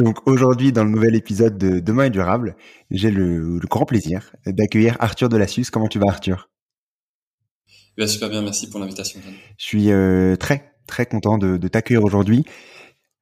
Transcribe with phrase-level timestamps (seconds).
[0.00, 2.56] Donc aujourd'hui, dans le nouvel épisode de Demain est durable,
[2.90, 5.66] j'ai le, grand plaisir d'accueillir Arthur Delassus.
[5.70, 6.48] Comment tu vas Arthur?
[8.06, 9.20] Super bien, merci pour l'invitation.
[9.58, 12.44] Je suis euh, très très content de, t'accueillir aujourd'hui,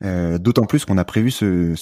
[0.05, 1.75] euh, d'autant plus qu'on a prévu ce,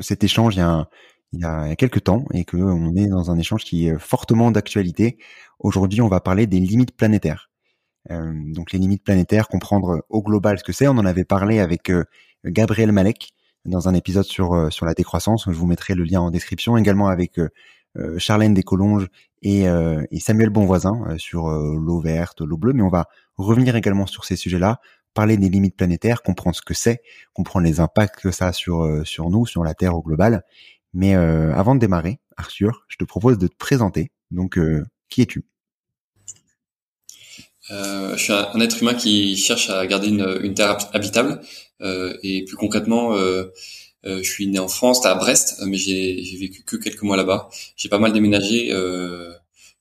[0.00, 0.88] cet échange il y a,
[1.32, 5.18] il y a quelques temps et qu'on est dans un échange qui est fortement d'actualité.
[5.60, 7.48] Aujourd'hui, on va parler des limites planétaires.
[8.10, 10.88] Euh, donc les limites planétaires, comprendre au global ce que c'est.
[10.88, 11.90] On en avait parlé avec
[12.44, 13.34] Gabriel Malek,
[13.66, 15.44] dans un épisode sur euh, sur la décroissance.
[15.46, 17.48] Je vous mettrai le lien en description, également avec euh,
[17.98, 19.08] euh, Charlène Descolonges
[19.42, 19.66] et,
[20.18, 22.72] Samuel Bonvoisin sur l'eau verte, l'eau bleue.
[22.72, 23.06] Mais on va
[23.36, 24.80] revenir également sur ces sujets-là,
[25.14, 27.00] parler des limites planétaires, comprendre ce que c'est,
[27.32, 30.42] comprendre les impacts que ça a sur sur nous, sur la Terre au global.
[30.94, 34.10] Mais avant de démarrer, Arthur, je te propose de te présenter.
[34.32, 34.58] Donc,
[35.08, 35.40] qui es-tu?
[35.40, 35.55] euh,
[37.68, 41.40] je suis un, être humain qui cherche à garder une, terre habitable.
[41.82, 43.52] Euh, et plus concrètement, euh,
[44.06, 47.48] euh, je suis né en France, à Brest, mais j'ai vécu que quelques mois là-bas.
[47.76, 48.72] J'ai pas mal déménagé,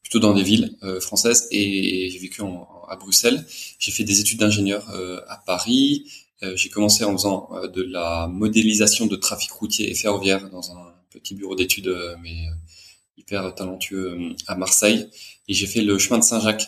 [0.01, 3.45] plutôt dans des villes françaises, et, j'ai vécu en, à Bruxelles.
[3.79, 4.89] J'ai fait des études d'ingénieur
[5.27, 6.05] à Paris.
[6.55, 11.35] j'ai commencé en faisant de la modélisation de trafic routier et ferroviaire dans un petit
[11.35, 12.47] bureau d'études, mais
[13.17, 15.07] hyper talentueux à Marseille.
[15.47, 16.67] Et j'ai fait le chemin de Saint-Jacques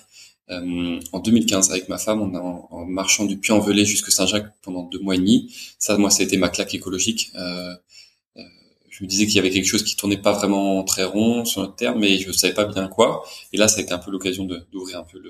[0.49, 4.83] euh, en 2015 avec ma femme, on a, en, marchant du Puy-en-Velay jusque Saint-Jacques pendant
[4.83, 5.53] deux mois et demi.
[5.77, 7.31] Ça, moi, ça a été ma claque écologique.
[7.35, 7.75] Euh,
[8.37, 8.41] euh,
[8.89, 11.61] je me disais qu'il y avait quelque chose qui tournait pas vraiment très rond sur
[11.61, 13.23] notre terre, mais je savais pas bien quoi.
[13.51, 15.21] Et là, ça a été un peu l'occasion d'ouvrir un peu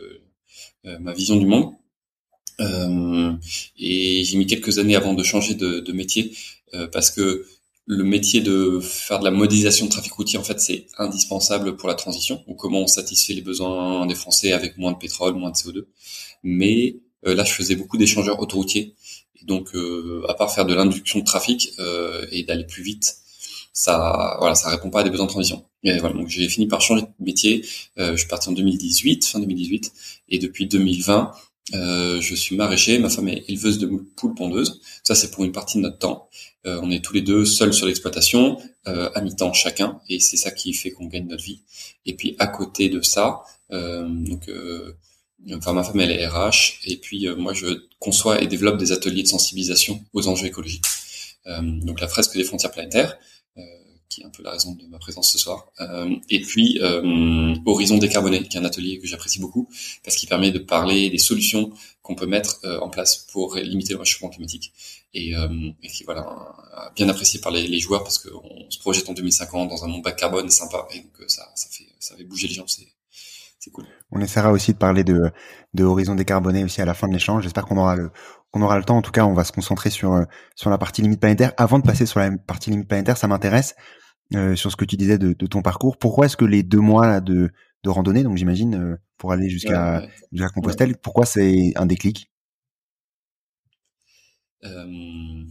[0.99, 1.73] ma vision du monde.
[3.77, 6.31] Et j'ai mis quelques années avant de changer de métier
[6.91, 7.45] parce que
[7.87, 11.87] le métier de faire de la modélisation de trafic routier, en fait, c'est indispensable pour
[11.87, 15.51] la transition, ou comment on satisfait les besoins des Français avec moins de pétrole, moins
[15.51, 15.85] de CO2.
[16.43, 18.93] Mais euh, là, je faisais beaucoup d'échangeurs autoroutiers.
[19.43, 23.15] Donc, euh, à part faire de l'induction de trafic euh, et d'aller plus vite,
[23.71, 25.63] ça, voilà, ça répond pas à des besoins de transition.
[25.83, 27.63] Et voilà, donc j'ai fini par changer de métier.
[27.95, 29.93] je suis parti en 2018, fin 2018,
[30.29, 31.31] et depuis 2020,
[31.73, 34.81] euh, je suis maraîcher, ma femme est éleveuse de poules pondeuses.
[35.03, 36.29] Ça, c'est pour une partie de notre temps.
[36.67, 40.37] Euh, on est tous les deux seuls sur l'exploitation, euh, à mi-temps chacun, et c'est
[40.37, 41.61] ça qui fait qu'on gagne notre vie.
[42.05, 44.07] Et puis à côté de ça, euh,
[45.53, 47.67] enfin ma femme elle est RH, et puis moi je
[47.99, 50.85] conçois et développe des ateliers de sensibilisation aux enjeux écologiques.
[51.45, 53.17] donc la fresque des frontières planétaires,
[54.09, 55.67] qui est un peu la raison de ma présence ce soir.
[56.29, 56.79] Et puis
[57.65, 59.69] Horizon décarboné, qui est un atelier que j'apprécie beaucoup
[60.03, 63.99] parce qu'il permet de parler des solutions qu'on peut mettre en place pour limiter le
[63.99, 64.73] réchauffement climatique
[65.13, 66.25] et, euh, et qui voilà
[66.95, 70.03] bien apprécié par les, les joueurs parce qu'on se projette en 2050 dans un monde
[70.03, 72.87] bas carbone sympa et donc euh, ça ça fait ça fait bouger les gens c'est
[73.59, 73.85] c'est cool.
[74.11, 75.31] On essaiera aussi de parler de,
[75.73, 77.43] de Horizon décarboné aussi à la fin de l'échange.
[77.43, 78.11] J'espère qu'on aura le
[78.51, 78.97] qu'on aura le temps.
[78.97, 80.23] En tout cas, on va se concentrer sur euh,
[80.55, 81.53] sur la partie limite planétaire.
[81.57, 83.75] Avant de passer sur la partie limite planétaire, ça m'intéresse
[84.35, 85.97] euh, sur ce que tu disais de, de ton parcours.
[85.97, 87.49] Pourquoi est-ce que les deux mois là, de
[87.83, 92.31] de randonnée, donc j'imagine euh, pour aller jusqu'à jusqu'à Compostelle, pourquoi c'est un déclic?
[94.67, 95.43] Euh...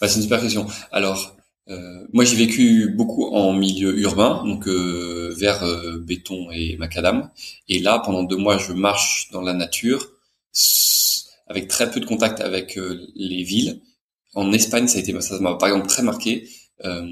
[0.00, 0.66] bah, C'est une super question.
[0.92, 1.36] Alors,
[1.68, 7.30] euh, moi, j'ai vécu beaucoup en milieu urbain, donc euh, vers euh, béton et macadam.
[7.68, 10.12] Et là, pendant deux mois, je marche dans la nature
[11.48, 12.78] avec très peu de contact avec
[13.14, 13.80] les villes,
[14.36, 16.48] en Espagne, ça a été, ça m'a par exemple très marqué.
[16.84, 17.08] Euh,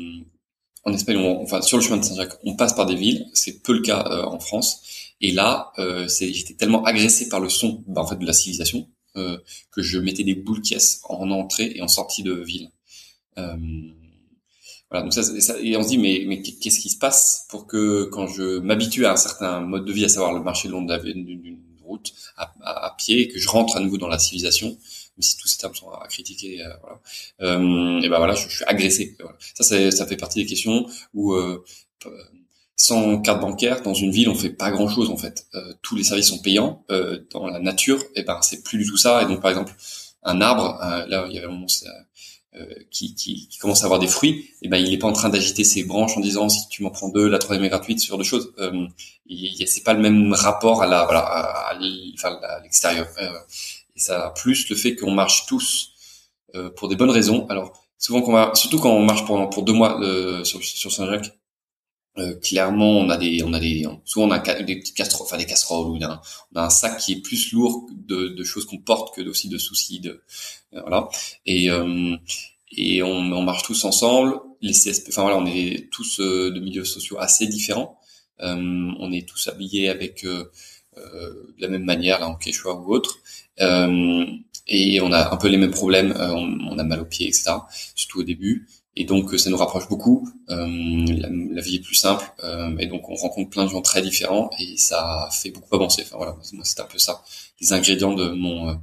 [0.84, 3.26] en Espagne, enfin sur le chemin de Saint-Jacques, on passe par des villes.
[3.32, 4.82] C'est peu le cas euh, en France.
[5.22, 8.86] Et là, euh, j'étais tellement agressé par le son, bah, en fait, de la civilisation,
[9.16, 9.38] euh,
[9.70, 12.70] que je mettais des boules caisses en entrée et en sortie de ville.
[13.38, 13.56] Euh,
[14.90, 17.66] voilà, donc ça, ça, et on se dit mais mais qu'est-ce qui se passe pour
[17.66, 20.82] que quand je m'habitue à un certain mode de vie, à savoir le marché long
[20.82, 25.48] d'une route à, pied, que je rentre à nouveau dans la civilisation, même si tous
[25.48, 27.00] ces termes sont à critiquer, euh, voilà.
[27.42, 29.16] Euh, et ben voilà, je, suis agressé.
[29.54, 31.64] Ça, ça fait partie des questions où euh,
[32.76, 35.46] sans carte bancaire dans une ville, on fait pas grand chose en fait.
[35.54, 36.84] Euh, tous les services sont payants.
[36.90, 39.22] Euh, dans la nature, et ben c'est plus du tout ça.
[39.22, 39.74] Et donc par exemple,
[40.22, 41.66] un arbre, euh, là il y avait un moment
[42.90, 45.28] qui, qui, qui, commence à avoir des fruits, et ben il est pas en train
[45.28, 48.06] d'agiter ses branches en disant si tu m'en prends deux, la troisième est gratuite, ce
[48.06, 48.52] genre de choses.
[48.58, 48.86] Euh,
[49.66, 53.08] c'est pas le même rapport à la voilà à, l'extérieur.
[53.96, 55.92] Et ça, plus le fait qu'on marche tous
[56.54, 57.46] euh, pour des bonnes raisons.
[57.48, 60.92] Alors souvent qu'on va, surtout quand on marche pour pour deux mois euh, sur, sur
[60.92, 61.32] Saint-Jacques,
[62.18, 65.36] euh, clairement on a des on a des souvent on a des petites casseroles, enfin
[65.36, 66.22] des casseroles ou on a,
[66.54, 69.58] on un sac qui est plus lourd de, de choses qu'on porte que aussi de
[69.58, 70.22] soucis de
[70.74, 71.08] euh, voilà
[71.46, 72.16] et euh,
[72.76, 74.40] et on, on, marche tous ensemble.
[74.60, 78.00] Les CSP, enfin voilà, on est tous de milieux sociaux assez différents.
[78.40, 80.24] on est tous habillés avec
[80.98, 83.18] euh, de la même manière là en quechua ou autre.
[83.60, 84.26] Euh,
[84.66, 86.12] et on a un peu les mêmes problèmes.
[86.12, 87.52] Euh, on, a mal aux pieds, etc.
[87.94, 88.68] Surtout au début.
[88.96, 90.28] Et donc ça nous rapproche beaucoup.
[90.48, 92.24] La, la, vie est plus simple.
[92.78, 96.02] et donc on rencontre plein de gens très différents et ça fait beaucoup avancer.
[96.02, 97.22] Enfin voilà, moi c'est un peu ça,
[97.60, 98.78] les ingrédients de mon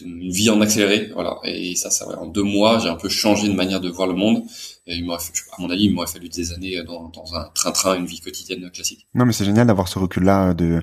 [0.00, 1.38] une vie en accéléré, voilà.
[1.44, 4.14] Et ça, ça, en deux mois, j'ai un peu changé de manière de voir le
[4.14, 4.42] monde.
[4.86, 5.18] Et il à
[5.58, 9.06] mon avis, il m'aurait fallu des années dans, dans un train-train, une vie quotidienne classique.
[9.14, 10.82] Non, mais c'est génial d'avoir ce recul-là de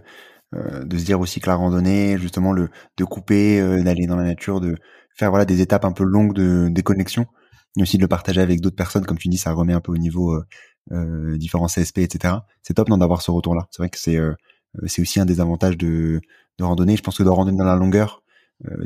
[0.53, 4.15] euh, de se dire aussi que la randonnée, justement, le de couper, euh, d'aller dans
[4.15, 4.75] la nature, de
[5.17, 7.25] faire voilà des étapes un peu longues de déconnexion,
[7.75, 9.91] mais aussi de le partager avec d'autres personnes, comme tu dis, ça remet un peu
[9.91, 10.45] au niveau euh,
[10.91, 12.35] euh différents CSP, etc.
[12.61, 13.67] C'est top d'avoir ce retour-là.
[13.71, 14.19] C'est vrai que c'est
[14.87, 16.21] c'est aussi un des avantages de
[16.59, 16.97] de randonnée.
[16.97, 18.23] Je pense que de randonner dans la longueur,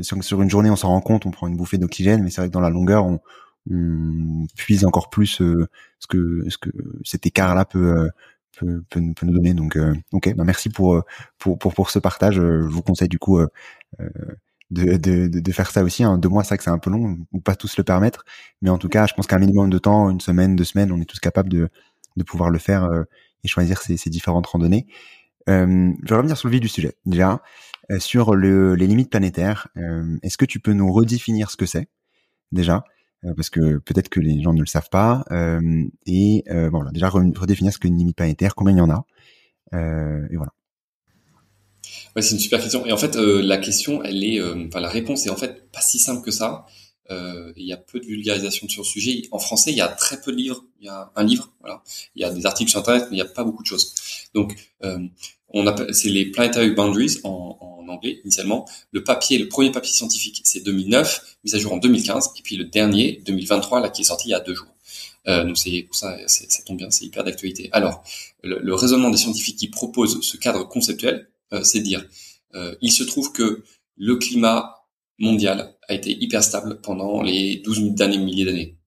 [0.00, 2.40] sur, sur une journée, on s'en rend compte, on prend une bouffée d'oxygène, mais c'est
[2.40, 3.20] vrai que dans la longueur, on,
[3.70, 5.66] on puise encore plus ce
[6.08, 6.70] que ce que
[7.04, 8.10] cet écart-là peut
[8.60, 9.54] peut, peut, peut nous donner.
[9.54, 11.02] Donc, euh, ok, bah merci pour, euh,
[11.38, 12.38] pour, pour, pour ce partage.
[12.38, 13.40] Euh, je vous conseille du coup
[14.70, 16.04] de, de, de, faire ça aussi.
[16.04, 16.18] Hein.
[16.18, 18.24] Deux mois, ça que c'est un peu long, ou pas tous le permettre.
[18.62, 21.00] Mais en tout cas, je pense qu'un minimum de temps, une semaine, deux semaines, on
[21.00, 21.68] est tous capables de,
[22.16, 22.88] de pouvoir le faire
[23.44, 24.86] et choisir ces, ces différentes randonnées.
[25.48, 26.94] Euh, je vais revenir sur le vif du sujet.
[27.06, 27.42] Déjà,
[27.98, 29.68] sur le, les limites planétaires,
[30.22, 31.88] est-ce que tu peux nous redéfinir ce que c'est
[32.52, 32.84] déjà
[33.24, 35.24] euh, parce que peut-être que les gens ne le savent pas.
[35.30, 39.04] Euh, et euh, voilà, déjà redéfinir ce qu'une limite planétaire, combien il y en a,
[39.72, 40.52] et voilà.
[42.16, 42.84] Ouais, c'est une super question.
[42.86, 45.98] Et en fait, la question, elle est, enfin, la réponse est en fait pas si
[45.98, 46.66] simple que ça.
[47.10, 49.22] Euh, il y a peu de vulgarisation sur le sujet.
[49.32, 50.64] En français, il y a très peu de livres.
[50.80, 51.82] Il y a un livre, voilà.
[52.14, 53.94] Il y a des articles sur Internet, mais il n'y a pas beaucoup de choses.
[54.34, 54.54] Donc,
[54.84, 54.98] euh,
[55.48, 58.68] on appelle, c'est les planetary boundaries en, en, anglais initialement.
[58.92, 62.56] Le papier, le premier papier scientifique, c'est 2009, mis à jour en 2015, et puis
[62.56, 64.72] le dernier, 2023, là, qui est sorti il y a deux jours.
[65.26, 67.68] Euh, donc c'est ça, ça tombe bien, c'est hyper d'actualité.
[67.72, 68.04] Alors,
[68.44, 71.24] le, le, raisonnement des scientifiques qui proposent ce cadre conceptuel, euh,
[71.62, 72.04] c'est dire,
[72.54, 73.64] euh, il se trouve que
[73.96, 74.76] le climat
[75.18, 78.78] mondial a été hyper stable pendant les 12 derniers milliers d'années.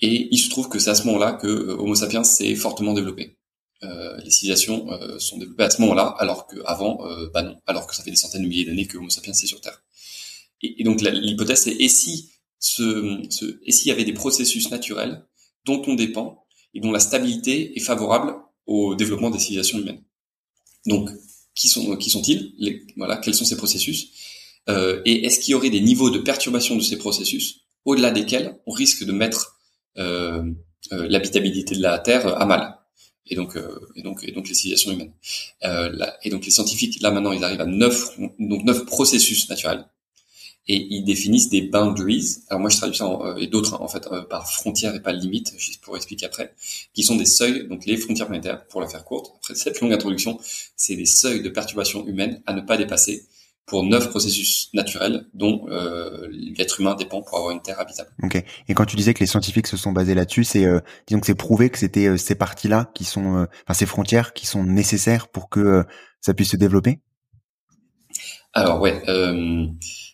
[0.00, 2.92] Et il se trouve que c'est à ce moment-là que euh, Homo sapiens s'est fortement
[2.92, 3.38] développé.
[3.84, 7.86] Euh, les civilisations euh, sont développées à ce moment-là, alors qu'avant, euh, bah non, alors
[7.86, 9.82] que ça fait des centaines de milliers d'années que Homo sapiens est sur Terre.
[10.62, 15.24] Et, donc l'hypothèse c'est et si ce, ce, et y avait des processus naturels
[15.64, 18.36] dont on dépend et dont la stabilité est favorable
[18.66, 20.04] au développement des civilisations humaines?
[20.86, 21.10] Donc
[21.54, 22.52] qui sont qui sont-ils
[22.96, 24.12] Voilà, quels sont ces processus
[24.68, 28.58] euh, et est-ce qu'il y aurait des niveaux de perturbation de ces processus au-delà desquels
[28.66, 29.56] on risque de mettre
[29.98, 30.44] euh,
[30.92, 32.78] euh, l'habitabilité de la Terre à mal
[33.26, 33.56] et donc,
[33.96, 35.12] et donc, et donc les civilisations humaines.
[36.22, 39.86] et donc les scientifiques, là maintenant, ils arrivent à neuf, donc neuf processus naturels
[40.68, 42.38] et ils définissent des boundaries.
[42.48, 43.06] Alors moi je traduis ça
[43.38, 46.54] et d'autres en fait par frontières et pas limites, juste pour expliquer après,
[46.94, 49.32] qui sont des seuils, donc les frontières planétaires, pour la faire courte.
[49.38, 50.38] Après cette longue introduction,
[50.76, 53.26] c'est des seuils de perturbation humaine à ne pas dépasser
[53.64, 58.10] pour neuf processus naturels dont euh, l'être humain dépend pour avoir une terre habitable.
[58.22, 58.42] Ok.
[58.68, 61.26] Et quand tu disais que les scientifiques se sont basés là-dessus, c'est euh, disons que
[61.26, 64.64] c'est prouvé que c'était euh, ces parties-là qui sont, euh, enfin ces frontières qui sont
[64.64, 65.82] nécessaires pour que euh,
[66.20, 66.98] ça puisse se développer?
[68.52, 69.00] Alors ouais,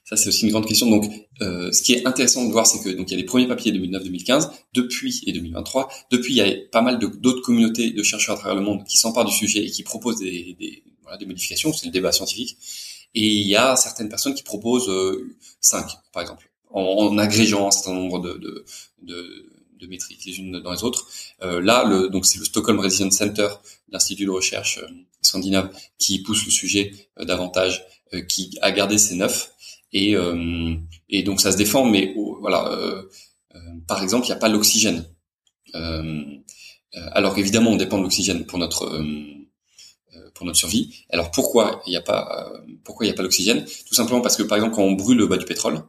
[0.08, 0.88] ça c'est aussi une grande question.
[0.88, 1.10] Donc,
[1.40, 3.72] ce qui est intéressant de voir, c'est que donc il y a les premiers papiers
[3.72, 5.88] 2009-2015, depuis et 2023.
[6.10, 8.96] Depuis, il y a pas mal d'autres communautés de chercheurs à travers le monde qui
[8.96, 11.72] s'emparent du sujet et qui proposent des, des, voilà, des modifications.
[11.72, 12.56] C'est le débat scientifique.
[13.14, 16.50] Et il y a certaines personnes qui proposent euh, 5, par exemple.
[16.70, 18.64] en, agrégeant un certain nombre de, de,
[19.02, 19.46] de,
[19.80, 21.08] de métriques les unes dans les autres.
[21.42, 23.48] Euh, là, le, donc c'est le Stockholm Resilience Center,
[23.90, 24.88] l'institut de recherche euh,
[25.22, 27.84] scandinave, qui pousse le sujet euh, davantage,
[28.14, 29.52] euh, qui a gardé ses neuf.
[29.92, 30.14] Et,
[31.09, 32.71] et donc ça se défend, mais voilà.
[33.87, 35.07] par exemple, il n'y a pas l'oxygène.
[37.12, 39.02] alors évidemment, on dépend de l'oxygène pour notre
[40.35, 40.95] pour notre survie.
[41.11, 42.52] Alors pourquoi il n'y a pas
[42.85, 43.64] pourquoi il n'y a pas l'oxygène?
[43.87, 45.83] Tout simplement parce que par exemple quand on brûle bas du pétrole,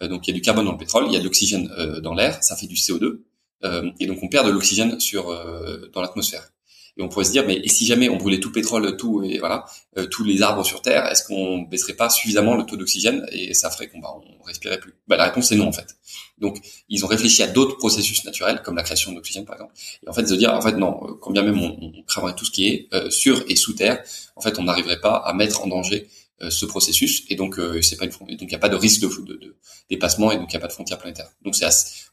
[0.00, 1.70] donc il y a du carbone dans le pétrole, il y a de l'oxygène
[2.02, 3.20] dans l'air, ça fait du CO2.
[3.64, 6.50] Euh, et donc on perd de l'oxygène sur euh, dans l'atmosphère.
[6.96, 9.38] Et on pourrait se dire, mais et si jamais on brûlait tout pétrole, tout et
[9.38, 9.64] voilà,
[9.98, 13.52] euh, tous les arbres sur Terre, est-ce qu'on baisserait pas suffisamment le taux d'oxygène et
[13.52, 14.94] ça ferait qu'on bah, on respirait plus?
[15.08, 15.96] Bah, La réponse est non en fait.
[16.38, 16.58] Donc
[16.88, 19.74] ils ont réfléchi à d'autres processus naturels comme la création d'oxygène par exemple.
[20.04, 22.50] Et en fait de dire, en fait non, quand bien même on, on tout ce
[22.52, 24.02] qui est euh, sur et sous terre,
[24.36, 26.08] en fait on n'arriverait pas à mettre en danger
[26.48, 29.56] ce processus et donc c'est pas donc il n'y a pas de risque de,
[29.88, 31.30] dépassement et donc il n'y a pas de frontière planétaire.
[31.42, 31.66] Donc c'est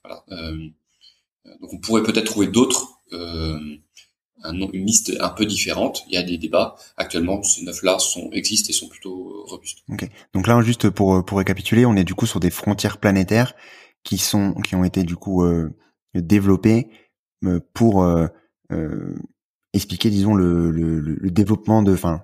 [0.04, 0.24] voilà.
[1.60, 3.60] Donc on pourrait peut-être trouver d'autres, euh,
[4.44, 6.04] une liste un peu différente.
[6.08, 6.76] Il y a des débats.
[6.98, 9.80] Actuellement, ces neuf-là sont existent et sont plutôt robustes.
[9.90, 10.08] Ok.
[10.34, 13.54] Donc là, juste pour pour récapituler, on est du coup sur des frontières planétaires
[14.04, 15.70] qui sont qui ont été du coup euh,
[16.16, 16.90] développées
[17.46, 18.28] euh, pour euh,
[18.72, 19.16] euh,
[19.74, 22.22] expliquer, disons, le, le, le développement de, enfin,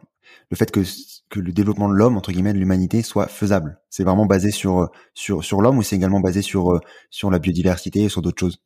[0.49, 0.81] le fait que
[1.29, 3.79] que le développement de l'homme entre guillemets de l'humanité soit faisable.
[3.89, 8.03] C'est vraiment basé sur sur sur l'homme ou c'est également basé sur sur la biodiversité
[8.03, 8.61] et sur d'autres choses?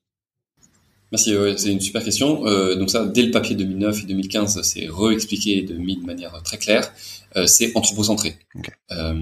[1.11, 2.45] Merci, c'est une super question.
[2.45, 6.57] Euh, donc ça, dès le papier 2009 et 2015, c'est réexpliqué de, de manière très
[6.57, 6.91] claire.
[7.35, 8.37] Euh, c'est anthropocentré.
[8.91, 9.13] Euh,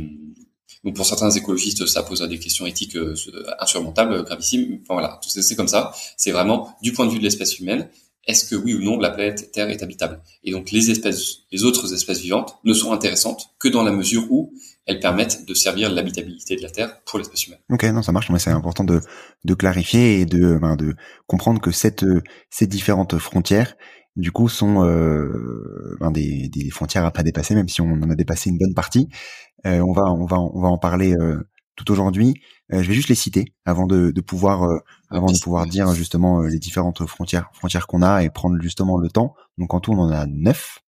[0.84, 3.16] donc pour certains écologistes, ça pose des questions éthiques euh,
[3.60, 4.80] insurmontables, gravissimes.
[4.84, 5.94] Enfin, voilà, c'est comme ça.
[6.18, 7.90] C'est vraiment du point de vue de l'espèce humaine.
[8.30, 10.22] Est-ce que oui ou non la planète Terre est habitable?
[10.44, 14.28] Et donc les espèces, les autres espèces vivantes ne sont intéressantes que dans la mesure
[14.30, 14.54] où
[14.86, 17.58] elles permettent de servir l'habitabilité de la Terre pour l'espèce humaine.
[17.72, 19.02] Ok, non, ça marche, mais c'est important de,
[19.56, 20.78] clarifier et de, ben,
[21.26, 23.76] comprendre que ces différentes frontières,
[24.16, 28.16] du coup, sont euh, ben des, frontières à pas dépasser, même si on en a
[28.16, 29.10] dépassé une bonne partie.
[29.66, 32.36] Euh, on va en parler euh, tout aujourd'hui.
[32.72, 35.94] Euh, je vais juste les citer avant de, de pouvoir, euh, avant de pouvoir dire
[35.94, 39.36] justement les différentes frontières, frontières qu'on a et prendre justement le temps.
[39.58, 40.80] Donc en tout, on en a neuf.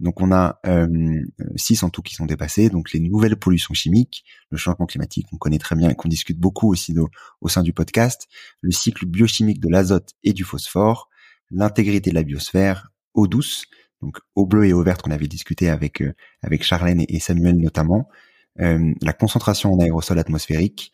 [0.00, 1.20] Donc on a euh,
[1.56, 2.70] six en tout qui sont dépassés.
[2.70, 6.38] Donc les nouvelles pollutions chimiques, le changement climatique, qu'on connaît très bien et qu'on discute
[6.38, 6.94] beaucoup aussi
[7.40, 8.26] au sein du podcast,
[8.62, 11.10] le cycle biochimique de l'azote et du phosphore,
[11.50, 13.66] l'intégrité de la biosphère, eau douce,
[14.00, 17.58] donc eau bleue et eau verte qu'on avait discuté avec euh, avec Charlène et Samuel
[17.58, 18.08] notamment,
[18.60, 20.92] euh, la concentration en aérosol atmosphérique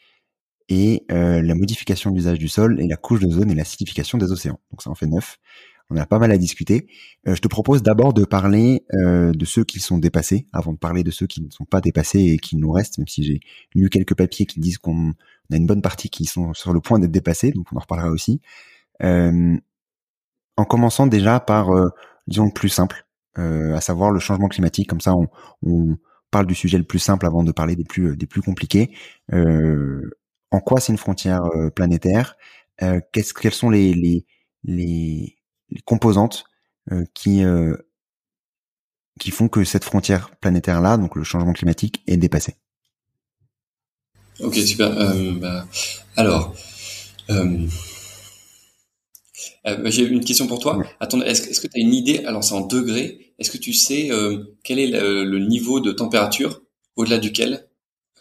[0.68, 4.18] et euh, la modification de l'usage du sol et la couche de zone et l'acidification
[4.18, 4.58] des océans.
[4.70, 5.38] Donc ça en fait neuf
[5.90, 6.88] on a pas mal à discuter.
[7.28, 10.78] Euh, je te propose d'abord de parler euh, de ceux qui sont dépassés, avant de
[10.78, 13.40] parler de ceux qui ne sont pas dépassés et qui nous restent, même si j'ai
[13.74, 15.10] lu quelques papiers qui disent qu'on
[15.52, 18.10] a une bonne partie qui sont sur le point d'être dépassés, donc on en reparlera
[18.10, 18.40] aussi.
[19.02, 19.56] Euh,
[20.56, 21.68] en commençant déjà par,
[22.26, 25.28] disons, le plus simple, à savoir le changement climatique, comme ça on,
[25.62, 25.96] on,
[26.30, 28.90] parle du sujet le plus simple avant de parler des plus, des plus compliqués.
[30.50, 31.42] En quoi c'est une frontière
[31.74, 32.36] planétaire
[32.78, 34.26] Qu'est-ce, Quels sont les, les,
[34.64, 35.36] les
[35.70, 36.44] les composantes
[36.92, 37.76] euh, qui euh,
[39.18, 42.56] qui font que cette frontière planétaire là, donc le changement climatique, est dépassée.
[44.40, 44.96] Ok super.
[44.98, 45.66] Euh, bah,
[46.16, 46.54] alors.
[47.30, 47.66] Euh,
[49.64, 50.80] bah, j'ai une question pour toi.
[51.00, 53.34] Attends, est-ce, que tu as une idée Alors c'est en degrés.
[53.38, 54.10] Est-ce que tu sais
[54.62, 56.62] quel est le, niveau de température
[56.94, 57.65] au-delà duquel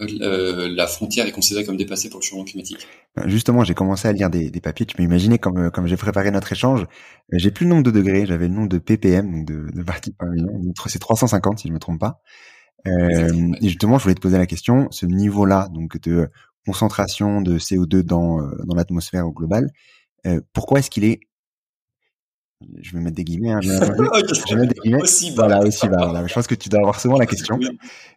[0.01, 2.87] euh, la frontière est considérée comme dépassée pour le changement climatique.
[3.15, 4.85] Ben, justement, j'ai commencé à lire des, des, papiers.
[4.85, 7.83] Tu peux imaginer, comme, euh, comme j'ai préparé notre échange, euh, j'ai plus le nombre
[7.83, 10.49] de degrés, j'avais le nombre de ppm, donc de, de parties par million.
[10.87, 12.21] C'est 350 si je me trompe pas.
[12.87, 16.29] Euh, et justement, je voulais te poser la question, ce niveau-là, donc de
[16.65, 19.71] concentration de CO2 dans, dans l'atmosphère au global,
[20.25, 21.19] euh, pourquoi est-ce qu'il est
[22.81, 23.51] je vais mettre des guillemets.
[23.51, 25.01] Hein, je vais mettre des guillemets.
[25.01, 25.47] Aussi bas.
[25.47, 26.05] Voilà, aussi bas.
[26.05, 26.27] Voilà.
[26.27, 27.59] Je pense que tu dois avoir souvent la question,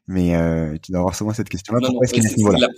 [0.07, 1.80] mais euh, tu dois avoir souvent cette question-là.
[1.85, 2.68] Pourquoi est-ce qu'il est ce niveau-là?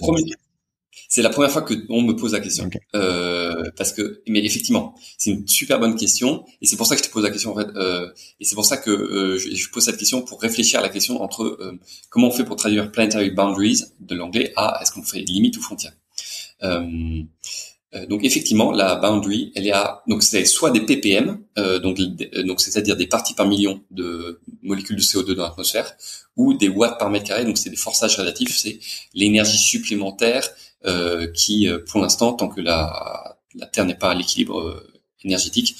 [1.09, 4.95] C'est la première fois que on me pose la question, euh, parce que, mais effectivement,
[5.19, 7.52] c'est une super bonne question, et c'est pour ça que je te pose la question
[7.52, 10.40] en fait, euh, et c'est pour ça que euh, je, je, pose cette question pour
[10.40, 11.79] réfléchir à la question entre euh,
[12.11, 15.62] comment on fait pour traduire planetary boundaries de l'anglais à est-ce qu'on fait limite ou
[15.62, 15.93] frontière?
[16.62, 17.23] Euh,
[18.09, 22.42] donc effectivement, la boundary, elle est à donc c'est soit des ppm, euh, donc euh,
[22.44, 25.97] donc c'est-à-dire des parties par million de molécules de CO2 dans l'atmosphère,
[26.37, 28.78] ou des watts par mètre carré, donc c'est des forçages relatifs, c'est
[29.12, 30.49] l'énergie supplémentaire
[30.87, 34.85] euh, qui, pour l'instant, tant que la la Terre n'est pas à l'équilibre
[35.25, 35.75] énergétique,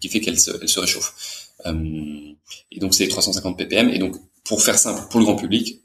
[0.00, 1.50] qui fait qu'elle se, elle se réchauffe.
[1.66, 3.90] et donc c'est 350 ppm.
[3.90, 5.82] Et donc pour faire simple, pour le grand public,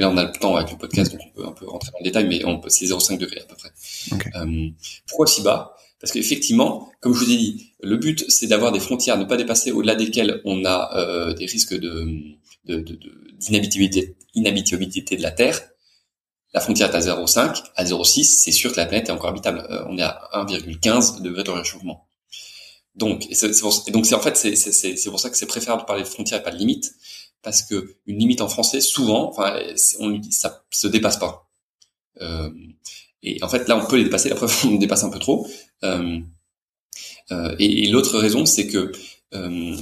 [0.00, 1.90] Mais là, on a le temps avec le podcast, donc on peut un peu rentrer
[1.92, 3.70] dans le détail, mais on peut, c'est 0,5 degrés à peu près.
[4.34, 4.70] Euh,
[5.06, 8.80] pourquoi si bas Parce qu'effectivement, comme je vous ai dit, le but, c'est d'avoir des
[8.80, 12.08] frontières, ne pas dépasser au-delà desquelles on a euh, des risques de,
[12.64, 12.98] de, de,
[13.40, 15.60] d'inhabitabilité, inhabitabilité de la Terre.
[16.54, 19.66] La frontière est à 0,5, à 0,6, c'est sûr que la planète est encore habitable.
[19.68, 22.08] Euh, on est à 1,15 degrés de réchauffement.
[22.94, 23.50] Donc, c'est,
[23.92, 26.08] donc c'est en fait c'est, c'est, c'est pour ça que c'est préférable de parler de
[26.08, 26.94] frontières et pas de limites,
[27.42, 29.58] parce que une limite en français, souvent, enfin,
[29.98, 31.50] on ça se dépasse pas.
[32.20, 32.50] Euh,
[33.22, 34.28] et en fait, là, on peut les dépasser.
[34.28, 35.46] La preuve, on dépasse un peu trop.
[35.84, 36.20] Euh,
[37.32, 38.92] euh, et, l'autre raison, c'est que
[39.34, 39.76] euh,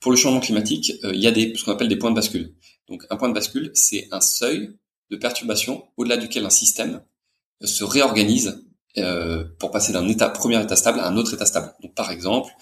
[0.00, 2.16] pour le changement climatique, euh, il y a des ce qu'on appelle des points de
[2.16, 2.54] bascule.
[2.88, 4.76] Donc, un point de bascule, c'est un seuil
[5.10, 7.02] de perturbation au-delà duquel un système
[7.62, 8.62] se réorganise
[8.98, 11.72] euh, pour passer d'un état premier état stable à un autre état stable.
[11.82, 12.52] Donc par exemple,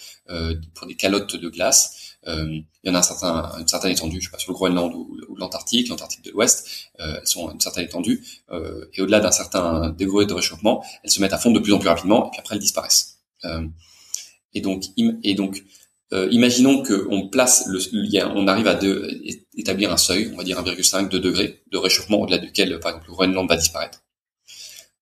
[0.74, 4.26] pour des calottes de glace, il y en a un certain, une certaine étendue, je
[4.26, 7.60] sais pas, sur le Groenland ou, l'Antarctique, l'Antarctique de l'Ouest, euh, elles sont à une
[7.60, 11.56] certaine étendue, euh, et au-delà d'un certain degré de réchauffement, elles se mettent à fondre
[11.56, 13.18] de plus en plus rapidement, et puis après elles disparaissent.
[13.44, 13.66] Euh,
[14.54, 15.64] et donc, et donc
[16.30, 17.80] imaginons qu'on place, le,
[18.36, 19.18] on arrive à de,
[19.56, 23.06] établir un seuil, on va dire 1,5, 2 degrés de réchauffement au-delà duquel, par exemple,
[23.08, 24.02] le Groenland va disparaître.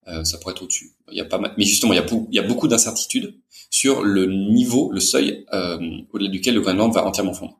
[0.07, 0.95] Euh, ça pourrait être au-dessus.
[1.11, 1.97] Il y a pas mal, mais justement, il
[2.31, 3.35] y a, beaucoup d'incertitudes
[3.69, 5.79] sur le niveau, le seuil euh,
[6.11, 7.59] au-delà duquel le Groenland va entièrement fondre.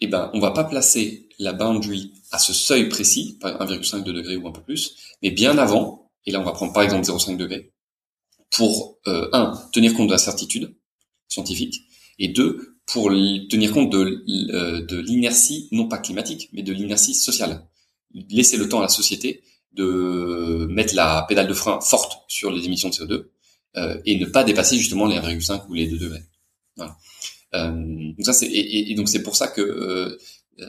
[0.00, 4.36] Eh ben, on va pas placer la boundary à ce seuil précis, par 1,5 degrés
[4.36, 6.10] ou un peu plus, mais bien avant.
[6.26, 7.72] Et là, on va prendre par exemple 0,5 degrés
[8.50, 10.74] pour euh, un tenir compte de l'incertitude
[11.28, 11.82] scientifique
[12.18, 13.10] et deux pour
[13.50, 14.24] tenir compte de,
[14.54, 17.66] euh, de l'inertie non pas climatique, mais de l'inertie sociale.
[18.30, 22.64] Laisser le temps à la société de mettre la pédale de frein forte sur les
[22.64, 23.26] émissions de CO2
[23.76, 26.22] euh, et ne pas dépasser justement les 1,5 ou les 2 degrés.
[26.76, 26.96] Voilà.
[27.54, 30.18] Euh, donc ça c'est et, donc c'est pour ça que euh,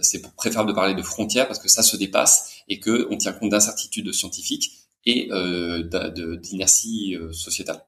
[0.02, 3.34] c'est préférable de parler de frontières parce que ça se dépasse et que on tient
[3.34, 4.72] compte d'incertitudes scientifiques
[5.06, 7.86] et euh, d'inertie euh, sociétale.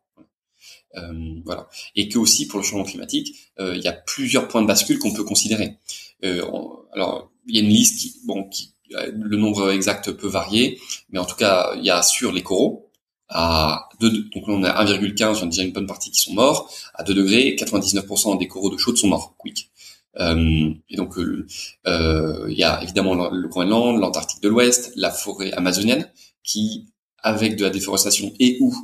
[0.96, 1.70] Euh, voilà.
[1.96, 5.14] Et que aussi pour le changement climatique, il y a plusieurs points de bascule qu'on
[5.14, 5.78] peut considérer.
[6.24, 11.20] Alors il y a une liste qui, bon, qui, le nombre exact peut varier, mais
[11.20, 12.92] en tout cas, il y a sur les coraux,
[13.30, 17.04] à 2, donc on a 1,15, j'en déjà une bonne partie qui sont morts, à
[17.04, 19.72] 2 degrés, 99% des coraux de chaude sont morts, quick.
[20.20, 21.48] Euh, et donc, euh,
[21.88, 26.12] euh, il y a évidemment le Groenland, l'Antarctique de l'Ouest, la forêt amazonienne,
[26.44, 26.88] qui,
[27.20, 28.76] avec de la déforestation et ou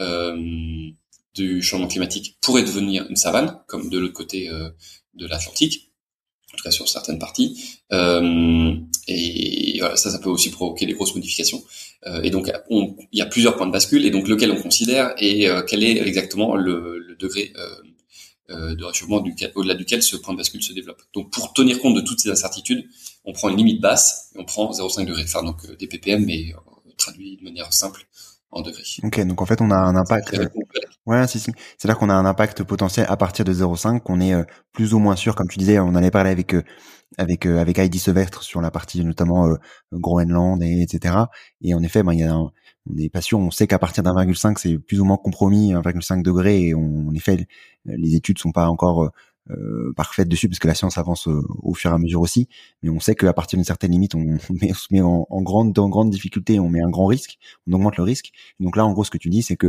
[0.00, 0.36] euh,
[1.34, 4.70] du changement climatique, pourrait devenir une savane, comme de l'autre côté euh,
[5.14, 5.92] de l'Atlantique
[6.54, 7.78] en tout cas sur certaines parties.
[7.92, 8.74] Euh,
[9.08, 11.62] et voilà, ça, ça peut aussi provoquer des grosses modifications.
[12.06, 15.14] Euh, et donc, il y a plusieurs points de bascule, et donc lequel on considère
[15.18, 17.52] et euh, quel est exactement le, degré
[18.48, 21.00] de réchauffement au-delà duquel ce point de bascule se développe.
[21.14, 22.84] Donc, pour tenir compte de toutes ces incertitudes,
[23.24, 26.52] on prend une limite basse et on prend 0,5 degrés, enfin donc des ppm, mais
[26.98, 28.06] traduit de manière simple
[28.54, 28.82] en degrés.
[29.02, 30.40] Ok, donc en fait, on a un impact.
[31.06, 31.50] Ouais, si, si.
[31.76, 34.98] C'est-à-dire qu'on a un impact potentiel à partir de 0,5, qu'on est euh, plus ou
[34.98, 36.62] moins sûr, comme tu disais, on en avait parlé avec euh,
[37.18, 39.54] avec euh, avec Heidi Sevestre sur la partie notamment
[39.92, 41.16] Groenland et etc.
[41.60, 42.50] Et en effet, ben il y a un,
[42.90, 45.74] on est pas sûr, on sait qu'à partir d'un 1,5 c'est plus ou moins compromis,
[45.74, 47.46] 1,5 degré, et on, en effet
[47.84, 49.10] les études sont pas encore
[49.50, 52.48] euh, parfaites dessus parce que la science avance au fur et à mesure aussi.
[52.82, 55.78] Mais on sait qu'à partir d'une certaine limite, on, met, se met en, en, grande
[55.78, 58.30] en grande difficulté, on met un grand risque, on augmente le risque.
[58.60, 59.68] donc là, en gros, ce que tu dis, c'est que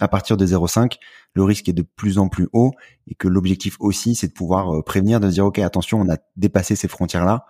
[0.00, 0.98] à partir de 0,5,
[1.34, 2.72] le risque est de plus en plus haut
[3.06, 6.16] et que l'objectif aussi, c'est de pouvoir euh, prévenir, de dire, OK, attention, on a
[6.36, 7.46] dépassé ces frontières-là.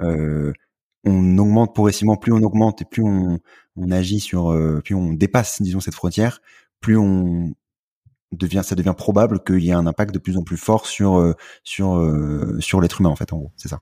[0.00, 0.52] Euh,
[1.04, 3.40] on augmente progressivement, plus on augmente et plus on,
[3.76, 6.40] on agit sur, euh, plus on dépasse, disons, cette frontière,
[6.80, 7.54] plus on
[8.32, 11.18] devient, ça devient probable qu'il y ait un impact de plus en plus fort sur,
[11.18, 13.52] euh, sur, euh, sur l'être humain, en fait, en gros.
[13.56, 13.80] C'est ça.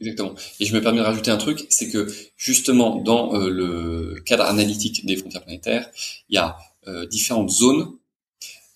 [0.00, 0.34] Exactement.
[0.60, 5.04] Et je me permets de rajouter un truc, c'est que justement dans le cadre analytique
[5.04, 5.90] des frontières planétaires,
[6.28, 6.56] il y a
[6.88, 7.96] euh, différentes zones.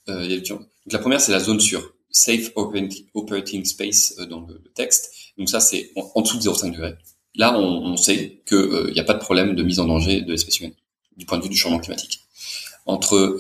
[0.09, 5.15] Euh, donc la première, c'est la zone sur Safe Operating Space euh, dans le, texte.
[5.39, 6.95] Donc ça, c'est en, dessous de 0,5 degrés.
[7.37, 10.31] Là, on, on sait qu'il n'y a pas de problème de mise en danger de
[10.31, 10.75] l'espèce humaine
[11.17, 12.21] du point de vue du changement climatique.
[12.85, 13.37] Entre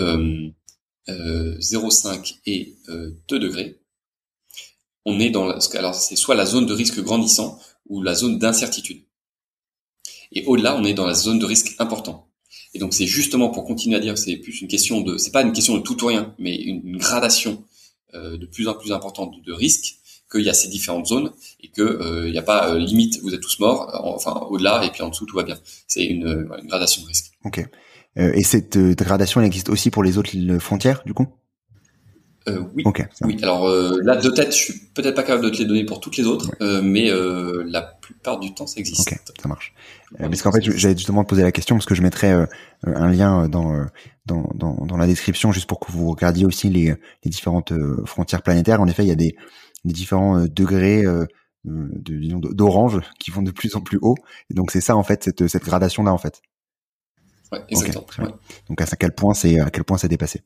[1.08, 2.76] euh, 0,5 et
[3.28, 3.80] 2 degrés,
[5.04, 8.38] on est dans la, alors c'est soit la zone de risque grandissant ou la zone
[8.38, 9.02] d'incertitude.
[10.32, 12.28] Et au-delà, on est dans la zone de risque important.
[12.74, 15.42] Et donc c'est justement pour continuer à dire, c'est plus une question de, c'est pas
[15.42, 17.64] une question de tout ou rien, mais une, gradation
[18.14, 19.96] euh, de plus en plus importante de, risque
[20.30, 23.20] qu'il y a ces différentes zones et que euh, il n'y a pas euh, limite,
[23.20, 25.58] vous êtes tous morts, enfin au-delà et puis en dessous tout va bien.
[25.86, 27.32] C'est une, une, gradation de risque.
[27.44, 27.68] Ok.
[28.16, 31.26] Et cette gradation, elle existe aussi pour les autres frontières, du coup?
[32.48, 32.82] Euh, oui.
[33.22, 33.38] oui.
[33.42, 36.00] Alors euh, là, de tête, je suis peut-être pas capable de te les donner pour
[36.00, 39.00] toutes les autres, euh, mais euh, la plupart du temps, ça existe.
[39.12, 39.72] Ok, ça marche.
[40.20, 42.32] Euh, parce qu'en fait, j'allais justement te poser la question parce que je mettrais
[42.82, 43.86] un lien dans,
[44.26, 46.94] dans, dans, dans la description juste pour que vous regardiez aussi les,
[47.24, 47.72] les différentes
[48.06, 48.80] frontières planétaires.
[48.80, 49.36] En effet, il y a des,
[49.84, 51.04] des différents degrés
[51.64, 54.16] de d'orange qui vont de plus en plus haut.
[54.50, 56.42] Et donc c'est ça en fait cette, cette gradation là en fait.
[57.52, 58.38] Ouais, exactement.
[58.68, 60.42] Donc à quel point c'est à quel point c'est dépassé.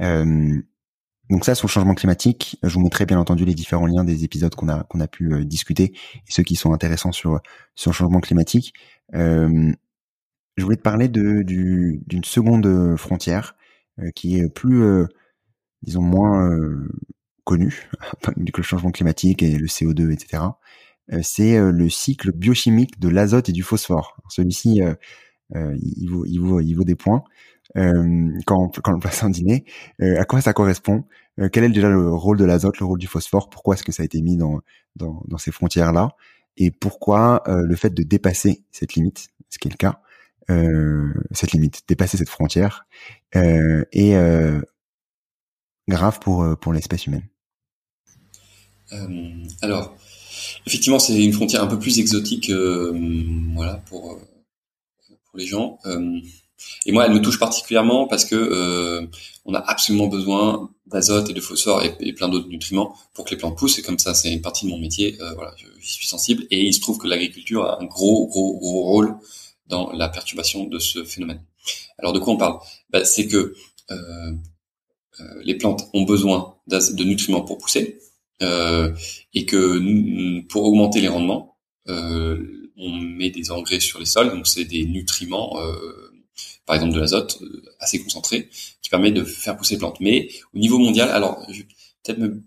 [0.00, 0.60] Euh,
[1.30, 4.24] donc ça, sur le changement climatique, je vous mettrai bien entendu les différents liens des
[4.24, 5.92] épisodes qu'on a qu'on a pu euh, discuter
[6.26, 7.40] et ceux qui sont intéressants sur
[7.74, 8.74] sur le changement climatique.
[9.14, 9.72] Euh,
[10.56, 13.54] je voulais te parler de d'une seconde frontière
[14.00, 15.06] euh, qui est plus, euh,
[15.82, 16.50] disons moins
[17.44, 17.88] connue
[18.22, 20.42] que le changement climatique et le CO2, etc.
[21.22, 24.14] C'est le cycle biochimique de l'azote et du phosphore.
[24.28, 24.82] Celui-ci,
[25.54, 27.22] il vaut il vaut il vaut des points.
[27.76, 29.66] Euh, quand, quand on passe un dîner.
[30.00, 31.04] Euh, à quoi ça correspond?
[31.38, 33.50] Euh, Quel est déjà le rôle de l'azote, le rôle du phosphore?
[33.50, 34.60] Pourquoi est-ce que ça a été mis dans,
[34.96, 36.08] dans, dans ces frontières-là?
[36.56, 40.00] Et pourquoi euh, le fait de dépasser cette limite, ce qui est le cas,
[41.32, 42.86] cette limite, dépasser cette frontière,
[43.34, 44.62] est
[45.88, 47.28] grave pour, pour l'espèce humaine?
[49.60, 49.94] Alors,
[50.66, 52.50] effectivement, c'est une frontière un peu plus exotique,
[53.54, 54.37] voilà, pour pour
[55.38, 55.78] les gens.
[56.86, 59.06] Et moi, elle me touche particulièrement parce que euh,
[59.44, 63.36] on a absolument besoin d'azote et de phosphore et, plein d'autres nutriments pour que les
[63.36, 63.78] plantes poussent.
[63.78, 65.16] Et comme ça, c'est une partie de mon métier.
[65.20, 66.44] Euh, voilà, je, suis sensible.
[66.50, 69.16] Et il se trouve que l'agriculture a un gros, gros, gros rôle
[69.68, 71.42] dans la perturbation de ce phénomène.
[71.98, 72.58] Alors, de quoi on parle?
[72.90, 73.54] Bah, C'est que
[73.90, 74.32] euh,
[75.20, 77.98] euh, les plantes ont besoin de nutriments pour pousser
[78.42, 78.94] euh,
[79.34, 81.57] et que pour augmenter les rendements,
[81.88, 84.30] on met des engrais sur les sols.
[84.30, 85.60] Donc, c'est des nutriments.
[85.60, 86.08] Euh,
[86.66, 88.50] par exemple de l'azote euh, assez concentré,
[88.82, 89.98] qui permet de faire pousser les plantes.
[90.00, 91.66] Mais au niveau mondial, alors je vais
[92.04, 92.44] peut-être me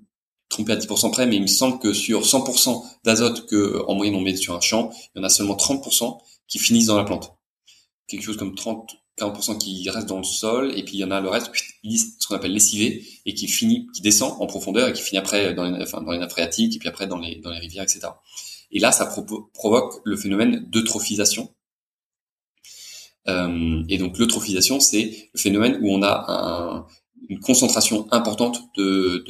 [0.47, 4.15] tromper à 10% près, mais il me semble que sur 100% d'azote que en moyenne
[4.15, 7.03] on met sur un champ, il y en a seulement 30% qui finissent dans la
[7.03, 7.33] plante.
[8.07, 11.11] Quelque chose comme 30 40% qui reste dans le sol, et puis il y en
[11.11, 14.93] a le reste, ce qu'on appelle lessivé, et qui finit, qui descend en profondeur, et
[14.93, 18.07] qui finit après dans les, nappes phréatiques, et puis après dans les rivières, etc.
[18.71, 19.05] Et là, ça
[19.53, 21.53] provoque le phénomène d'eutrophisation,
[23.27, 26.85] euh, et donc l'eutrophisation, c'est le phénomène où on a un,
[27.29, 29.25] une concentration importante de,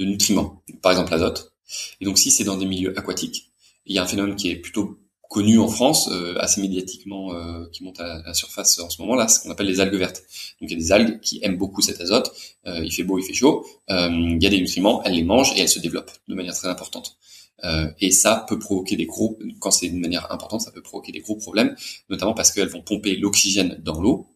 [0.00, 1.52] nutriments, par exemple l'azote.
[2.00, 3.50] Et donc si c'est dans des milieux aquatiques,
[3.86, 4.98] il y a un phénomène qui est plutôt
[5.28, 9.26] connu en France, euh, assez médiatiquement, euh, qui monte à la surface en ce moment-là,
[9.26, 10.22] ce qu'on appelle les algues vertes.
[10.60, 12.32] Donc il y a des algues qui aiment beaucoup cet azote,
[12.64, 15.60] il fait beau, il fait chaud, il y a des nutriments, elles les mangent et
[15.60, 17.16] elles se développent de manière très importante.
[17.64, 21.12] Euh, et ça peut provoquer des gros, quand c'est d'une manière importante, ça peut provoquer
[21.12, 21.74] des gros problèmes,
[22.10, 24.26] notamment parce qu'elles vont pomper l'oxygène dans l'eau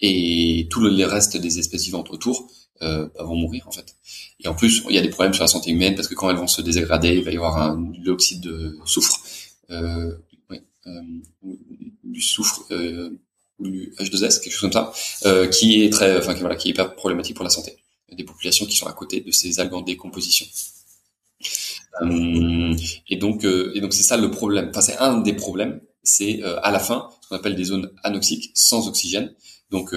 [0.00, 2.50] et tout le reste des espèces vivantes autour
[2.82, 3.96] euh, bah, vont mourir en fait.
[4.40, 6.30] Et en plus, il y a des problèmes sur la santé humaine parce que quand
[6.30, 9.20] elles vont se dégrader, il va y avoir un l'oxyde de soufre,
[9.70, 10.16] euh,
[10.48, 11.02] oui, euh,
[12.02, 13.10] du soufre euh,
[13.58, 14.92] ou du H2S, quelque chose comme ça,
[15.26, 17.76] euh, qui est très, enfin voilà, qui est hyper problématique pour la santé.
[18.10, 20.46] Des populations qui sont à côté de ces algues en décomposition.
[22.02, 22.74] Euh,
[23.08, 24.68] et donc, euh, et donc c'est ça le problème.
[24.70, 25.80] Enfin, c'est un des problèmes.
[26.02, 29.34] C'est euh, à la fin ce qu'on appelle des zones anoxiques, sans oxygène.
[29.70, 29.94] Donc,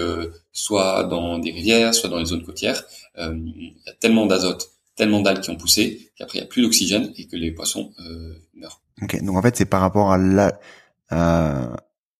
[0.51, 2.83] soit dans des rivières, soit dans les zones côtières,
[3.17, 6.61] il y a tellement d'azote, tellement d'algues qui ont poussé qu'après il n'y a plus
[6.61, 7.91] d'oxygène et que les poissons
[8.53, 8.81] meurent.
[9.01, 10.59] Ok, donc en fait c'est par rapport à la,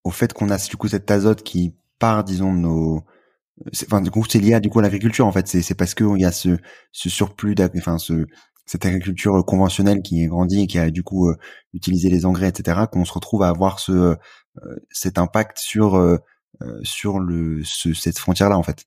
[0.03, 3.03] au fait qu'on a du coup cet azote qui part, disons, de nos
[3.85, 6.03] enfin du coup c'est lié à du coup à l'agriculture en fait c'est parce que
[6.15, 6.57] il y a ce
[6.91, 8.25] ce surplus enfin ce
[8.65, 11.37] cette agriculture conventionnelle qui est grandie et qui a du coup euh,
[11.73, 14.15] utilisé les engrais, etc., qu'on se retrouve à avoir ce euh,
[14.91, 16.17] cet impact sur euh,
[16.83, 18.85] sur le ce, cette frontière-là en fait.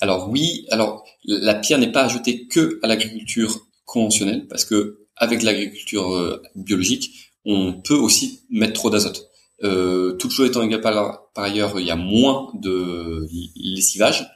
[0.00, 5.42] Alors oui, alors la pierre n'est pas ajoutée que à l'agriculture conventionnelle parce que avec
[5.42, 9.30] l'agriculture biologique, on peut aussi mettre trop d'azote.
[9.62, 13.26] Euh, toute chose étant égale par, par, ailleurs, il y a moins de
[13.56, 14.26] lessivage,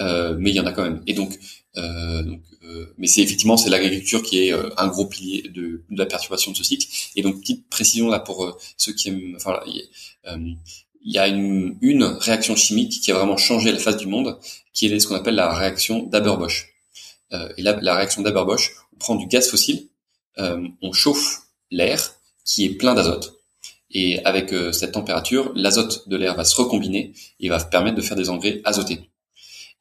[0.00, 1.02] euh, mais il y en a quand même.
[1.06, 1.36] Et donc,
[1.78, 5.84] euh, donc euh, mais c'est effectivement c'est l'agriculture qui est euh, un gros pilier de,
[5.88, 6.86] de, la perturbation de ce cycle.
[7.16, 11.78] Et donc petite précision là pour euh, ceux qui aiment, enfin il y a une,
[11.80, 14.38] une, réaction chimique qui a vraiment changé la face du monde,
[14.74, 16.74] qui est ce qu'on appelle la réaction d'Haber-Bosch.
[17.56, 19.88] et là, la réaction d'Haber-Bosch, on prend du gaz fossile,
[20.36, 22.14] on chauffe l'air
[22.44, 23.40] qui est plein d'azote,
[23.90, 28.16] et avec cette température, l'azote de l'air va se recombiner et va permettre de faire
[28.16, 29.07] des engrais azotés.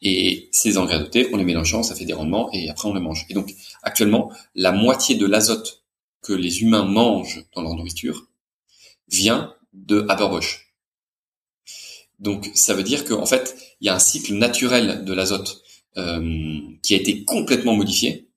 [0.01, 2.93] Et ces engrais azotés, on les mélange ensemble, ça fait des rendements et après on
[2.93, 3.25] les mange.
[3.29, 5.83] Et donc actuellement, la moitié de l'azote
[6.21, 8.27] que les humains mangent dans leur nourriture
[9.07, 10.73] vient de Haber-Bosch.
[12.19, 15.63] Donc ça veut dire qu'en fait, il y a un cycle naturel de l'azote
[15.95, 18.29] qui a été complètement modifié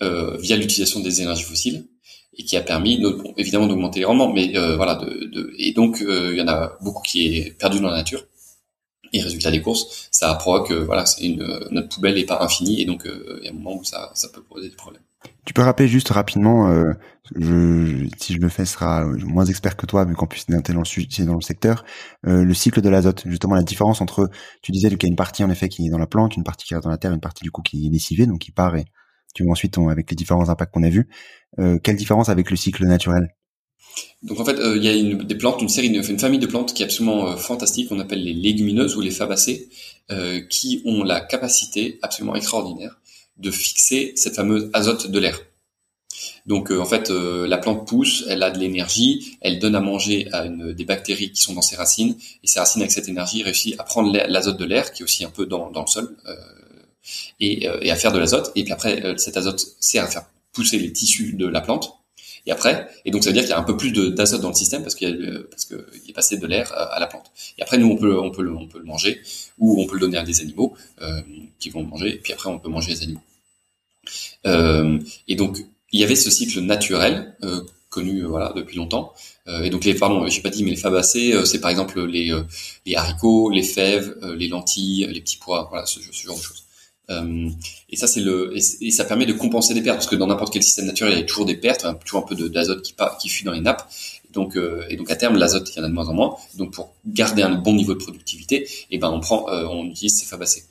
[0.00, 1.86] via l'utilisation des énergies fossiles
[2.34, 3.02] et qui a permis
[3.36, 7.02] évidemment d'augmenter les rendements, mais voilà, de, de, et donc il y en a beaucoup
[7.02, 8.24] qui est perdu dans la nature.
[9.12, 12.84] Et résultat des courses, ça provoque, voilà, c'est une, notre poubelle n'est pas infinie, et
[12.84, 15.02] donc il y a un moment où ça, ça peut poser des problèmes.
[15.44, 16.92] Tu peux rappeler juste rapidement, euh,
[17.34, 20.58] je, si je le fais, sera moins expert que toi, vu qu'en plus es dans
[20.58, 21.84] le, dans le secteur,
[22.26, 24.30] euh, le cycle de l'azote, justement la différence entre,
[24.62, 26.44] tu disais qu'il y a une partie en effet qui est dans la plante, une
[26.44, 28.52] partie qui est dans la terre, une partie du coup qui est lessivée, donc qui
[28.52, 28.84] part et
[29.34, 31.08] tu vois ensuite avec les différents impacts qu'on a vus.
[31.58, 33.34] Euh, quelle différence avec le cycle naturel?
[34.22, 36.74] Donc en fait, il y a une, des plantes, une série, une, famille de plantes
[36.74, 39.68] qui est absolument fantastique, qu'on appelle les légumineuses ou les fabacées,
[40.50, 42.98] qui ont la capacité absolument extraordinaire
[43.38, 45.40] de fixer cette fameuse azote de l'air.
[46.46, 49.80] Donc euh, en fait, euh, la plante pousse, elle a de l'énergie, elle donne à
[49.80, 53.08] manger à une, des bactéries qui sont dans ses racines, et ces racines avec cette
[53.08, 56.16] énergie réussissent à prendre l'azote de l'air, qui est aussi un peu dans, le sol,
[56.26, 56.34] euh,
[57.38, 58.50] et, et, à faire de l'azote.
[58.54, 61.97] Et puis après, cet azote sert à faire pousser les tissus de la plante.
[62.48, 64.48] Et après, et donc ça veut dire qu'il y a un peu plus d'azote dans
[64.48, 67.30] le système parce qu'il parce qu'il est passé de l'air à la plante.
[67.58, 69.20] Et après, nous on peut on peut le, on peut le manger
[69.58, 70.74] ou on peut le donner à des animaux
[71.60, 72.14] qui vont le manger.
[72.14, 73.20] Et puis après, on peut manger les animaux.
[74.46, 75.58] Euh, et donc
[75.92, 79.12] il y avait ce cycle naturel euh, connu euh, voilà depuis longtemps.
[79.62, 82.30] et donc les pardon, j'ai pas dit mais les fabacées, c'est par exemple les
[82.94, 86.64] haricots, les fèves, les lentilles, les petits pois, voilà ce, genre de choses.
[87.10, 90.52] Et ça c'est le et, ça permet de compenser des pertes parce que dans n'importe
[90.52, 92.94] quel système naturel il y a toujours des pertes, hein, toujours un peu d'azote qui
[93.20, 93.88] qui fuit dans les nappes.
[94.32, 94.58] Donc,
[94.90, 96.36] et donc à terme, l'azote, il y en a de moins en moins.
[96.58, 100.26] Donc, pour garder un bon niveau de productivité, eh ben on prend, on utilise ces
[100.26, 100.64] fabacées,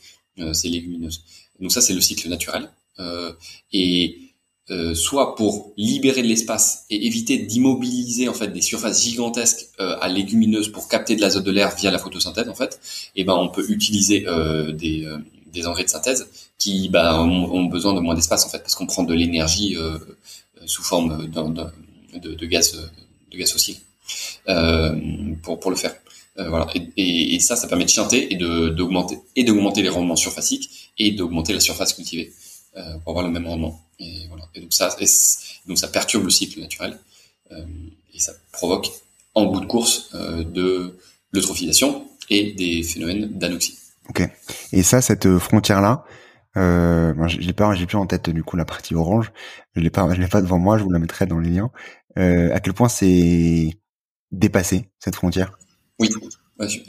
[0.53, 1.23] ces légumineuses.
[1.59, 2.69] Donc ça, c'est le cycle naturel.
[2.99, 3.31] Euh,
[3.71, 4.17] et
[4.69, 9.95] euh, soit pour libérer de l'espace et éviter d'immobiliser en fait des surfaces gigantesques euh,
[10.01, 12.79] à légumineuses pour capter de l'azote de l'air via la photosynthèse en fait,
[13.15, 14.25] eh ben on peut utiliser
[14.73, 15.07] des,
[15.51, 18.87] des engrais de synthèse qui ben, ont, besoin de moins d'espace en fait parce qu'on
[18.87, 19.77] prend de l'énergie
[20.65, 22.77] sous forme de, gaz
[23.31, 23.77] de fossile
[25.43, 25.95] pour pour le faire.
[26.97, 31.93] et, ça ça permet de chanter et d'augmenter les rendements surfaciques et d'augmenter la surface
[31.93, 32.33] cultivée.
[32.77, 33.81] Euh, pour avoir le même rendement.
[33.97, 34.95] Et, donc ça,
[35.87, 36.99] perturbe le cycle naturel
[37.51, 37.65] euh,
[38.13, 38.91] et ça provoque
[39.33, 40.95] en bout de course euh, de
[41.31, 43.77] l'eutrophisation et des phénomènes d'anoxie.
[44.09, 44.23] Ok.
[44.73, 46.03] Et ça, cette frontière-là,
[46.55, 49.31] euh, j'ai pas, j'ai plus en tête du coup la partie orange.
[49.75, 50.77] Je l'ai pas, je l'ai pas devant moi.
[50.77, 51.71] Je vous la mettrai dans les liens.
[52.17, 53.69] Euh, à quel point c'est
[54.31, 55.57] dépassé cette frontière?
[55.99, 56.09] Oui.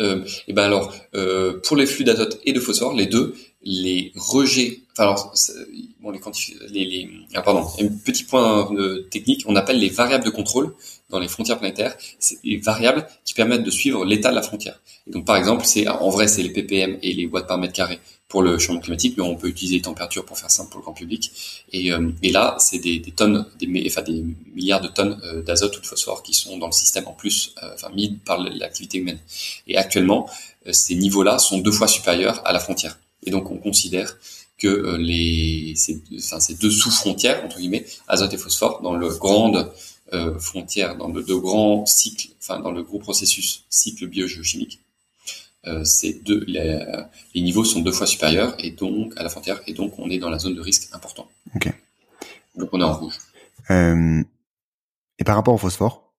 [0.01, 4.13] Euh, et ben alors, euh, pour les flux d'azote et de phosphore, les deux, les
[4.17, 5.35] rejets, enfin alors,
[6.01, 8.67] bon, les, les, ah, pardon, un petit point
[9.11, 10.75] technique, on appelle les variables de contrôle
[11.11, 14.81] dans les frontières planétaires, c'est des variables qui permettent de suivre l'état de la frontière.
[15.07, 17.73] Et donc par exemple, c'est en vrai c'est les ppm et les watts par mètre
[17.73, 20.81] carré pour le changement climatique, mais on peut utiliser les températures pour faire simple pour
[20.81, 21.33] le grand public.
[21.73, 24.23] Et, euh, et là, c'est des, des, tonnes, des, enfin des
[24.55, 27.55] milliards de tonnes euh, d'azote ou de phosphore qui sont dans le système en plus,
[27.63, 29.19] euh, enfin mis par l'activité humaine.
[29.67, 30.29] Et actuellement,
[30.71, 32.99] ces niveaux-là sont deux fois supérieurs à la frontière.
[33.25, 34.19] Et donc, on considère
[34.59, 39.71] que les, ces, enfin, ces deux sous-frontières entre guillemets, azote et phosphore, dans le grande
[40.39, 44.81] frontière, dans le de grands cycles, enfin dans le gros processus cycle biogéochimique,
[45.67, 45.85] euh,
[46.25, 46.81] deux, les,
[47.35, 50.19] les, niveaux sont deux fois supérieurs et donc à la frontière et donc on est
[50.19, 51.29] dans la zone de risque important.
[51.55, 51.73] Ok.
[52.57, 53.19] Donc on est en rouge.
[53.71, 54.23] Euh,
[55.19, 56.13] et par rapport au phosphore?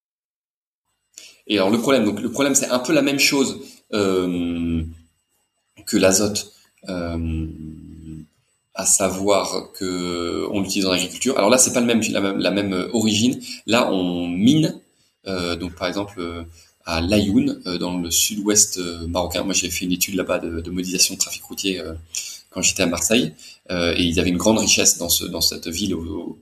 [1.48, 3.62] Et alors le problème, donc le problème c'est un peu la même chose
[3.94, 4.84] euh,
[5.86, 6.54] que l'azote,
[6.90, 7.48] euh,
[8.80, 11.38] à savoir que on l'utilise dans l'agriculture.
[11.38, 13.40] Alors là c'est pas le même la même, la même origine.
[13.66, 14.80] Là on mine,
[15.28, 16.46] euh, donc par exemple
[16.90, 19.44] à Layoun, euh, dans le sud-ouest euh, marocain.
[19.44, 21.94] Moi, j'ai fait une étude là-bas de, de, modélisation de trafic routier euh,
[22.50, 23.34] quand j'étais à Marseille,
[23.70, 26.40] et ils avaient une grande richesse dans, ce, dans cette ville au,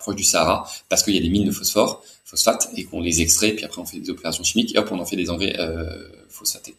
[0.00, 3.22] proche du Sahara, parce qu'il y a des mines de phosphore, phosphate, et qu'on les
[3.22, 5.54] extrait, puis après on fait des opérations chimiques, et hop, on en fait des engrais
[5.60, 6.74] euh, phosphatés.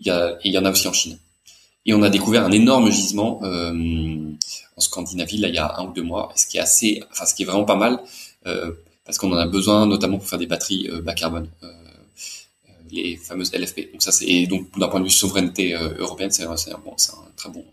[0.00, 1.18] Il y, a, et il y en a aussi en Chine.
[1.88, 3.72] Et on a découvert un énorme gisement euh,
[4.76, 7.26] en Scandinavie, là, il y a un ou deux mois, ce qui est assez, enfin,
[7.26, 7.98] ce qui est vraiment pas mal,
[8.46, 8.70] euh,
[9.04, 11.48] parce qu'on en a besoin, notamment pour faire des batteries bas carbone
[12.90, 13.92] les fameuses LFP.
[13.92, 16.48] Donc ça c'est donc d'un point de vue souveraineté euh, européenne, c'est un,
[16.84, 17.64] bon, un très bon,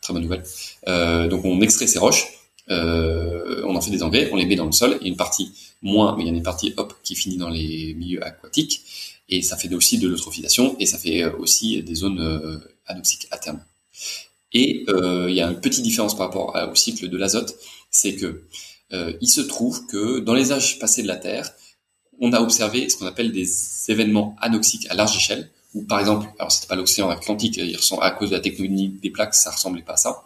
[0.00, 0.44] très bonne nouvelle.
[0.88, 2.26] Euh, donc on extrait ces roches,
[2.70, 4.96] euh, on en fait des engrais, on les met dans le sol.
[5.00, 7.36] Il y a une partie moins, mais il y a une partie hop qui finit
[7.36, 8.82] dans les milieux aquatiques
[9.28, 13.60] et ça fait aussi de l'eutrophisation et ça fait aussi des zones anoxiques à terme.
[14.52, 17.56] Et il y a une petite différence par rapport au cycle de l'azote,
[17.90, 18.44] c'est que
[18.92, 21.52] il se trouve que dans les âges passés de la Terre,
[22.20, 23.48] on a observé ce qu'on appelle des
[23.88, 27.60] événements anoxiques à large échelle, ou par exemple, alors c'était pas l'océan Atlantique,
[28.00, 30.22] à cause de la tectonique des plaques, ça ressemblait pas à ça.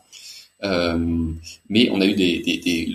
[0.63, 1.33] Euh,
[1.69, 2.95] mais on a eu des, des, des,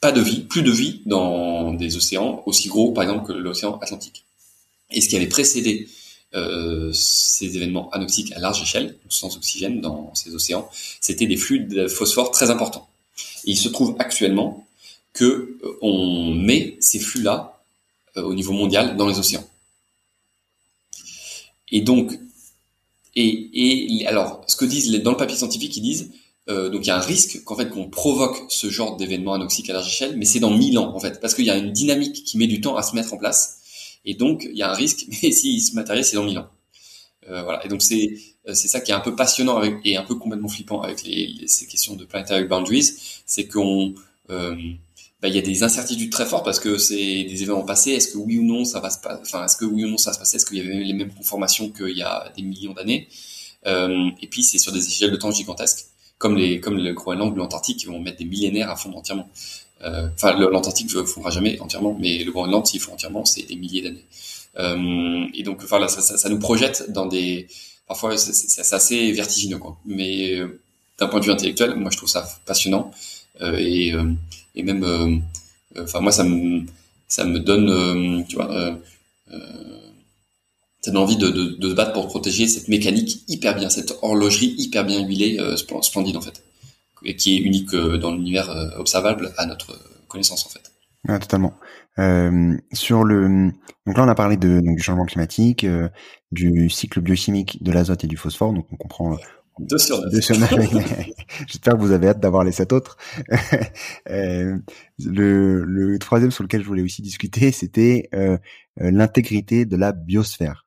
[0.00, 3.78] pas de vie, plus de vie dans des océans aussi gros, par exemple, que l'océan
[3.78, 4.24] Atlantique.
[4.92, 5.88] Et ce qui avait précédé
[6.34, 10.68] euh, ces événements anoxiques à large échelle, sans oxygène dans ces océans,
[11.00, 12.88] c'était des flux de phosphore très importants.
[13.44, 14.66] Et il se trouve actuellement
[15.12, 17.62] que euh, on met ces flux-là
[18.16, 19.44] euh, au niveau mondial dans les océans.
[21.70, 22.18] Et donc,
[23.14, 26.10] et, alors, ce que disent dans le papier scientifique, ils disent
[26.48, 29.70] euh, donc il y a un risque qu'en fait qu'on provoque ce genre d'événement anoxique
[29.70, 31.72] à large échelle, mais c'est dans 1000 ans en fait, parce qu'il y a une
[31.72, 33.61] dynamique qui met du temps à se mettre en place,
[34.04, 36.48] et donc il y a un risque, mais s'il se matérialise, c'est dans 1000 ans.
[37.28, 37.64] Euh, voilà.
[37.64, 38.14] Et donc c'est
[38.48, 41.04] euh, c'est ça qui est un peu passionnant avec, et un peu complètement flippant avec
[41.04, 42.90] les, ces questions de planetary boundaries,
[43.26, 43.94] c'est qu'on
[44.30, 44.56] euh,
[45.20, 47.92] bah, il y a des incertitudes très fortes parce que c'est des événements passés.
[47.92, 49.98] Est-ce que oui ou non ça va se passer Enfin, est-ce que oui ou non
[49.98, 50.36] ça se passer?
[50.36, 53.08] Est-ce qu'il y avait les mêmes conformations qu'il y a des millions d'années?
[53.66, 55.86] Euh, Et puis c'est sur des échelles de temps gigantesques
[56.18, 59.28] comme les comme le Groenland ou l'Antarctique qui vont mettre des millénaires à fondre entièrement.
[59.84, 63.56] Euh, enfin, l'Antarctique ne fondra jamais entièrement, mais le Groenland, s'il fond entièrement, c'est des
[63.56, 64.04] milliers d'années.
[64.58, 67.48] Euh, et donc, enfin, là, ça, ça, ça, nous projette dans des.
[67.86, 69.76] Parfois, c'est assez vertigineux, quoi.
[69.84, 70.60] Mais euh,
[70.98, 72.90] d'un point de vue intellectuel, moi, je trouve ça passionnant
[73.40, 73.92] et,
[74.54, 75.22] et même,
[75.76, 76.64] enfin, moi, ça me
[77.08, 78.78] ça me donne, tu vois
[80.82, 84.54] ça envie de, de, de, se battre pour protéger cette mécanique hyper bien, cette horlogerie
[84.58, 86.42] hyper bien huilée, euh, splendide en fait,
[87.04, 90.72] et qui est unique euh, dans l'univers euh, observable à notre connaissance en fait.
[91.08, 91.54] Ouais, totalement.
[91.98, 93.50] Euh, sur le
[93.86, 95.88] donc là on a parlé de donc, du changement climatique, euh,
[96.30, 99.16] du cycle biochimique de l'azote et du phosphore, donc on comprend
[99.58, 100.10] deux sur neuf.
[101.46, 102.96] J'espère que vous avez hâte d'avoir les sept autres.
[104.10, 104.56] euh,
[104.98, 108.38] le, le, troisième sur lequel je voulais aussi discuter, c'était euh,
[108.76, 110.66] l'intégrité de la biosphère.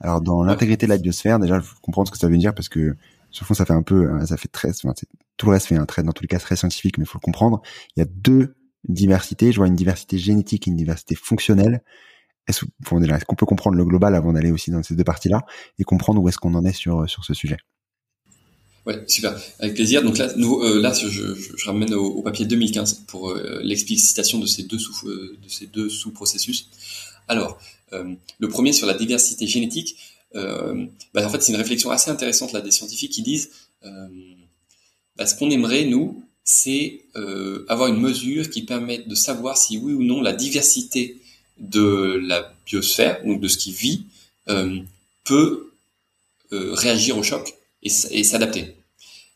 [0.00, 2.68] Alors dans l'intégrité de la biosphère, déjà, je comprends ce que ça veut dire parce
[2.68, 2.96] que
[3.30, 4.94] sur le fond, ça fait un peu, euh, ça fait très, enfin,
[5.36, 7.18] tout le reste fait un trait dans tous les cas très scientifique, mais il faut
[7.18, 7.62] le comprendre.
[7.96, 8.56] Il y a deux
[8.88, 9.52] diversités.
[9.52, 11.82] Je vois une diversité génétique et une diversité fonctionnelle.
[12.48, 12.64] Est-ce
[13.24, 15.44] qu'on peut comprendre le global avant d'aller aussi dans ces deux parties-là
[15.78, 17.56] et comprendre où est-ce qu'on en est sur sur ce sujet?
[18.86, 20.04] Ouais, super, avec plaisir.
[20.04, 24.62] Donc là, euh, là, je, ramène au, au, papier 2015 pour euh, l'explicitation de ces
[24.62, 26.68] deux sous de ces deux sous-processus.
[27.26, 27.58] Alors,
[27.92, 29.96] euh, le premier sur la diversité génétique,
[31.14, 33.50] bah, en fait, c'est une réflexion assez intéressante là des scientifiques qui disent
[33.84, 34.08] euh,
[35.16, 37.00] bah, ce qu'on aimerait nous, c'est
[37.68, 41.16] avoir une mesure qui permette de savoir si oui ou non la diversité
[41.58, 44.04] de la biosphère, donc de ce qui vit,
[45.24, 45.72] peut
[46.52, 48.76] réagir au choc et, s'adapter.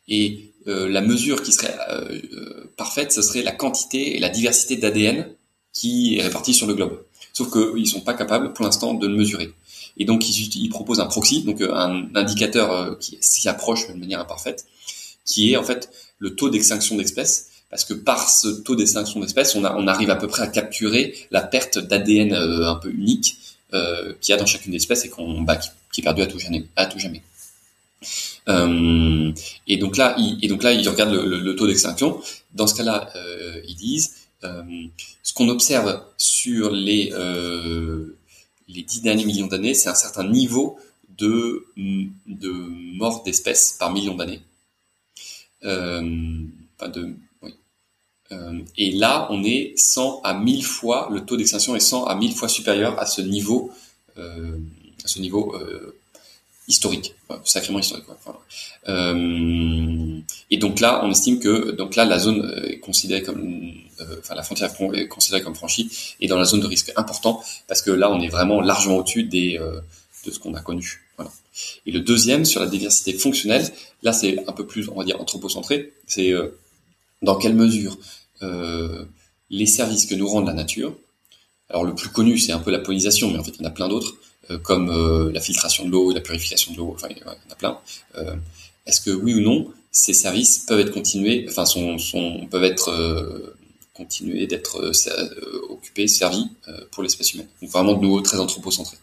[0.09, 4.77] Et euh, la mesure qui serait euh, parfaite, ce serait la quantité et la diversité
[4.77, 5.27] d'ADN
[5.73, 7.03] qui est répartie sur le globe.
[7.33, 9.53] Sauf qu'ils sont pas capables pour l'instant de le mesurer.
[9.97, 13.89] Et donc ils, ils proposent un proxy, donc euh, un indicateur euh, qui s'y approche
[13.89, 14.67] de manière imparfaite,
[15.25, 19.55] qui est en fait le taux d'extinction d'espèces, parce que par ce taux d'extinction d'espèces,
[19.55, 23.37] on, arrive à peu près à capturer la perte d'ADN euh, un peu unique
[23.73, 26.27] euh, qu'il y a dans chacune des espèces et qu'on bah, qui, est perdu à
[26.27, 26.67] tout jamais.
[26.75, 27.23] À tout jamais.
[28.49, 29.33] Euh,
[29.69, 32.21] et donc là, ils, et donc là, ils regardent le, le, taux d'extinction.
[32.55, 33.13] Dans ce cas-là,
[33.69, 37.13] ils disent ce qu'on observe sur les
[38.75, 40.79] les dix derniers millions d'années, c'est un certain niveau
[41.19, 41.67] de
[42.27, 42.51] de
[42.97, 44.43] mort d'espèces par million d'années.
[45.65, 46.01] Euh,
[47.43, 47.55] oui.
[48.79, 52.33] et là, on est 100 à 1000 fois, le taux d'extinction est 100 à 1000
[52.35, 53.71] fois supérieur à ce niveau,
[54.17, 55.55] à ce niveau
[56.71, 58.07] historique, sacrément historique.
[58.89, 64.17] Euh, et donc là, on estime que donc là, la zone est considérée comme, euh,
[64.21, 67.83] enfin la frontière est considérée comme franchie et dans la zone de risque important parce
[67.83, 69.81] que là, on est vraiment largement au-dessus des euh,
[70.27, 71.03] de ce qu'on a connu.
[71.87, 73.69] Et le deuxième sur la diversité fonctionnelle,
[74.03, 75.93] là, c'est un peu plus, on va dire, anthropocentré.
[76.07, 76.59] C'est euh,
[77.23, 77.99] dans quelle mesure
[78.43, 79.05] euh,
[79.51, 80.95] les services que nous rend la nature.
[81.69, 83.69] Alors le plus connu, c'est un peu la pollinisation, mais en fait, il y en
[83.69, 84.15] a plein d'autres.
[84.51, 87.31] Euh, comme euh, la filtration de l'eau, la purification de l'eau, enfin il y en
[87.31, 87.79] a plein.
[88.17, 88.35] Euh,
[88.87, 91.65] est-ce que oui ou non, ces services peuvent être continués, enfin
[92.51, 93.55] peuvent être
[93.95, 94.93] continuer d'être
[95.69, 96.47] occupés, servis
[96.91, 97.49] pour l'espèce humaine?
[97.61, 98.97] Donc vraiment de nouveau très anthropocentré.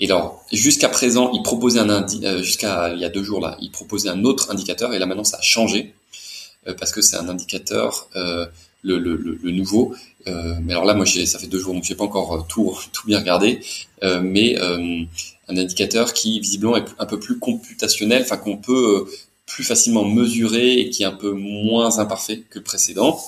[0.00, 2.06] Et alors, jusqu'à présent, il proposait un
[2.42, 5.24] jusqu'à il y a deux jours là, il proposait un autre indicateur et là maintenant
[5.24, 5.94] ça a changé
[6.78, 9.94] parce que c'est un indicateur euh, le, le, nouveau.
[10.28, 12.76] Euh, mais alors là, moi, ça fait deux jours, donc j'ai pas encore euh, tout,
[13.06, 13.60] bien regardé.
[14.02, 19.08] Euh, mais un indicateur qui visiblement est un peu plus computationnel, enfin qu'on peut
[19.46, 23.18] plus facilement mesurer et qui est un peu moins imparfait que le précédent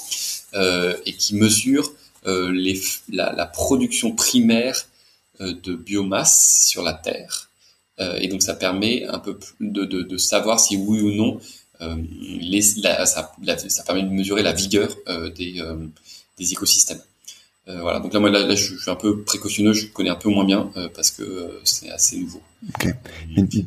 [0.52, 1.90] et qui mesure
[2.26, 4.86] la, production primaire
[5.40, 7.48] de biomasse sur la Terre.
[7.98, 11.40] et donc ça permet un peu de, savoir si oui ou non
[11.78, 13.26] ça,
[13.86, 14.94] permet de mesurer la vigueur
[15.34, 15.62] des,
[16.40, 17.00] des écosystèmes.
[17.68, 20.30] Euh, voilà, donc là, moi, là, je, suis un peu précautionneux, je connais un peu
[20.30, 22.40] moins bien euh, parce que euh, c'est assez nouveau.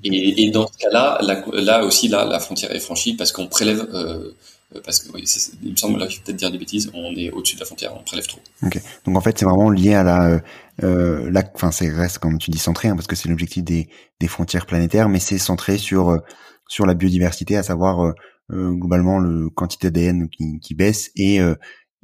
[0.03, 3.87] Et, et, dans ce cas-là, là, aussi, là, la frontière est franchie parce qu'on prélève,
[4.83, 5.23] parce que oui,
[5.63, 7.65] il me semble, là, je vais peut-être dire des bêtises, on est au-dessus de la
[7.65, 8.39] frontière, on prélève trop.
[8.63, 8.81] Ok.
[9.05, 10.41] Donc en fait, c'est vraiment lié à la,
[10.83, 13.89] euh, la, enfin, c'est reste comme tu dis centré, hein, parce que c'est l'objectif des,
[14.19, 16.19] des frontières planétaires, mais c'est centré sur
[16.67, 18.13] sur la biodiversité, à savoir
[18.49, 21.39] globalement le quantité d'ADN qui, qui baisse et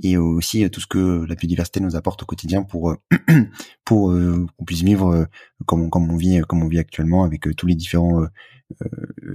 [0.04, 2.98] et aussi euh, tout ce que la biodiversité nous apporte au quotidien pour euh,
[3.86, 5.28] pour euh, qu'on puisse vivre
[5.66, 8.24] comme on, comme on vit comme on vit actuellement avec tous les différents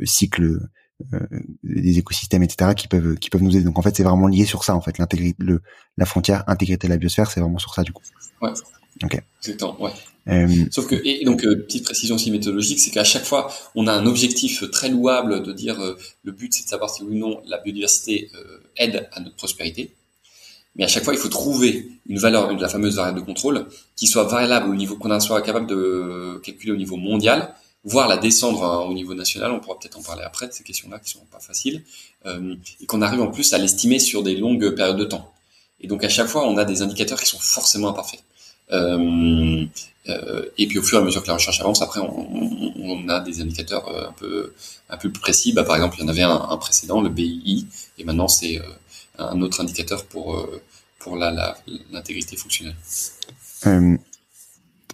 [0.05, 0.61] cycles
[1.63, 3.65] des écosystèmes etc qui peuvent qui peuvent nous aider.
[3.65, 5.61] Donc en fait c'est vraiment lié sur ça en fait l'intégrité le
[5.97, 8.03] la frontière intégrité de la biosphère c'est vraiment sur ça du coup.
[8.41, 8.51] Ouais.
[9.03, 9.21] Ok.
[9.43, 9.91] Exactement ouais.
[10.27, 10.49] Euh...
[10.71, 14.07] Sauf que, et donc, petite précision aussi méthodologique, c'est qu'à chaque fois, on a un
[14.07, 15.79] objectif très louable de dire
[16.23, 18.31] le but, c'est de savoir si oui ou non la biodiversité
[18.79, 19.93] aide à notre prospérité.
[20.77, 23.67] Mais à chaque fois, il faut trouver une valeur de la fameuse variable de contrôle
[23.97, 27.55] qui soit variable au niveau qu'on soit capable de calculer au niveau mondial,
[27.85, 29.53] voire la descendre hein, au niveau national.
[29.53, 31.83] On pourra peut-être en parler après de ces questions-là qui sont pas faciles,
[32.27, 35.33] euh, et qu'on arrive en plus à l'estimer sur des longues périodes de temps.
[35.81, 38.23] Et donc à chaque fois, on a des indicateurs qui sont forcément imparfaits.
[38.73, 39.67] Euh,
[40.09, 43.21] euh, et puis au fur et à mesure que la recherche avance, après on, a
[43.21, 44.53] des indicateurs euh,
[44.89, 45.53] un peu plus précis.
[45.53, 47.67] Bah, par exemple, il y en avait un, un précédent, le BII,
[47.99, 48.65] et maintenant c'est euh,
[49.19, 50.63] un autre indicateur pour, euh,
[50.99, 52.77] pour l'intégrité fonctionnelle.
[53.67, 53.97] Euh,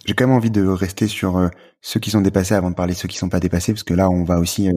[0.05, 1.49] j'ai quand même envie de rester sur euh,
[1.81, 4.09] ceux qui sont dépassés avant de parler ceux qui sont pas dépassés, parce que là,
[4.09, 4.69] on va aussi,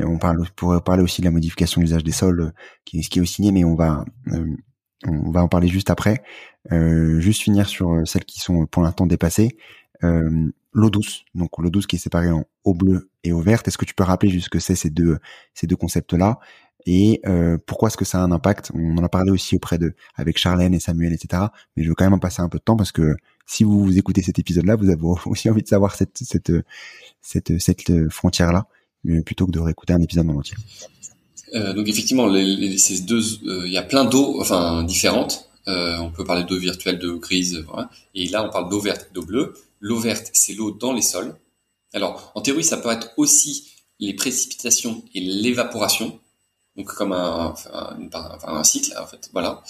[0.00, 2.52] on parle pour parler aussi de la modification de l'usage des sols,
[2.84, 4.04] qui, qui est aussi signé, mais on va,
[5.06, 6.22] on va en parler juste après.
[6.70, 9.56] juste finir sur celles qui sont pour l'instant dépassées.
[10.02, 13.68] l'eau douce, donc l'eau douce qui est séparée en eau bleue et eau verte.
[13.68, 15.18] Est-ce que tu peux rappeler juste ce que c'est ces deux
[15.54, 16.40] ces deux concepts-là?
[16.86, 18.70] Et euh, pourquoi est-ce que ça a un impact?
[18.74, 21.42] On en a parlé aussi auprès de avec Charlène et Samuel, etc.
[21.76, 23.14] Mais je veux quand même en passer un peu de temps parce que
[23.46, 26.22] si vous écoutez cet épisode-là, vous avez aussi envie de savoir cette
[27.20, 28.66] cette frontière-là
[29.08, 30.56] euh, plutôt que de réécouter un épisode en entier.
[31.54, 32.28] Euh, donc effectivement,
[32.76, 35.48] ces deux, euh, il y a plein d'eau, enfin différentes.
[35.66, 37.90] Euh, on peut parler d'eau virtuelle, d'eau grise, voilà.
[38.14, 39.54] et là on parle d'eau verte, d'eau bleue.
[39.80, 41.34] L'eau verte, c'est l'eau dans les sols.
[41.92, 43.70] Alors en théorie, ça peut être aussi
[44.00, 46.18] les précipitations et l'évaporation
[46.78, 48.08] donc comme un, un,
[48.46, 49.62] un, cycle en fait, voilà.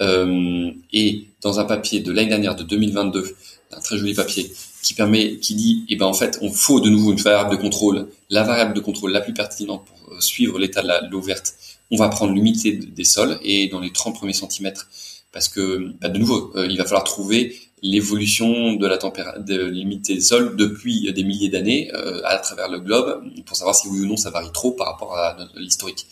[0.00, 3.36] Euh, et dans un papier de l'année dernière de 2022,
[3.72, 4.52] un très joli papier
[4.82, 7.56] qui permet, qui dit, eh ben en fait, on faut de nouveau une variable de
[7.56, 11.54] contrôle, la variable de contrôle la plus pertinente pour euh, suivre l'état de l'eau verte.
[11.92, 14.88] On va prendre l'humidité des sols et dans les 30 premiers centimètres,
[15.32, 19.66] parce que bah, de nouveau, euh, il va falloir trouver l'évolution de la température, de
[19.66, 23.86] l'humidité des sols depuis des milliers d'années euh, à travers le globe pour savoir si
[23.86, 26.06] oui ou non ça varie trop par rapport à l'historique.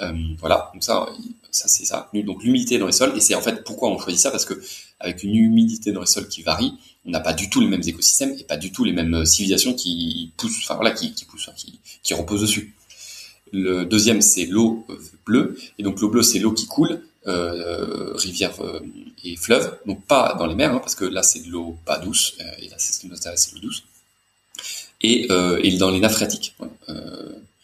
[0.00, 1.08] Euh, voilà, donc ça,
[1.50, 2.08] ça c'est ça.
[2.14, 4.54] Donc l'humidité dans les sols, et c'est en fait pourquoi on choisit ça, parce que
[5.00, 6.72] avec une humidité dans les sols qui varie,
[7.04, 9.24] on n'a pas du tout les mêmes écosystèmes et pas du tout les mêmes euh,
[9.24, 12.74] civilisations qui poussent, enfin voilà, qui, qui poussent, qui, qui reposent dessus.
[13.52, 18.14] Le deuxième, c'est l'eau euh, bleue, et donc l'eau bleue, c'est l'eau qui coule, euh,
[18.14, 18.54] rivière
[19.24, 21.98] et fleuve, donc pas dans les mers, hein, parce que là c'est de l'eau pas
[21.98, 23.82] douce, et là c'est ce qui nous intéresse, c'est l'eau douce,
[25.00, 25.28] et,
[25.62, 26.54] et dans les nappes phréatiques,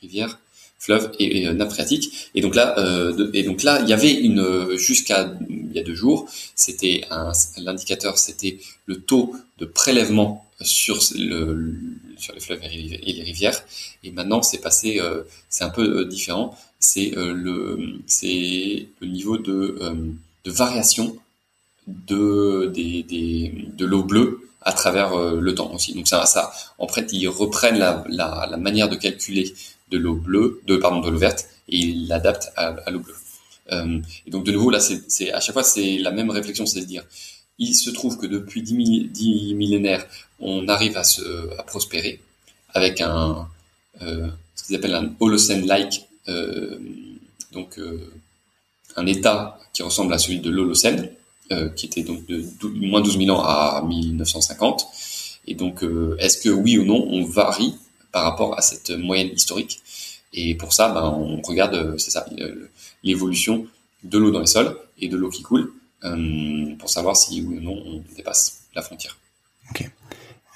[0.02, 0.38] rivière,
[0.84, 2.30] fleuve et, nappe phréatique.
[2.34, 5.82] Et donc là, euh, et donc là, il y avait une jusqu'à il y a
[5.82, 7.04] deux jours, c'était
[7.56, 11.74] l'indicateur, c'était le taux de prélèvement sur le,
[12.16, 13.64] sur les fleuves et les rivières.
[14.04, 16.56] Et maintenant, c'est passé, euh, c'est un peu euh, différent.
[16.78, 19.78] C'est le c'est le niveau de
[20.44, 21.16] de variation
[21.86, 25.94] de des, des de l'eau bleue à travers le temps aussi.
[25.94, 29.54] Donc ça, ça, en fait, ils reprennent la, la, la manière de calculer
[29.88, 33.14] de l'eau bleue, de pardon, de l'eau verte, et il l'adapte à, l'eau bleue.
[33.72, 36.80] Euh, et donc de nouveau là, c'est à chaque fois c'est la même réflexion, c'est
[36.80, 37.04] de dire,
[37.58, 40.06] il se trouve que depuis dix, millénaires,
[40.40, 41.22] on arrive à se
[41.58, 42.20] à prospérer
[42.70, 43.48] avec un
[44.02, 46.78] euh, ce qu'ils appellent un Holocène-like, euh,
[47.52, 47.78] donc
[48.96, 51.10] un état qui ressemble à celui de l'Holocène,
[51.76, 54.86] qui était donc de moins 12 000 ans à 1950.
[55.46, 55.84] Et donc,
[56.18, 57.74] est-ce que oui ou non, on varie
[58.14, 59.82] par rapport à cette moyenne historique.
[60.32, 62.24] Et pour ça, ben, on regarde, euh, c'est ça,
[63.02, 63.66] l'évolution
[64.04, 65.72] de l'eau dans les sols et de l'eau qui coule
[66.04, 69.18] euh, pour savoir si ou non on dépasse la frontière.
[69.70, 69.90] Ok.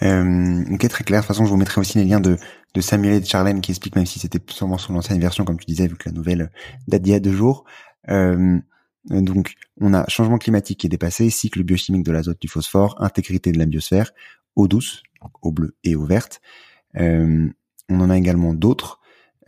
[0.03, 1.21] Euh, très clair.
[1.21, 2.39] De toute façon, je vous mettrai aussi les liens de,
[2.75, 5.59] de Samuel et de Charlène qui expliquent, même si c'était sûrement sur l'ancienne version, comme
[5.59, 6.53] tu disais, vu que la nouvelle
[6.87, 7.65] date d'il y a deux jours.
[8.09, 8.57] Euh,
[9.11, 13.51] donc, on a changement climatique qui est dépassé, cycle biochimique de l'azote, du phosphore, intégrité
[13.51, 14.13] de la biosphère,
[14.55, 15.03] eau douce,
[15.43, 16.41] eau bleue et eau verte.
[16.95, 19.01] On en a également d'autres.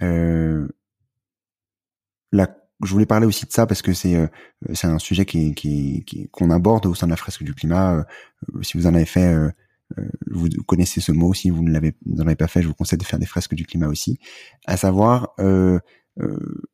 [0.03, 0.69] Euh,
[2.33, 2.47] la
[2.83, 4.27] je voulais parler aussi de ça parce que c'est euh,
[4.73, 7.95] c'est un sujet qui qui qu'on aborde au sein de la fresque du climat.
[7.95, 9.51] Euh, si vous en avez fait, euh,
[10.31, 11.35] vous connaissez ce mot.
[11.35, 13.55] Si vous ne l'avez n'en avez pas fait, je vous conseille de faire des fresques
[13.55, 14.19] du climat aussi.
[14.67, 15.35] À savoir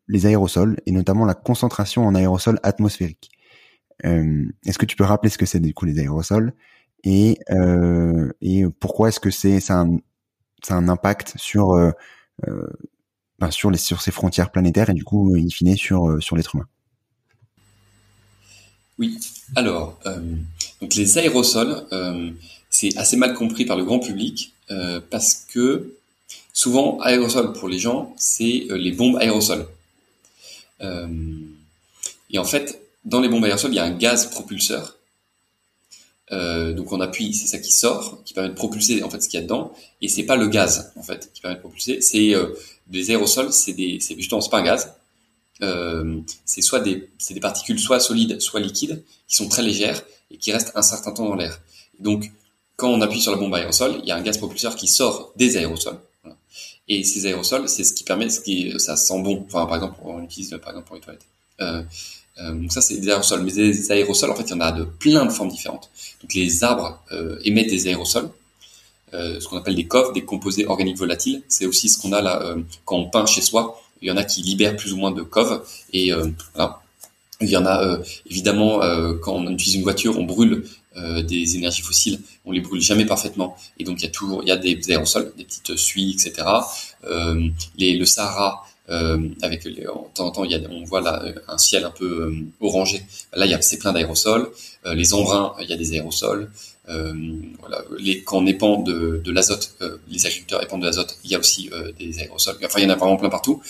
[0.08, 3.30] les aérosols et notamment la concentration en aérosols atmosphériques.
[4.02, 6.52] est-ce que tu peux rappeler ce que c'est du coup les aérosols?
[7.04, 7.38] Et
[8.40, 9.98] et pourquoi est-ce que c'est ça un,
[10.62, 11.76] ça a un impact sur
[13.38, 16.36] ben, sur les sur ces frontières planétaires et du coup in fine sur euh, sur
[16.36, 16.66] l'être humain.
[18.98, 19.18] Oui.
[19.54, 20.18] Alors, euh,
[20.80, 22.30] donc les aérosols, euh,
[22.70, 25.92] c'est assez mal compris par le grand public euh, parce que
[26.54, 29.66] souvent aérosols pour les gens, c'est les bombes aérosols.
[30.80, 34.96] et en fait, dans les bombes aérosols, il y a un gaz propulseur.
[36.30, 39.38] Donc on appuie, c'est ça qui sort, qui permet de propulser en fait ce qu'il
[39.38, 39.72] y a dedans,
[40.02, 42.34] et c'est pas le gaz en fait qui permet de propulser, c'est
[42.88, 44.92] des aérosols, c'est des, c'est justement c'est pas un gaz.
[45.62, 50.02] Euh, c'est soit des, c'est des particules soit solides, soit liquides, qui sont très légères
[50.30, 51.60] et qui restent un certain temps dans l'air.
[51.98, 52.30] Donc,
[52.76, 55.32] quand on appuie sur la bombe aérosol, il y a un gaz propulseur qui sort
[55.36, 55.98] des aérosols.
[56.88, 59.44] Et ces aérosols, c'est ce qui permet, ce qui, ça sent bon.
[59.46, 61.26] Enfin, par exemple, on utilise par exemple pour les toilettes.
[62.38, 63.42] Euh, donc ça, c'est des aérosols.
[63.42, 65.90] Mais des aérosols, en fait, il y en a de plein de formes différentes.
[66.22, 68.28] Donc les arbres euh, émettent des aérosols.
[69.14, 71.42] Euh, ce qu'on appelle des COV, des composés organiques volatiles.
[71.48, 73.80] C'est aussi ce qu'on a là quand on peint chez soi.
[74.02, 75.62] Il y en a qui libèrent plus ou moins de COV
[75.92, 76.10] et
[76.54, 76.82] voilà.
[77.40, 78.80] Il y en a évidemment
[79.22, 80.66] quand on utilise une voiture, on brûle
[80.96, 84.48] des énergies fossiles, on les brûle jamais parfaitement et donc il y a toujours il
[84.48, 86.46] y a des aérosols, des petites suies, etc.
[87.78, 91.24] les, le Sahara avec les, de temps en temps il y a, on voit là
[91.48, 93.02] un ciel un peu orangé.
[93.34, 94.50] Là il y a c'est plein d'aérosols.
[94.84, 96.48] les embruns il y a des aérosols.
[96.88, 97.12] Euh,
[97.58, 101.30] voilà, les, quand on épand de, de l'azote, euh, les agriculteurs épandent de l'azote, il
[101.30, 102.56] y a aussi euh, des aérosols.
[102.64, 103.60] Enfin, il y en a vraiment plein partout.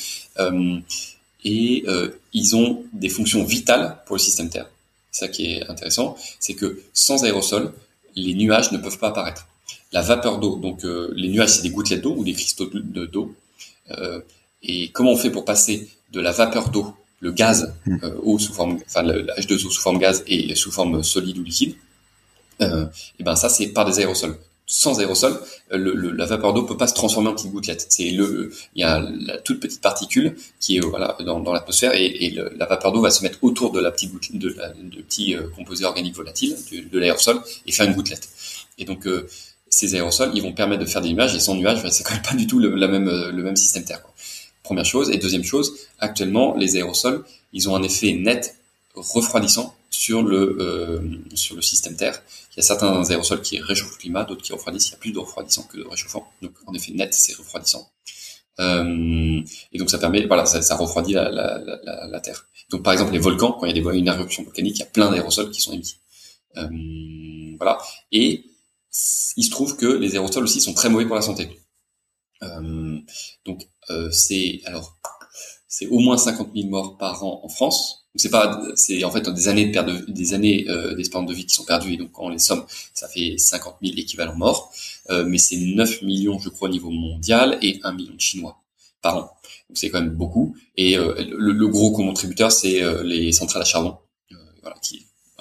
[1.45, 1.85] et
[2.33, 4.69] ils ont des fonctions vitales pour le système Terre.
[5.11, 7.73] Ça qui est intéressant, c'est que sans aérosols,
[8.17, 9.47] les nuages ne peuvent pas apparaître.
[9.93, 13.35] La vapeur d'eau, donc les nuages, c'est des gouttelettes d'eau ou des cristaux d'eau.
[14.63, 17.99] Et comment on fait pour passer de la vapeur d'eau, le gaz, mmh.
[18.23, 21.75] eau sous forme, enfin le H2O sous forme gaz et sous forme solide ou liquide,
[22.63, 22.87] euh,
[23.19, 24.37] et ben ça c'est par des aérosols.
[24.69, 25.39] Sans aérosol,
[25.73, 27.87] euh, le, la vapeur d'eau peut pas se transformer en petites gouttelettes.
[27.89, 31.95] C'est le, il y a la toute petite particule qui est voilà dans, dans l'atmosphère
[31.95, 34.71] et, et la vapeur d'eau va se mettre autour de la petite gouttelette, de, la,
[34.71, 38.29] de petits euh, composés organiques volatiles de, de l'aérosol et faire une gouttelette.
[38.79, 39.29] Et donc euh,
[39.69, 42.23] ces aérosols, ils vont permettre de faire des nuages et sans nuages, c'est quand même
[42.23, 44.03] pas du tout le, la même, le même système Terre.
[44.03, 44.13] Quoi.
[44.67, 45.11] Première chose.
[45.11, 48.59] Et deuxième chose, actuellement, les aérosols, ils ont un effet net
[48.97, 52.21] refroidissant sur le euh, sur le système Terre.
[52.51, 54.89] Il y a certains aérosols qui réchauffent le climat, d'autres qui refroidissent.
[54.89, 56.27] Il y a plus de refroidissant que de réchauffant.
[56.43, 57.89] Donc en effet net, c'est refroidissant.
[58.59, 59.41] Euh,
[59.73, 62.49] et donc ça permet, voilà, ça, refroidit la, Terre.
[62.71, 64.83] Donc par exemple les volcans, quand il y a des une éruption volcanique, il y
[64.83, 65.95] a plein d'aérosols qui sont émis.
[66.57, 66.67] Euh,
[67.57, 67.79] voilà.
[68.11, 68.47] Et
[69.37, 71.57] il se trouve que les aérosols aussi sont très mauvais pour la santé.
[72.43, 72.99] Euh,
[73.45, 74.97] donc euh, c'est alors
[75.69, 79.29] c'est au moins 50 000 morts par an en France c'est pas, c'est en fait
[79.29, 82.13] des années de perte des années euh, d'espérance de vie qui sont perdues et donc
[82.13, 82.65] quand on les somme,
[82.95, 84.73] ça fait 50 000 équivalents morts.
[85.11, 88.59] Euh, mais c'est 9 millions, je crois, au niveau mondial et 1 million de Chinois
[89.03, 89.21] par an.
[89.69, 90.57] Donc c'est quand même beaucoup.
[90.77, 93.99] Et le, gros contributeur, c'est les centrales à charbon,
[94.63, 94.77] voilà,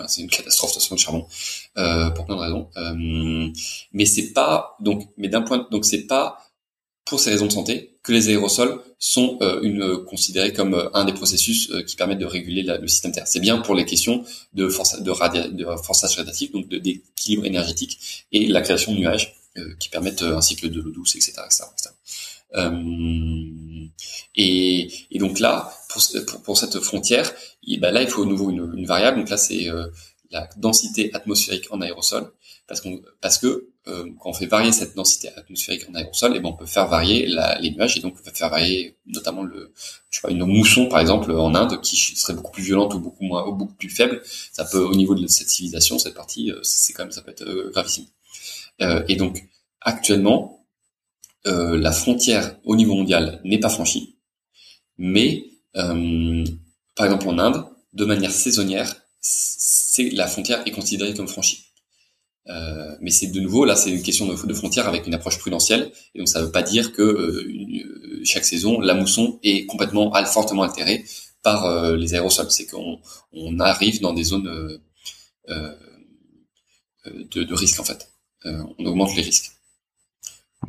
[0.08, 1.28] c'est une catastrophe de façon de charbon
[2.16, 2.70] pour plein de raisons.
[3.94, 6.45] mais c'est pas donc, mais d'un point, donc c'est pas
[7.06, 11.06] pour ces raisons de santé que les aérosols sont euh, une, considérés comme euh, un
[11.06, 13.28] des processus euh, qui permettent de réguler le système Terre.
[13.28, 18.26] C'est bien pour les questions de, force, de, radia, de forçage radiatif, donc d'équilibre énergétique,
[18.32, 19.36] et la création de nuages
[19.80, 21.34] qui permettent un cycle de l'eau douce, etc.
[24.36, 26.04] et, et, donc là, pour,
[26.44, 27.32] pour, cette frontière,
[27.80, 29.20] ben là, il faut au nouveau une, une variable.
[29.20, 29.70] Donc là, c'est
[30.30, 32.30] la densité atmosphérique en aérosol,
[32.68, 36.38] parce, qu'on, parce que euh, quand on fait varier cette densité atmosphérique en aérosol, et
[36.38, 38.98] eh ben on peut faire varier la, les nuages et donc on peut faire varier
[39.06, 39.72] notamment le,
[40.10, 43.00] je sais pas, une mousson par exemple en Inde qui serait beaucoup plus violente ou
[43.00, 44.22] beaucoup moins, ou beaucoup plus faible.
[44.52, 47.32] Ça peut au niveau de cette civilisation, cette partie, euh, c'est quand même ça peut
[47.32, 48.06] être euh, gravissime.
[48.82, 49.44] Euh, et donc
[49.82, 50.66] actuellement,
[51.46, 54.16] euh, la frontière au niveau mondial n'est pas franchie,
[54.98, 61.66] mais par exemple en Inde, de manière saisonnière, c'est la frontière est considérée comme franchie.
[62.48, 65.40] Euh, mais c'est de nouveau là, c'est une question de, de, frontière avec une approche
[65.40, 69.40] prudentielle, et donc ça ne veut pas dire que euh, une, chaque saison la mousson
[69.42, 71.04] est complètement fortement altérée
[71.42, 72.52] par euh, les aérosols.
[72.52, 73.00] C'est qu'on
[73.34, 74.48] on arrive dans des zones
[75.50, 75.76] euh,
[77.06, 78.10] de, de, risque en fait.
[78.44, 79.52] on augmente les risques.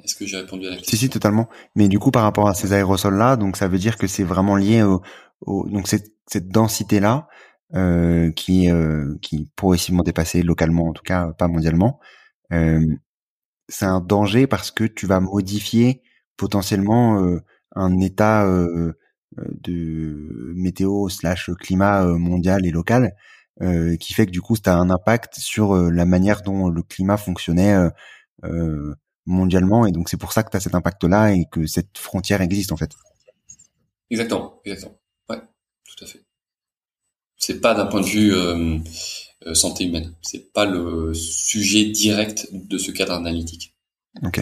[0.03, 0.97] Est-ce que j'ai répondu à la question?
[0.97, 1.49] Si, si, totalement.
[1.75, 4.57] Mais du coup, par rapport à ces aérosols-là, donc ça veut dire que c'est vraiment
[4.57, 5.03] lié au,
[5.41, 7.29] au donc cette, cette densité-là
[7.75, 12.01] euh, qui euh, qui progressivement dépassée localement, en tout cas pas mondialement.
[12.53, 12.87] Euh,
[13.69, 16.03] c'est un danger parce que tu vas modifier
[16.37, 17.41] potentiellement euh,
[17.75, 18.95] un état euh,
[19.37, 23.15] de météo slash climat mondial et local
[24.01, 27.75] qui fait que du coup ça un impact sur la manière dont le climat fonctionnait
[29.27, 31.99] mondialement et donc c'est pour ça que tu as cet impact là et que cette
[31.99, 32.93] frontière existe en fait.
[34.11, 34.99] Exactement, exactement.
[35.29, 35.41] Ouais,
[35.85, 36.23] tout à fait.
[37.47, 38.77] C'est pas d'un point de vue euh,
[39.47, 40.13] euh, santé humaine.
[40.21, 43.77] C'est pas le sujet direct de ce cadre analytique.
[44.25, 44.41] Ok.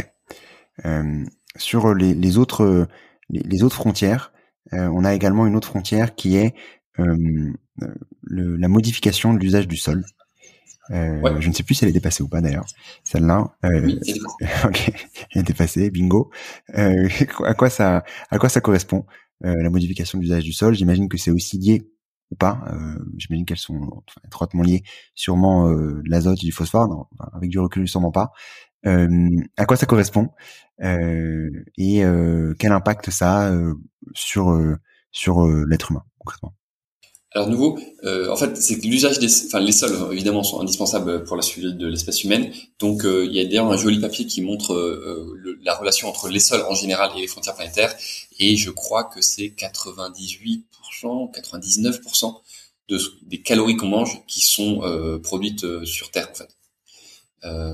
[0.87, 1.23] Euh,
[1.59, 2.89] sur les, les autres
[3.29, 4.33] les, autres frontières,
[4.73, 6.55] euh, on a également une autre frontière qui est
[6.97, 7.53] le,
[8.23, 10.03] la modification de l'usage du sol.
[10.91, 12.65] Euh, Je ne sais plus si elle est dépassée ou pas d'ailleurs.
[13.03, 13.55] Celle-là.
[13.67, 14.01] Euh, oui,
[14.65, 14.93] ok,
[15.31, 15.91] elle est dépassée.
[15.91, 16.31] Bingo.
[16.79, 17.07] Euh,
[17.45, 19.05] à quoi ça, à quoi ça correspond
[19.43, 20.75] la modification de l'usage du sol?
[20.75, 21.87] J'imagine que c'est aussi lié
[22.31, 22.63] ou pas.
[22.73, 24.83] Euh, J'imagine qu'elles sont étroitement liées,
[25.15, 28.33] sûrement euh, l'azote et du phosphore, non, avec du recul sûrement pas.
[28.87, 29.09] Euh,
[29.57, 30.31] à quoi ça correspond
[30.83, 33.57] euh, et euh, quel impact ça a
[34.15, 34.55] sur
[35.11, 36.55] sur l'être humain concrètement?
[37.35, 41.25] Alors nouveau, euh, en fait, c'est que l'usage des, enfin les sols évidemment sont indispensables
[41.25, 42.53] pour la survie de l'espèce humaine.
[42.79, 46.29] Donc euh, il y a d'ailleurs un joli papier qui montre euh, la relation entre
[46.29, 47.93] les sols en général et les frontières planétaires.
[48.39, 50.63] Et je crois que c'est 98%,
[51.03, 52.37] 99%
[52.89, 54.83] de, des calories qu'on mange qui sont
[55.25, 56.57] produites sur Terre en fait.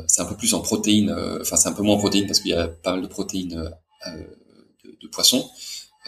[0.06, 2.52] c'est un peu plus en protéines, enfin c'est un peu moins en protéines parce qu'il
[2.52, 3.70] y a pas mal de protéines
[4.06, 5.50] de, de poissons.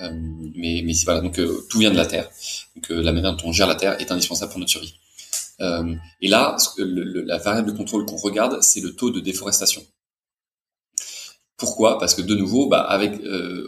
[0.00, 0.10] Euh,
[0.54, 2.30] mais mais voilà, donc euh, tout vient de la Terre.
[2.74, 4.94] Donc euh, la manière dont on gère la Terre est indispensable pour notre survie.
[6.20, 9.82] et là, la variable de contrôle qu'on regarde, c'est le taux de déforestation.
[11.56, 11.98] Pourquoi?
[11.98, 13.12] Parce que de nouveau, bah, avec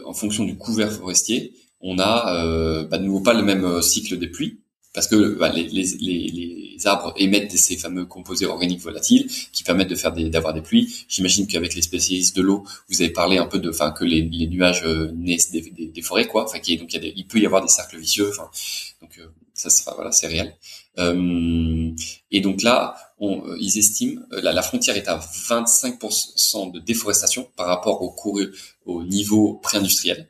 [0.05, 4.27] en fonction du couvert forestier, on a bah, de nouveau pas le même cycle des
[4.27, 4.59] pluies
[4.95, 9.89] parce que bah, les, les, les, arbres émettent ces fameux composés organiques volatiles qui permettent
[9.89, 11.05] de faire d'avoir des pluies.
[11.07, 14.21] J'imagine qu'avec les spécialistes de l'eau, vous avez parlé un peu de, enfin, que les,
[14.21, 16.43] les nuages euh, naissent des, des, des, forêts, quoi.
[16.43, 18.29] Enfin, donc il, y a il peut y avoir des cercles vicieux.
[18.29, 18.49] Enfin,
[19.01, 20.55] donc euh, ça, sera, voilà, c'est réel.
[20.97, 21.91] Euh,
[22.31, 27.49] et donc là, on, euh, ils estiment la, la frontière est à 25% de déforestation
[27.55, 28.15] par rapport au,
[28.85, 30.29] au niveau pré-industriel.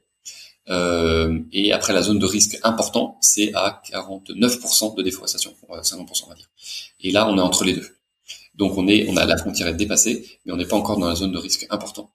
[0.69, 6.29] Euh, et après la zone de risque important, c'est à 49% de déforestation, 50% on
[6.29, 6.49] va dire.
[7.01, 7.87] Et là, on est entre les deux.
[8.55, 11.07] Donc on est, on a la frontière est dépassée, mais on n'est pas encore dans
[11.07, 12.11] la zone de risque important.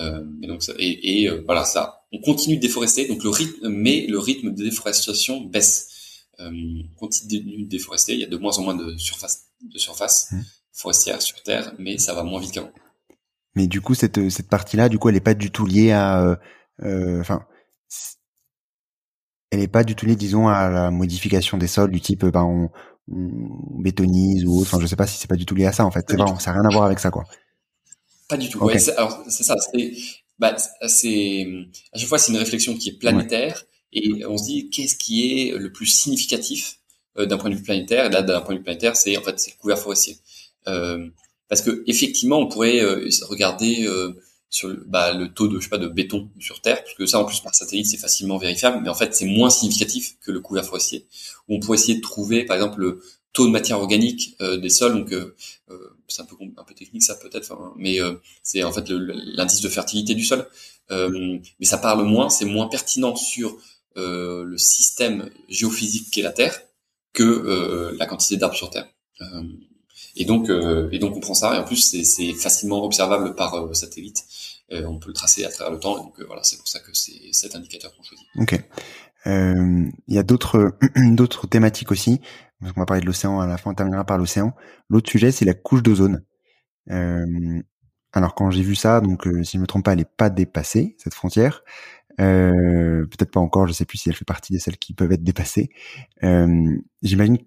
[0.00, 3.68] Euh, et donc et, et euh, voilà ça, on continue de déforester, donc le rythme,
[3.68, 5.90] mais le rythme de déforestation baisse.
[6.40, 9.78] Euh, on continue de déforester, il y a de moins en moins de surface, de
[9.78, 10.40] surface mmh.
[10.72, 12.72] forestière sur Terre, mais ça va moins vite qu'avant.
[13.54, 16.36] Mais du coup, cette cette partie-là, du coup, elle n'est pas du tout liée à,
[16.82, 17.46] euh, enfin
[19.54, 22.42] elle n'est pas du tout liée, disons, à la modification des sols du type, ben,
[22.42, 22.70] on,
[23.06, 24.74] bétonise ou autre.
[24.74, 26.04] Enfin, je sais pas si c'est pas du tout lié à ça, en fait.
[26.08, 27.24] C'est ça n'a rien à voir avec ça, quoi.
[28.28, 28.66] Pas du tout.
[28.68, 29.56] alors, c'est ça.
[29.72, 29.92] C'est,
[30.38, 30.56] bah,
[30.88, 31.46] c'est,
[31.92, 35.48] à chaque fois, c'est une réflexion qui est planétaire et on se dit qu'est-ce qui
[35.48, 36.80] est le plus significatif
[37.16, 38.06] euh, d'un point de vue planétaire?
[38.06, 40.16] Et là, d'un point de vue planétaire, c'est en fait c'est le couvert forestier.
[40.66, 41.06] Euh,
[41.48, 43.86] parce que effectivement, on pourrait euh, regarder
[44.54, 47.06] sur le, bah, le taux de je sais pas de béton sur Terre, parce que
[47.06, 50.30] ça en plus par satellite c'est facilement vérifiable, mais en fait c'est moins significatif que
[50.30, 51.06] le couvert forestier.
[51.48, 53.02] Où on pourrait essayer de trouver par exemple le
[53.32, 55.34] taux de matière organique euh, des sols, donc euh,
[55.70, 57.98] euh, c'est un peu un peu technique ça peut-être, mais
[58.44, 60.46] c'est en fait l'indice de fertilité du sol.
[60.88, 63.56] mais ça parle moins, c'est moins pertinent sur
[63.96, 66.62] le système géophysique qu'est la Terre
[67.12, 68.86] que la quantité d'arbres sur Terre.
[70.16, 73.54] Et donc, euh, et donc on prend ça, et en plus c'est facilement observable par
[73.54, 74.24] euh, satellite.
[74.72, 76.80] Euh, on peut le tracer à travers le temps, et donc voilà, c'est pour ça
[76.80, 78.26] que c'est cet indicateur qu'on choisit.
[78.36, 78.60] Ok.
[79.26, 82.20] Il y a d'autres d'autres thématiques aussi.
[82.62, 84.54] On va parler de l'océan à la fin, on terminera par l'océan.
[84.88, 86.24] L'autre sujet, c'est la couche d'ozone.
[86.88, 90.96] alors quand j'ai vu ça, donc si je me trompe pas, elle n'est pas dépassée
[90.98, 91.62] cette frontière.
[92.20, 95.12] Euh, peut-être pas encore, je sais plus si elle fait partie de celles qui peuvent
[95.12, 95.70] être dépassées.
[96.22, 97.38] Euh, J'imagine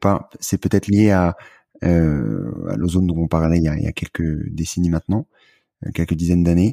[0.00, 1.32] pas, c'est peut-être lié à euh,
[1.82, 5.26] à l'ozone dont on parlait il y, a, il y a quelques décennies maintenant,
[5.86, 6.72] euh, quelques dizaines d'années.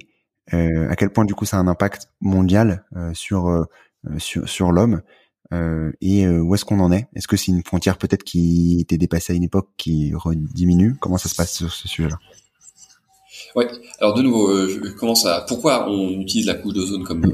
[0.53, 2.83] Euh, à quel point du coup ça a un impact mondial
[3.13, 3.67] sur
[4.17, 5.01] sur, sur l'homme
[5.51, 7.07] et où est-ce qu'on en est?
[7.15, 10.13] Est-ce que c'est une frontière peut-être qui était dépassée à une époque qui
[10.53, 12.17] diminue Comment ça se passe sur ce sujet-là?
[13.55, 13.67] Ouais.
[13.99, 17.25] Alors de nouveau, je commence à pourquoi on utilise la couche d'ozone comme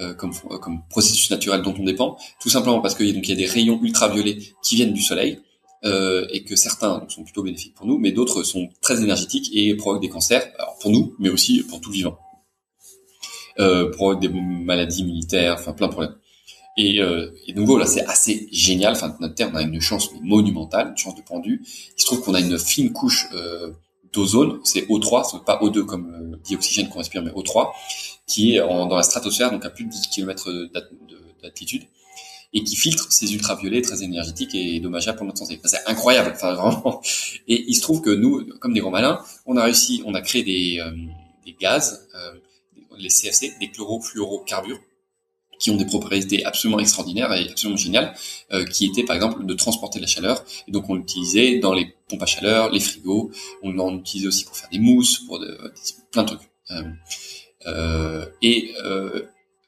[0.00, 2.16] euh, comme, comme processus naturel dont on dépend?
[2.40, 5.38] Tout simplement parce qu'il y a des rayons ultraviolets qui viennent du soleil
[5.84, 9.74] euh, et que certains sont plutôt bénéfiques pour nous, mais d'autres sont très énergétiques et
[9.74, 12.18] provoquent des cancers, alors pour nous, mais aussi pour tout vivant.
[13.58, 16.16] Euh, provoquent des maladies militaires, enfin plein de problèmes.
[16.76, 18.92] Et, euh, et de nouveau, là, c'est assez génial.
[18.92, 21.62] Enfin, notre Terre, on a une chance monumentale, une chance de pendu.
[21.64, 23.72] Il se trouve qu'on a une fine couche euh,
[24.12, 27.70] d'ozone, c'est O3, c'est pas O2 comme euh, dioxygène qu'on respire, mais O3,
[28.26, 30.50] qui est en, dans la stratosphère, donc à plus de 10 km
[31.42, 31.84] d'altitude,
[32.52, 35.58] et qui filtre ces ultraviolets très énergétiques et dommageables pour notre santé.
[35.64, 37.00] c'est incroyable, enfin vraiment.
[37.48, 40.20] Et il se trouve que nous, comme des grands malins, on a réussi, on a
[40.20, 40.90] créé des, euh,
[41.46, 42.34] des gaz, euh,
[42.98, 44.80] les CFC, des chlorofluorocarbures,
[45.62, 48.14] qui ont des propriétés absolument extraordinaires et absolument géniales,
[48.52, 50.44] euh, qui étaient par exemple de transporter la chaleur.
[50.66, 53.30] Et donc on l'utilisait dans les pompes à chaleur, les frigos,
[53.62, 55.72] on en utilisait aussi pour faire des mousses, pour de,
[56.10, 56.50] plein de trucs.
[56.72, 56.82] Euh,
[57.66, 59.22] euh, et euh,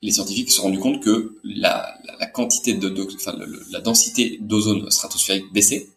[0.05, 1.99] les scientifiques se sont rendus compte que la,
[2.35, 3.35] quantité de, enfin,
[3.71, 5.89] la densité d'ozone stratosphérique baissait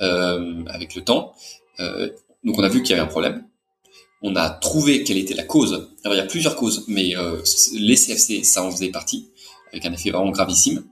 [0.00, 1.34] euh, avec le temps.
[1.78, 2.08] Euh,
[2.42, 3.44] donc on a vu qu'il y avait un problème
[4.20, 5.90] on a trouvé quelle était la cause.
[6.02, 7.40] Alors il y a plusieurs causes, mais euh,
[7.74, 9.30] les CFC, ça en faisait partie,
[9.72, 10.82] avec un effet vraiment gravissime.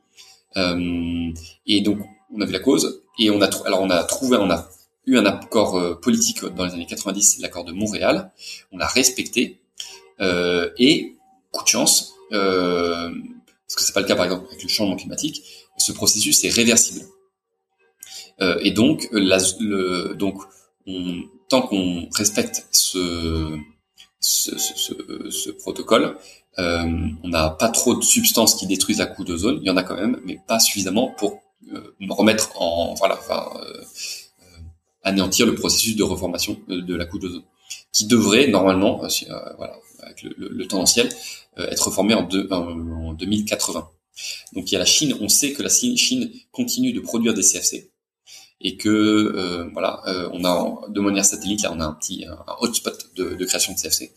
[0.55, 1.99] Et donc
[2.33, 4.69] on a vu la cause, et on a alors on a trouvé, on a
[5.07, 8.31] eu un accord politique dans les années 90, l'accord de Montréal.
[8.71, 9.59] On l'a respecté,
[10.21, 11.17] et
[11.51, 13.11] coup de chance, euh,
[13.67, 15.43] parce que c'est pas le cas par exemple avec le changement climatique,
[15.77, 17.05] ce processus est réversible.
[18.61, 20.43] et donc, la, le, donc
[20.87, 23.59] on, tant qu'on respecte ce,
[24.21, 26.17] ce, ce, ce protocole,
[26.59, 29.59] euh, on n'a pas trop de substances qui détruisent la couche d'ozone.
[29.63, 33.51] Il y en a quand même, mais pas suffisamment pour euh, remettre en voilà, enfin,
[33.57, 34.61] euh, euh
[35.03, 37.45] anéantir le processus de reformation de, la couche d'ozone,
[37.93, 39.09] qui devrait normalement, euh,
[39.57, 41.09] voilà, avec le, le, le tendanciel,
[41.59, 43.91] être reformé en, en 2080.
[44.55, 45.15] Donc il y a la Chine.
[45.21, 47.91] On sait que la Chine continue de produire des CFC
[48.61, 52.25] et que euh, voilà, euh, on a de manière satellite là, on a un petit
[52.25, 54.13] un hotspot de, de création de CFC,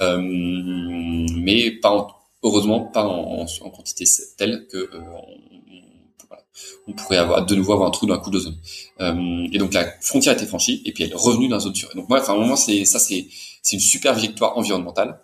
[0.00, 2.06] euh, mais pas
[2.42, 4.04] heureusement pas en, en, quantité
[4.36, 6.42] telle que on, voilà,
[6.88, 8.56] on, pourrait avoir de nouveau avoir un trou dans un coup d'ozone.
[8.98, 11.74] et donc la frontière a été franchie et puis elle est revenue dans la zone
[11.74, 11.90] sûre.
[11.94, 13.26] donc moi, enfin, moment c'est ça c'est
[13.62, 15.20] c'est une super victoire environnementale.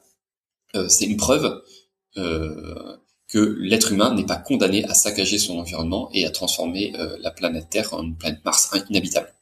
[0.89, 1.63] C'est une preuve
[2.17, 2.97] euh,
[3.29, 7.31] que l'être humain n'est pas condamné à saccager son environnement et à transformer euh, la
[7.31, 9.33] planète Terre en une planète Mars inhabitable.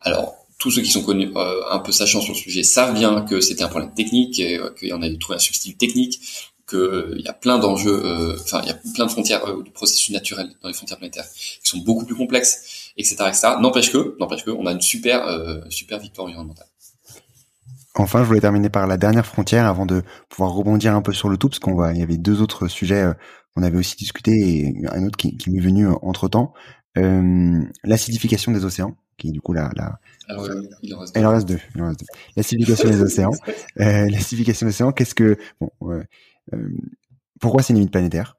[0.00, 3.22] Alors, tous ceux qui sont connus euh, un peu sachant sur le sujet savent bien
[3.22, 6.20] que c'était un problème technique, euh, qu'il y en trouvé un substitut technique,
[6.68, 10.48] qu'il y a plein d'enjeux, enfin il y a plein de frontières de processus naturels
[10.62, 13.48] dans les frontières planétaires qui sont beaucoup plus complexes, etc., etc.
[13.60, 15.28] N'empêche que, n'empêche que, on a une super,
[15.68, 16.66] super victoire environnementale.
[17.96, 21.28] Enfin, je voulais terminer par la dernière frontière avant de pouvoir rebondir un peu sur
[21.28, 23.14] le tout, parce qu'on va, il y avait deux autres sujets euh,
[23.54, 26.52] qu'on avait aussi discuté et un autre qui, qui m'est venu euh, entre temps.
[26.98, 30.00] Euh, l'acidification des océans, qui est du coup la, la...
[30.28, 30.48] Alors,
[30.82, 31.60] il en reste, il en reste deux.
[31.76, 32.06] Il en reste deux.
[32.36, 33.30] L'acidification des océans.
[33.80, 36.68] Euh, l'acidification des océans, qu'est-ce que, bon, euh,
[37.40, 38.36] pourquoi c'est une limite planétaire?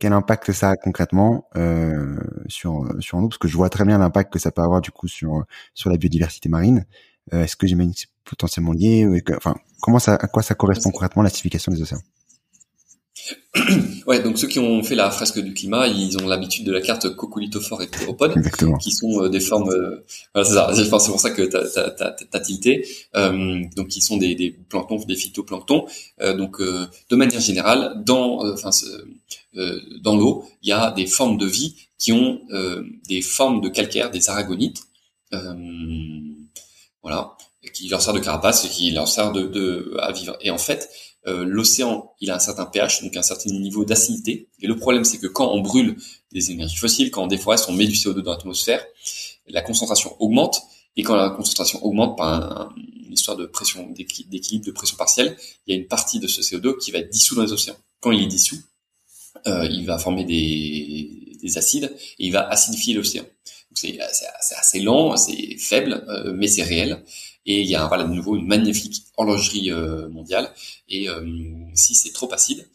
[0.00, 2.16] Quel impact ça a concrètement euh,
[2.48, 3.28] sur sur nous?
[3.28, 5.88] Parce que je vois très bien l'impact que ça peut avoir du coup sur sur
[5.88, 6.84] la biodiversité marine.
[7.32, 9.06] Euh, est-ce que j'imagine que c'est potentiellement lié
[9.36, 12.02] Enfin, comment ça, à quoi ça correspond concrètement l'acidification des océans?
[14.06, 16.80] Ouais, donc ceux qui ont fait la fresque du climat, ils ont l'habitude de la
[16.80, 18.34] carte coccolithophore et ptéropode,
[18.80, 19.70] qui sont euh, des formes.
[19.70, 20.04] Euh,
[20.34, 20.70] voilà, c'est ça.
[20.74, 22.86] C'est pour ça que t'as as, tilté.
[23.16, 25.86] Euh, donc, qui sont des, des planctons, des phytoplanctons.
[26.20, 28.70] Euh, donc, de manière générale, dans, enfin,
[30.02, 32.40] dans l'eau, il y a des formes de vie qui ont
[33.08, 34.82] des formes de calcaire, des aragonites.
[37.02, 37.36] Voilà,
[37.74, 40.36] qui leur sert de carapace et qui leur sert de, de à vivre.
[40.40, 40.88] Et en fait,
[41.26, 44.48] euh, l'océan, il a un certain pH, donc un certain niveau d'acidité.
[44.60, 45.96] Et le problème, c'est que quand on brûle
[46.32, 48.84] des énergies fossiles, quand on déforeste, on met du CO2 dans l'atmosphère,
[49.48, 50.62] la concentration augmente.
[50.96, 55.74] Et quand la concentration augmente par une histoire de pression, d'équilibre de pression partielle, il
[55.74, 57.76] y a une partie de ce CO2 qui va être dissous dans les océans.
[58.00, 58.60] Quand il est dissous,
[59.48, 63.24] euh, il va former des, des acides et il va acidifier l'océan
[63.74, 63.98] c'est
[64.56, 67.02] assez lent, c'est faible, euh, mais c'est réel.
[67.46, 70.50] Et il y a voilà de nouveau une magnifique horlogerie euh, mondiale.
[70.88, 71.24] Et euh,
[71.74, 72.66] si c'est trop acide,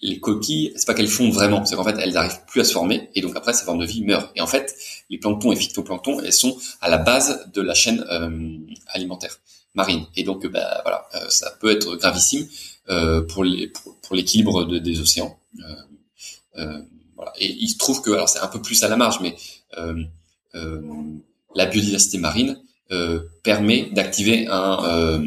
[0.00, 2.72] les coquilles, c'est pas qu'elles fondent vraiment, c'est qu'en fait elles n'arrivent plus à se
[2.72, 4.30] former, et donc après ces formes de vie meurent.
[4.34, 4.74] Et en fait,
[5.08, 8.04] les planctons et phytoplanctons, elles sont à la base de la chaîne
[8.88, 9.40] alimentaire
[9.74, 10.04] marine.
[10.16, 12.46] Et donc bah, voilà, ça peut être gravissime
[13.28, 15.38] pour l'équilibre des océans.
[17.38, 19.36] Et il se trouve que, alors c'est un peu plus à la marge, mais
[19.78, 20.02] euh,
[20.54, 20.80] euh,
[21.54, 22.56] la biodiversité marine euh,
[23.42, 25.24] permet d'activer un,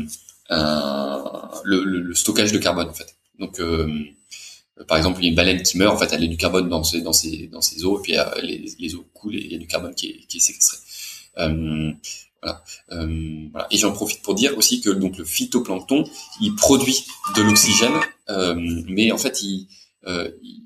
[0.49, 1.23] un
[1.63, 3.15] le, le, stockage de carbone en fait.
[3.39, 3.61] Donc
[4.87, 6.69] par exemple, il y a une baleine qui meurt, en fait, elle a du carbone
[6.69, 9.51] dans ses dans ses dans ses eaux, et puis les, les eaux coulent et il
[9.51, 10.77] y a du carbone qui est, qui est séquestré.
[12.41, 12.63] Voilà.
[12.91, 13.67] Euh, voilà.
[13.71, 16.03] Et j'en profite pour dire aussi que donc le phytoplancton,
[16.41, 17.05] il produit
[17.35, 17.99] de l'oxygène,
[18.29, 18.55] euh,
[18.87, 19.67] mais en fait il,
[20.05, 20.63] euh, il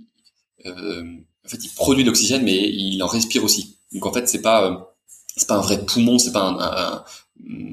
[0.65, 3.77] en fait il produit de l'oxygène, mais il en respire aussi.
[3.93, 4.90] Donc en fait c'est pas
[5.36, 7.03] c'est pas un vrai poumon, c'est pas un,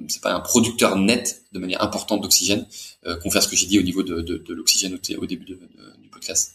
[0.09, 2.67] c'est pas un producteur net de manière importante d'oxygène.
[3.07, 5.57] Euh, confère ce que j'ai dit au niveau de, de, de l'oxygène au, début du
[6.11, 6.55] podcast.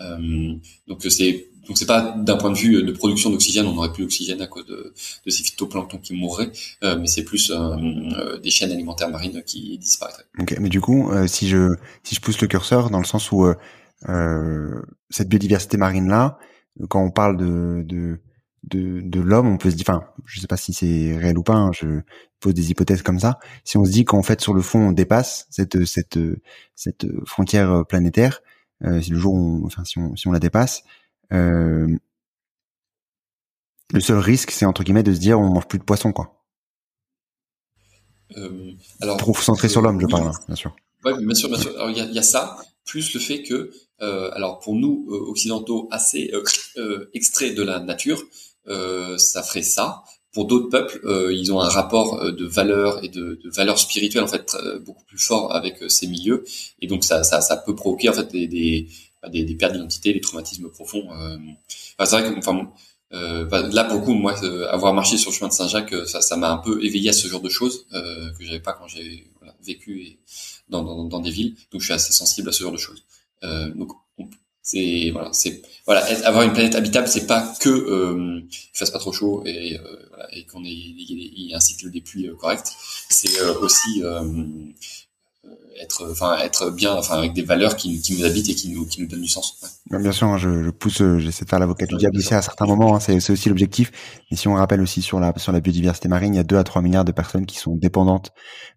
[0.00, 0.54] Euh,
[0.86, 4.02] donc c'est donc c'est pas d'un point de vue de production d'oxygène, on n'aurait plus
[4.02, 4.92] d'oxygène à cause de,
[5.26, 6.50] de ces phytoplanctons qui mourraient,
[6.82, 10.24] euh, mais c'est plus euh, des chaînes alimentaires marines qui disparaîtraient.
[10.38, 13.46] Ok, mais du coup, si je si je pousse le curseur dans le sens où
[15.10, 16.38] cette biodiversité marine là,
[16.88, 18.18] quand on parle de de
[18.64, 21.42] de, de l'homme, on peut se dire, enfin, je sais pas si c'est réel ou
[21.42, 22.02] pas, hein, je
[22.40, 23.38] pose des hypothèses comme ça.
[23.64, 26.18] Si on se dit qu'en fait sur le fond on dépasse cette cette
[26.74, 28.40] cette frontière planétaire,
[28.84, 30.82] euh, si le jour, où, enfin si on, si on la dépasse,
[31.32, 31.96] euh,
[33.92, 36.36] le seul risque, c'est entre guillemets de se dire on mange plus de poisson, quoi.
[38.36, 40.74] Euh, alors, trop centré sur l'homme, je parle, hein, bien sûr.
[41.04, 41.72] Ouais, bien sûr, bien sûr.
[41.74, 45.06] Alors il y a, y a, ça, plus le fait que, euh, alors pour nous
[45.08, 46.30] occidentaux assez
[47.12, 48.22] extraits de la nature,
[48.66, 53.08] ça ferait ça pour d'autres peuples, euh, ils ont un rapport euh, de valeur et
[53.08, 56.44] de, de valeur spirituelle en fait beaucoup plus fort avec euh, ces milieux,
[56.80, 58.88] et donc ça, ça, ça peut provoquer en fait des, des,
[59.22, 61.08] bah, des, pertes d'identité, des traumatismes profonds.
[61.10, 62.70] Enfin, c'est vrai que enfin
[63.10, 64.38] bah, là pour le coup, moi,
[64.68, 67.26] avoir marché sur le chemin de Saint-Jacques, ça, ça m'a un peu éveillé à ce
[67.26, 70.18] genre de choses que j'avais pas quand j'ai voilà, vécu et
[70.68, 73.02] dans, dans, dans, des villes, donc je suis assez sensible à ce genre de choses.
[73.74, 73.90] donc
[74.70, 78.98] c'est voilà, c'est voilà, avoir une planète habitable, c'est pas que euh, il fasse pas
[79.00, 82.28] trop chaud et, euh, voilà, et qu'on ait, il y ait un cycle des pluies
[82.28, 82.72] euh, correct.
[83.08, 84.22] C'est euh, aussi euh,
[85.80, 88.86] être enfin être bien enfin avec des valeurs qui, qui nous habitent et qui nous
[88.86, 89.80] qui nous donnent du sens.
[89.90, 92.42] Bien sûr hein, je, je pousse euh, j'essaie de faire l'avocat du diable ici à
[92.42, 93.90] certains moments hein, c'est aussi l'objectif.
[94.30, 96.56] Mais si on rappelle aussi sur la sur la biodiversité marine il y a 2
[96.56, 98.30] à 3 milliards de personnes qui sont dépendantes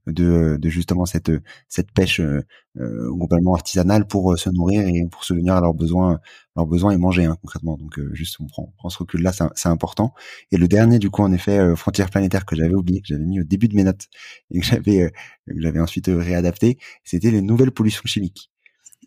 [0.07, 1.31] de de justement cette
[1.67, 2.41] cette pêche euh, euh
[2.75, 6.19] globalement artisanale pour euh, se nourrir et pour se venir à leurs besoins
[6.55, 9.31] leurs besoins et manger hein, concrètement donc juste on prend, on prend ce recul là
[9.31, 10.13] c'est important
[10.51, 13.39] et le dernier du coup en effet frontière planétaire que j'avais oublié que j'avais mis
[13.39, 14.07] au début de mes notes
[14.51, 15.11] et que j'avais
[15.47, 18.49] que j'avais ensuite réadapté c'était les nouvelles pollutions chimiques.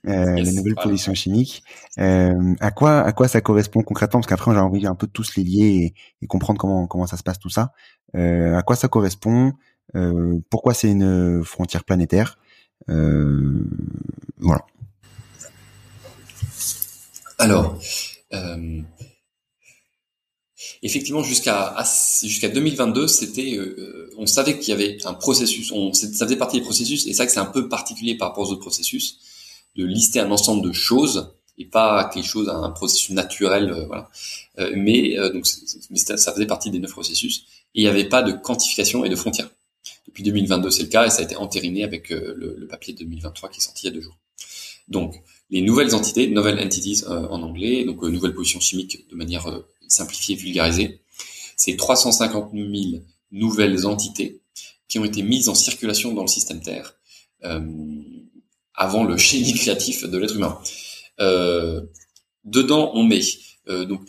[0.06, 1.64] Euh, les nouvelles pollutions chimiques.
[1.98, 4.20] Euh, à quoi à quoi ça correspond concrètement?
[4.20, 7.16] Parce qu'après j'ai envie un peu de tous les lier et, comprendre comment comment ça
[7.16, 7.72] se passe tout ça.
[8.14, 9.54] Euh, à quoi ça correspond?
[9.96, 12.38] Euh, Pourquoi c'est une frontière planétaire?
[12.38, 12.45] euh,
[14.38, 14.66] Voilà.
[17.38, 17.78] Alors,
[20.82, 21.74] effectivement, jusqu'à
[22.22, 26.58] jusqu'à 2022, c'était, euh, on savait qu'il y avait un processus, on, ça faisait partie
[26.58, 29.18] des processus, et c'est vrai que c'est un peu particulier par rapport aux autres processus,
[29.76, 34.10] de lister un ensemble de choses et pas quelque chose, un processus naturel, euh, voilà.
[34.58, 35.46] Euh, mais donc,
[35.90, 39.08] mais ça faisait partie des neuf processus, et il n'y avait pas de quantification et
[39.08, 39.50] de frontières.
[40.07, 43.49] Depuis 2022, c'est le cas, et ça a été entériné avec le, le papier 2023
[43.51, 44.18] qui est sorti il y a deux jours.
[44.89, 45.20] Donc,
[45.51, 49.47] les nouvelles entités, novel entities en anglais, donc nouvelles positions chimiques de manière
[49.89, 51.01] simplifié, vulgarisé,
[51.57, 54.41] c'est 350 000 nouvelles entités
[54.89, 56.95] qui ont été mises en circulation dans le système Terre
[57.45, 57.61] euh,
[58.74, 60.59] avant le génie créatif de l'être humain.
[61.20, 61.82] Euh,
[62.45, 63.20] dedans, on met
[63.68, 64.03] euh, donc,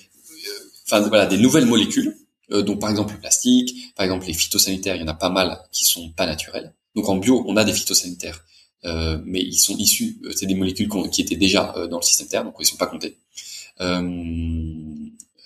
[0.89, 2.15] voilà, des nouvelles molécules,
[2.49, 5.59] donc par exemple le plastique, par exemple les phytosanitaires, il y en a pas mal
[5.71, 6.73] qui sont pas naturels.
[6.95, 8.43] Donc en bio, on a des phytosanitaires,
[8.83, 12.55] mais ils sont issus, c'est des molécules qui étaient déjà dans le système Terre, donc
[12.59, 13.17] ils sont pas comptés.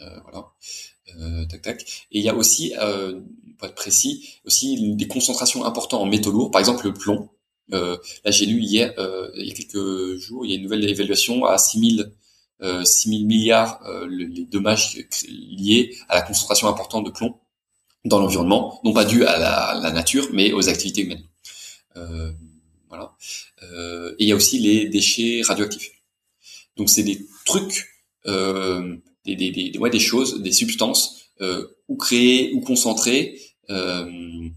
[0.01, 0.47] Euh, voilà.
[1.19, 1.81] Euh, tac tac.
[2.11, 3.19] Et il y a aussi, euh,
[3.57, 7.29] pour être précis, aussi des concentrations importantes en métaux lourds, par exemple le plomb.
[7.69, 8.93] là, j'ai lu hier,
[9.37, 12.11] il y a quelques jours, il y a une nouvelle évaluation à 6000
[12.61, 14.97] euh, 6 000 milliards les dommages
[15.27, 17.35] liés à la concentration importante de plomb
[18.05, 21.23] dans l'environnement, non pas dû à la, nature, mais aux activités humaines.
[21.97, 22.31] Euh,
[22.89, 23.13] voilà.
[23.63, 25.91] Euh, et il y a aussi les déchets radioactifs.
[26.77, 27.87] Donc c'est des trucs
[28.25, 33.39] euh, des, des, des, ouais, des choses, des substances, euh, ou créées ou concentrées,
[33.69, 34.49] euh,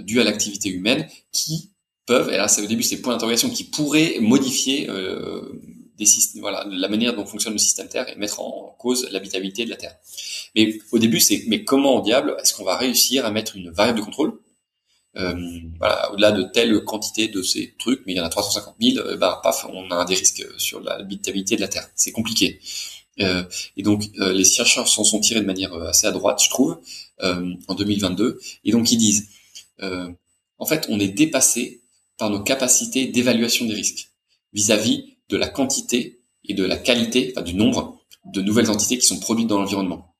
[0.00, 1.70] dues à l'activité humaine, qui
[2.06, 4.88] peuvent, et là c'est au début c'est point d'interrogation, qui pourraient modifier
[6.00, 9.64] euh, des voilà, la manière dont fonctionne le système Terre et mettre en cause l'habitabilité
[9.64, 9.96] de la Terre.
[10.54, 13.70] Mais au début c'est, mais comment au diable est-ce qu'on va réussir à mettre une
[13.70, 14.38] variable de contrôle?
[15.16, 15.34] Euh,
[15.78, 18.98] voilà, au-delà de telle quantité de ces trucs, mais il y en a 350 000,
[18.98, 21.88] euh, bah, paf, on a des risques sur l'habitabilité de la Terre.
[21.96, 22.60] C'est compliqué.
[23.20, 23.42] Euh,
[23.76, 26.50] et donc euh, les chercheurs s'en sont tirés de manière euh, assez à droite, je
[26.50, 26.78] trouve,
[27.20, 28.40] en 2022.
[28.64, 29.28] Et donc ils disent,
[29.80, 31.82] en fait, on est dépassé
[32.16, 34.10] par nos capacités d'évaluation des risques
[34.52, 39.06] vis-à-vis de la quantité et de la qualité, enfin du nombre de nouvelles entités qui
[39.06, 40.14] sont produites dans l'environnement.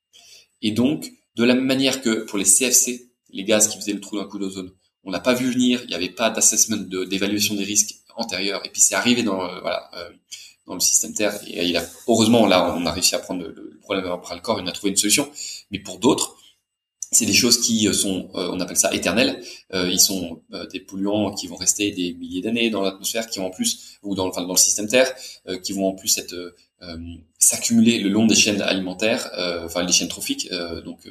[0.62, 4.00] Et donc, de la même manière que pour les CFC, les gaz qui faisaient le
[4.00, 4.72] trou d'un coup d'ozone,
[5.04, 8.70] on n'a pas vu venir, il n'y avait pas d'assessment d'évaluation des risques antérieur, et
[8.70, 9.60] puis c'est arrivé dans euh,
[9.94, 10.10] euh,
[10.66, 11.38] le système Terre.
[11.46, 14.58] Et il a, heureusement là, on a réussi à prendre le, problème après le corps,
[14.58, 15.30] et on a trouvé une solution.
[15.70, 16.36] Mais pour d'autres,
[17.10, 19.42] c'est des choses qui sont, on appelle ça éternelles.
[19.72, 20.42] ils sont
[20.72, 24.14] des polluants qui vont rester des milliers d'années dans l'atmosphère, qui vont en plus, ou
[24.14, 25.12] dans, enfin, dans le système Terre,
[25.62, 26.96] qui vont en plus être euh,
[27.40, 31.08] s'accumuler le long des chaînes alimentaires, euh, enfin les chaînes trophiques, euh, donc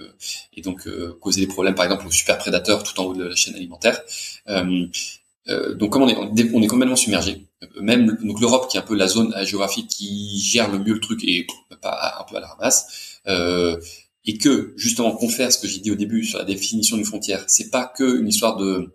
[0.54, 0.88] et donc
[1.20, 4.02] causer des problèmes par exemple aux super prédateurs tout en haut de la chaîne alimentaire.
[4.48, 7.48] donc comme on est on est complètement submergé,
[7.82, 11.02] même donc l'Europe qui est un peu la zone géographique qui gère le mieux le
[11.02, 11.46] truc et
[11.82, 13.20] pas un peu à la ramasse.
[14.28, 17.44] Et que justement confère ce que j'ai dit au début sur la définition d'une frontière,
[17.48, 18.94] c'est pas que une histoire de,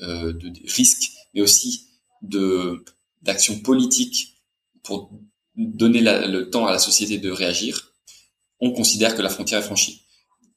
[0.00, 1.86] de risque, mais aussi
[2.22, 2.84] de
[3.22, 4.40] d'action politique
[4.82, 5.10] pour
[5.56, 7.92] donner le temps à la société de réagir,
[8.60, 10.02] on considère que la frontière est franchie.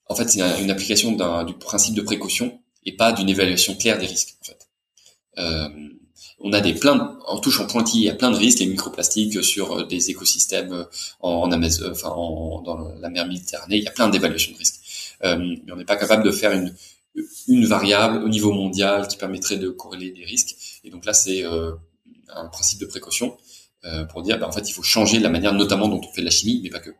[0.07, 1.11] En fait, c'est une, application
[1.43, 4.35] du principe de précaution et pas d'une évaluation claire des risques.
[4.41, 4.69] En fait,
[5.39, 5.69] euh,
[6.43, 9.43] on a des plein, en touche en il y a plein de risques, les microplastiques
[9.43, 10.85] sur euh, des écosystèmes euh,
[11.21, 14.81] en, Amazon, enfin en, dans la mer Méditerranée, il y a plein d'évaluations de risques.
[15.21, 16.73] mais on n'est pas capable de faire une,
[17.47, 20.81] une variable au niveau mondial qui permettrait de corréler des risques.
[20.83, 21.43] Et donc là, c'est
[22.35, 23.37] un principe de précaution.
[23.85, 26.21] Euh, pour dire, bah, en fait, il faut changer la manière, notamment dont on fait
[26.21, 26.91] de la chimie, mais pas que.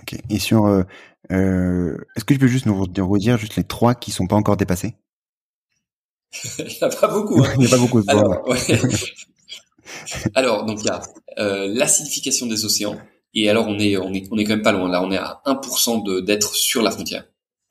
[0.00, 0.18] Ok.
[0.30, 0.84] Et sur, euh,
[1.30, 4.56] euh, est-ce que tu peux juste nous redire juste les trois qui sont pas encore
[4.56, 4.94] dépassés?
[6.58, 7.42] Il n'y a pas beaucoup.
[7.42, 7.52] Hein.
[7.54, 8.02] il n'y a pas beaucoup.
[8.06, 8.48] Alors,
[10.34, 11.02] alors donc il y a
[11.38, 12.96] euh, l'acidification des océans.
[13.34, 14.88] Et alors on est on est on est quand même pas loin.
[14.88, 17.24] Là, on est à 1% de d'être sur la frontière.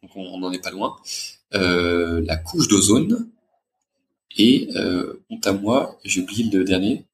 [0.04, 0.96] Donc on n'en est pas loin.
[1.54, 3.28] Euh, la couche d'ozone
[4.38, 7.06] et euh, honte à moi, j'ai oublié le dernier.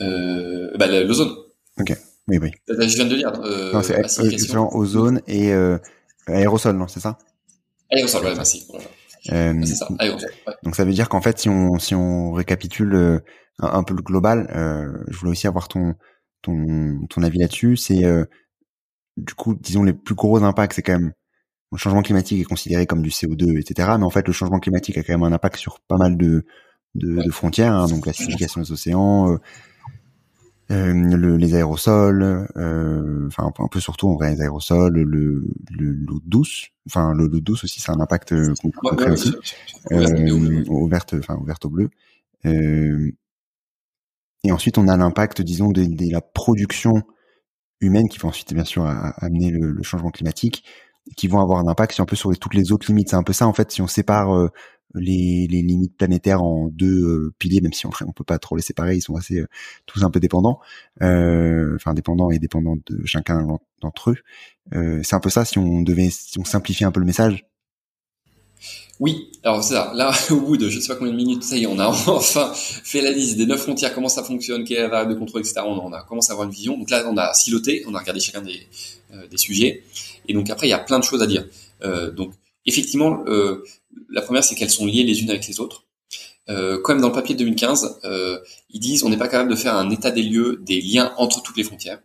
[0.00, 1.34] Euh, bah, l'ozone.
[1.78, 1.96] Ok.
[2.26, 2.50] Oui, oui.
[2.66, 3.32] Je viens de dire.
[3.44, 5.52] Euh, non, c'est ozone et
[6.26, 7.18] aérosol, non, c'est ça?
[7.90, 8.66] Aérosol, ouais, merci.
[9.32, 9.54] Euh.
[9.54, 10.54] Ouais.
[10.62, 13.18] Donc ça veut dire qu'en fait, si on si on récapitule euh,
[13.58, 15.94] un, peu le global, euh, je voulais aussi avoir ton
[16.42, 17.76] ton ton avis là-dessus.
[17.76, 18.24] C'est euh,
[19.16, 21.12] du coup, disons les plus gros impacts, c'est quand même
[21.72, 23.94] le changement climatique est considéré comme du CO2, etc.
[23.98, 26.44] Mais en fait, le changement climatique a quand même un impact sur pas mal de
[26.94, 29.38] de, de frontières, hein, donc l'acidification des océans, euh,
[30.74, 36.68] le, les aérosols, euh, enfin un peu surtout en vrai les aérosols, le l'eau douce,
[36.86, 39.34] enfin l'eau douce aussi, c'est un impact euh, concret aussi,
[39.92, 41.90] euh, au verte, enfin au vert au bleu.
[42.46, 43.10] Euh,
[44.44, 47.02] et ensuite on a l'impact, disons, de, de, la production
[47.80, 50.64] humaine qui va ensuite bien sûr amener le, le, changement climatique,
[51.16, 53.10] qui vont avoir un impact un peu sur toutes les autres limites.
[53.10, 54.50] C'est un peu ça en fait si on sépare
[54.94, 58.56] les, les, limites planétaires en deux euh, piliers, même si on on peut pas trop
[58.56, 59.46] les séparer, ils sont assez euh,
[59.86, 60.60] tous un peu dépendants,
[61.02, 64.16] euh, enfin dépendants et dépendants de chacun d'entre eux.
[65.02, 67.44] c'est un peu ça si on devait, si on simplifiait un peu le message.
[69.00, 69.92] Oui, alors c'est ça.
[69.94, 71.86] Là, au bout de je sais pas combien de minutes, ça y est, on a
[72.06, 75.18] enfin fait la liste des neuf frontières, comment ça fonctionne, quelle est la variable de
[75.18, 75.60] contrôle, etc.
[75.66, 76.78] On, a commencé à avoir une vision.
[76.78, 78.66] Donc là, on a siloté, on a regardé chacun des,
[79.28, 79.82] des sujets.
[80.28, 81.44] Et donc après, il y a plein de choses à dire.
[81.82, 82.32] Euh, donc
[82.66, 83.64] effectivement, euh,
[84.10, 85.84] la première, c'est qu'elles sont liées les unes avec les autres.
[86.50, 88.38] Euh, comme dans le papier de 2015, euh,
[88.70, 91.42] ils disent on n'est pas capable de faire un état des lieux des liens entre
[91.42, 92.00] toutes les frontières.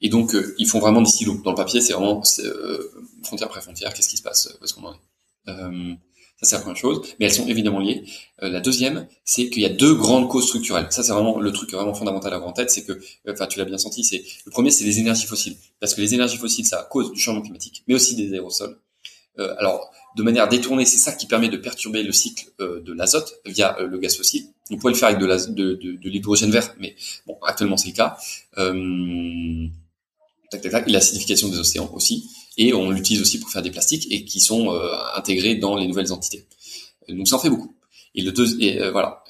[0.00, 1.40] Et donc, ils font vraiment des silos.
[1.44, 2.22] Dans le papier, c'est vraiment
[3.24, 4.56] frontière après frontière, qu'est-ce qui se passe.
[6.42, 7.02] Euh, ça, c'est la première chose.
[7.18, 8.04] Mais elles sont évidemment liées.
[8.40, 10.86] la deuxième, c'est qu'il y a deux grandes causes structurelles.
[10.90, 13.58] Ça, c'est vraiment le truc vraiment fondamental à avoir en tête, c'est que, enfin, tu
[13.58, 16.66] l'as bien senti, c'est le premier, c'est les énergies fossiles, parce que les énergies fossiles,
[16.66, 18.78] ça cause du changement climatique, mais aussi des aérosols.
[19.38, 22.92] Euh, alors, de manière détournée, c'est ça qui permet de perturber le cycle euh, de
[22.92, 24.46] l'azote via euh, le gaz fossile.
[24.70, 28.16] On pourrait le faire avec de, l'hydrogène vert, mais bon, actuellement c'est le cas.
[28.58, 29.66] Euh,
[30.50, 32.28] tac, tac, tac, l'acidification des océans aussi,
[32.58, 34.70] et on l'utilise aussi pour faire des plastiques et qui sont
[35.14, 36.44] intégrés dans les nouvelles entités.
[37.08, 37.74] Donc ça en fait beaucoup.
[38.14, 39.24] Et le deux, et voilà.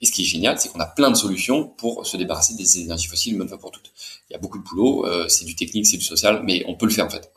[0.00, 2.80] et ce qui est génial, c'est qu'on a plein de solutions pour se débarrasser des
[2.80, 3.92] énergies fossiles une bonne fois pour toutes.
[4.30, 6.86] Il y a beaucoup de boulot, c'est du technique, c'est du social, mais on peut
[6.86, 7.30] le faire en fait.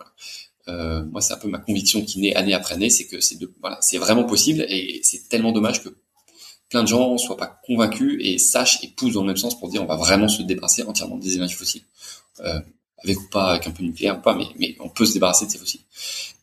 [0.68, 3.38] Euh, moi, c'est un peu ma conviction qui naît année après année, c'est que c'est
[3.60, 5.90] voilà, c'est vraiment possible et c'est tellement dommage que
[6.70, 9.70] plein de gens soient pas convaincus et sachent et poussent dans le même sens pour
[9.70, 11.84] dire on va vraiment se débarrasser entièrement des énergies fossiles,
[12.40, 12.60] euh,
[13.04, 15.14] avec ou pas, avec un peu de nucléaire ou pas, mais, mais on peut se
[15.14, 15.82] débarrasser de ces fossiles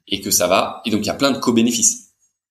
[0.08, 0.82] et que ça va.
[0.84, 2.06] Et donc il y a plein de co-bénéfices.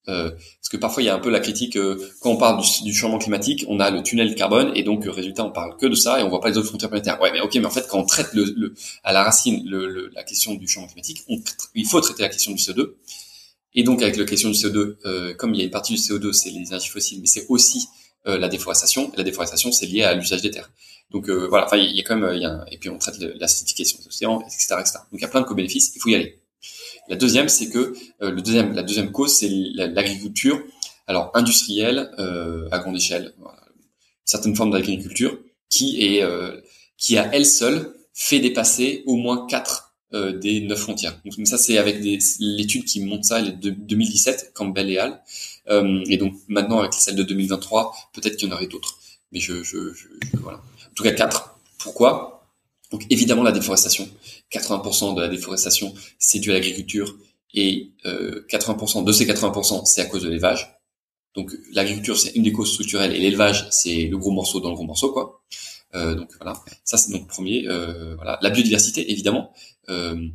[0.08, 2.64] Euh, parce que parfois il y a un peu la critique euh, quand on parle
[2.84, 5.94] du, changement climatique, on a le tunnel carbone et donc résultat on parle que de
[5.94, 7.22] ça et on voit pas les autres frontières planétaires.
[7.22, 10.10] Ouais, mais ok, mais en fait quand on traite le, le à la racine le,
[10.16, 11.40] la question du changement climatique, on,
[11.76, 12.94] il faut traiter la question du CO2.
[13.76, 16.00] Et donc avec la question du CO2, euh, comme il y a une partie du
[16.00, 17.88] CO2, c'est les énergies fossiles, mais c'est aussi
[18.28, 19.12] euh, la déforestation.
[19.14, 20.72] Et la déforestation, c'est lié à l'usage des terres.
[21.12, 23.18] Donc voilà, enfin il y a quand même, il y a et puis on traite
[23.20, 25.00] l'acidification des océans, etc., etc.
[25.12, 26.40] Donc il y a plein de co-bénéfices, il faut y aller.
[27.08, 30.62] La deuxième, c'est que le deuxième, la deuxième cause, c'est l'agriculture,
[31.08, 32.12] alors industrielle
[32.72, 33.58] à grande échelle, voilà.
[34.24, 36.24] certaines formes d'agriculture qui est
[36.98, 41.22] qui à elle seule fait dépasser au moins quatre euh, des neuf frontières.
[41.24, 42.00] Donc ça c'est avec
[42.40, 45.22] l'étude qui montre ça, elle est de 2017, Campbell et Al.
[45.70, 48.98] Euh, et donc maintenant avec celle de 2023, peut-être qu'il y en aurait d'autres.
[49.32, 50.08] Mais je, je, je,
[50.42, 50.62] voilà.
[51.00, 51.58] Tout cas quatre.
[51.78, 52.46] Pourquoi?
[52.92, 54.10] Donc évidemment la déforestation.
[54.52, 57.16] 80% de la déforestation c'est dû à l'agriculture
[57.54, 60.78] et euh, 80% de ces 80% c'est à cause de l'élevage.
[61.36, 64.76] Donc l'agriculture c'est une des causes structurelles et l'élevage c'est le gros morceau dans le
[64.76, 65.42] gros morceau quoi.
[65.96, 67.66] Euh, donc voilà, ça c'est donc premier.
[67.70, 69.54] Euh, voilà, la biodiversité évidemment.
[69.88, 70.28] Euh,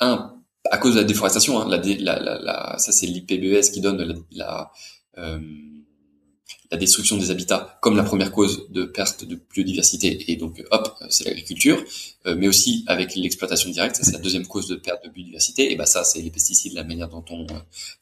[0.00, 0.34] un,
[0.68, 4.72] à cause de la déforestation, hein, la, la, la, ça c'est l'IPBES qui donne la,
[6.70, 10.30] la, destruction des habitats comme la première cause de perte de biodiversité.
[10.30, 11.82] Et donc hop, c'est l'agriculture,
[12.24, 15.72] mais aussi avec l'exploitation directe, c'est la deuxième cause de perte de biodiversité.
[15.72, 17.46] Et ben ça c'est les pesticides, la manière dont on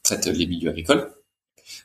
[0.03, 1.13] traite les milieux agricoles.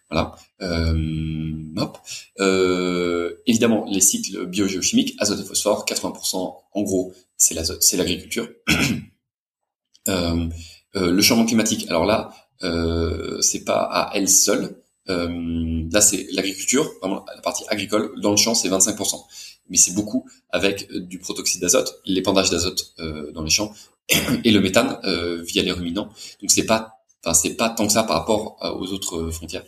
[0.09, 0.35] Voilà.
[0.61, 1.97] Euh, hop.
[2.39, 8.49] Euh, évidemment, les cycles biogéochimiques, azote et phosphore, 80% en gros, c'est l'agriculture.
[10.07, 10.49] euh,
[10.95, 12.31] euh, le changement climatique, alors là,
[12.63, 14.81] euh, c'est pas à elle seule.
[15.07, 18.11] Euh, là, c'est l'agriculture, vraiment la partie agricole.
[18.21, 19.23] Dans le champ, c'est 25%.
[19.69, 22.95] Mais c'est beaucoup avec du protoxyde d'azote, l'épandage d'azote
[23.33, 23.71] dans les champs
[24.43, 24.97] et le méthane
[25.43, 26.09] via les ruminants.
[26.41, 29.65] Donc c'est pas Enfin, c'est pas tant que ça par rapport aux autres frontières.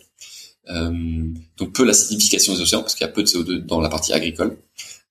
[0.70, 0.90] Euh,
[1.56, 4.12] donc peu l'acidification des océans parce qu'il y a peu de CO2 dans la partie
[4.12, 4.58] agricole.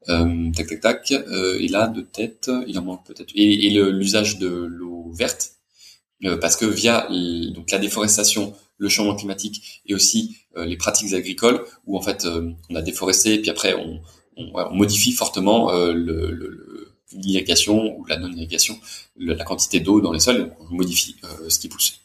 [0.09, 1.11] Euh, tac tac tac.
[1.11, 3.31] Euh, et là de tête, il en manque peut-être.
[3.35, 5.51] Et, et l'usage de l'eau verte,
[6.25, 7.07] euh, parce que via
[7.53, 12.27] donc la déforestation, le changement climatique et aussi euh, les pratiques agricoles où en fait
[12.69, 14.01] on a déforesté puis après on,
[14.71, 15.71] modifie fortement
[17.11, 18.79] l'irrigation ou la non-irrigation,
[19.17, 21.15] la quantité d'eau dans les sols, donc on modifie
[21.47, 22.01] ce qui pousse.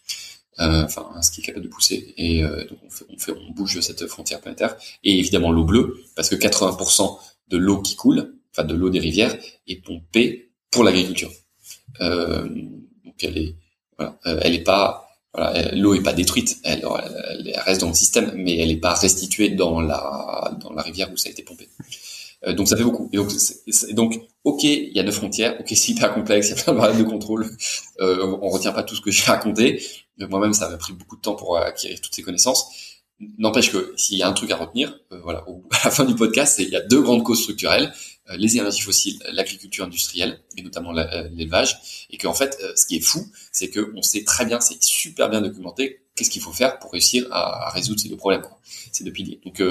[0.58, 2.14] Euh, enfin ce qui est capable de pousser.
[2.16, 2.78] Et euh, donc
[3.10, 4.76] on, fait, on, bouge cette frontière planétaire.
[5.04, 7.18] Et évidemment l'eau bleue, parce que 80%
[7.48, 11.30] de l'eau qui coule, enfin de l'eau des rivières, est pompée pour l'agriculture.
[12.00, 12.48] Euh,
[13.04, 13.56] donc elle est,
[14.24, 15.05] elle est pas,
[15.72, 16.84] l'eau est pas détruite, elle,
[17.64, 21.32] reste dans le système, mais elle est pas restituée dans la rivière où ça a
[21.32, 21.68] été pompé.
[22.46, 23.08] Euh, donc ça fait beaucoup.
[23.12, 23.32] Donc,
[23.92, 26.72] donc ok, il y a deux frontières, ok, c'est hyper complexe, il y a plein
[26.72, 27.46] de variables de contrôle,
[28.00, 29.82] euh, on retient pas tout ce que j'ai raconté,
[30.18, 32.46] moi-même, ça m'a pris beaucoup de temps pour acquérir toutes ces connaisses.
[33.38, 36.14] N'empêche que s'il y a un truc à retenir, euh, voilà, à la fin du
[36.14, 37.92] podcast, c'est il y a deux grandes causes structurelles
[38.28, 42.96] euh, les énergies fossiles, l'agriculture industrielle et notamment euh, l'élevage, et qu'en fait, ce qui
[42.96, 46.52] est fou, c'est que on sait très bien, c'est super bien documenté, qu'est-ce qu'il faut
[46.52, 49.40] faire pour réussir à, résoudre ces deux problèmes, ces deux piliers.
[49.44, 49.62] Donc,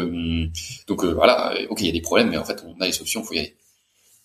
[0.88, 3.22] donc voilà, ok, il y a des problèmes, mais en fait, on a les solutions,
[3.24, 3.56] il faut y aller.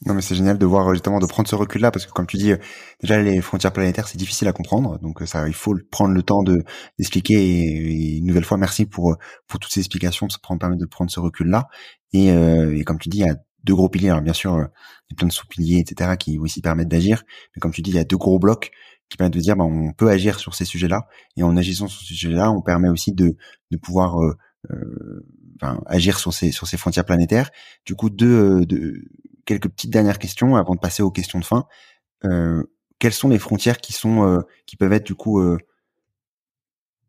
[0.07, 2.27] Non mais c'est génial de voir justement de prendre ce recul là parce que comme
[2.27, 2.53] tu dis
[3.03, 4.99] déjà les frontières planétaires c'est difficile à comprendre.
[5.01, 6.65] Donc ça il faut prendre le temps de
[6.99, 10.27] d'expliquer et, une nouvelle fois merci pour pour toutes ces explications.
[10.31, 11.69] Ça permet de prendre ce recul là
[12.15, 14.09] et, euh, et comme tu dis il y a deux gros piliers.
[14.09, 17.23] Alors bien sûr il y a plein de sous-piliers etc qui aussi permettent d'agir.
[17.55, 18.71] Mais comme tu dis il y a deux gros blocs
[19.11, 21.89] qui permettent de dire bah, on peut agir sur ces sujets là et en agissant
[21.89, 23.37] sur ces sujets là on permet aussi de
[23.71, 24.35] de pouvoir euh,
[24.71, 25.27] euh,
[25.61, 27.51] enfin, agir sur ces sur ces frontières planétaires.
[27.85, 28.65] Du coup deux
[29.51, 31.67] quelques petites dernières questions avant de passer aux questions de fin.
[32.25, 32.63] Euh,
[33.01, 35.59] quelles sont les frontières qui sont euh, qui peuvent être du coup euh,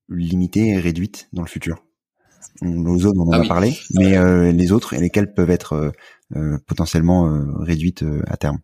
[0.10, 1.84] limitées et réduites dans le futur?
[2.64, 5.94] L'ozone, on en ah a parlé, mais les autres, et lesquelles peuvent être
[6.66, 8.60] potentiellement réduites à terme?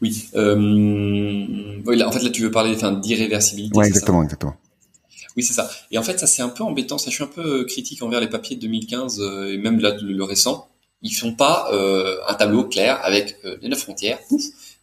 [0.00, 0.28] Oui.
[0.34, 3.76] en fait, là, tu veux parler d'irréversibilité.
[3.76, 4.56] Oui, exactement, exactement.
[5.36, 5.68] Oui, c'est ça.
[5.90, 6.98] Et en fait, ça c'est un peu embêtant.
[6.98, 9.20] Ça, je suis un peu critique envers les papiers de 2015
[9.50, 10.68] et même là le récent
[11.02, 14.18] ils font pas euh, un tableau clair avec euh, les neuf frontières,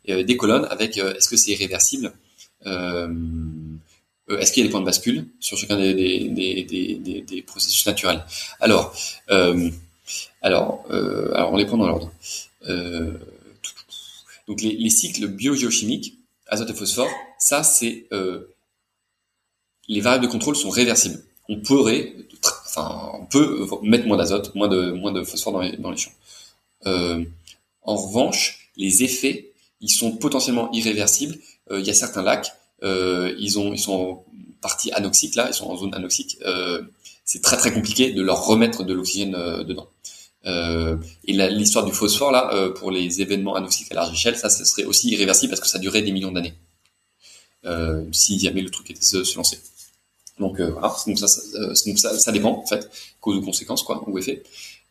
[0.09, 2.13] euh, des colonnes avec est-ce que c'est irréversible,
[2.65, 8.23] est-ce qu'il y a des points de bascule sur chacun des processus naturels?
[8.59, 8.95] Alors,
[10.41, 12.11] alors, alors on les prend dans l'ordre.
[14.47, 16.17] donc les, les cycles biogéochimiques,
[16.47, 18.07] azote et phosphore, ça c'est
[19.87, 21.21] les variables de contrôle sont réversibles.
[21.47, 22.13] On pourrait
[22.77, 26.11] on peut mettre moins d'azote, moins de, phosphore dans les, champs.
[26.85, 27.23] Euh,
[27.81, 31.37] en revanche, les effets, ils sont potentiellement irréversibles.
[31.71, 32.51] Euh, il y a certains lacs,
[32.83, 34.25] euh, ils ont, ils sont en
[34.61, 36.37] partie anoxiques là, ils sont en zone anoxique.
[37.23, 39.31] c'est très très compliqué de leur remettre de l'oxygène
[39.63, 39.87] dedans.
[40.45, 45.09] et l'histoire du phosphore là, pour les événements anoxiques à large échelle, ça, serait aussi
[45.09, 46.55] irréversible parce que ça durait des millions d'années.
[47.65, 49.59] Euh, si jamais le truc était se, se lancer.
[50.39, 52.89] Donc euh, voilà, donc ça, ça, ça, ça, dépend en fait,
[53.21, 54.43] cause ou conséquence quoi, ou effet.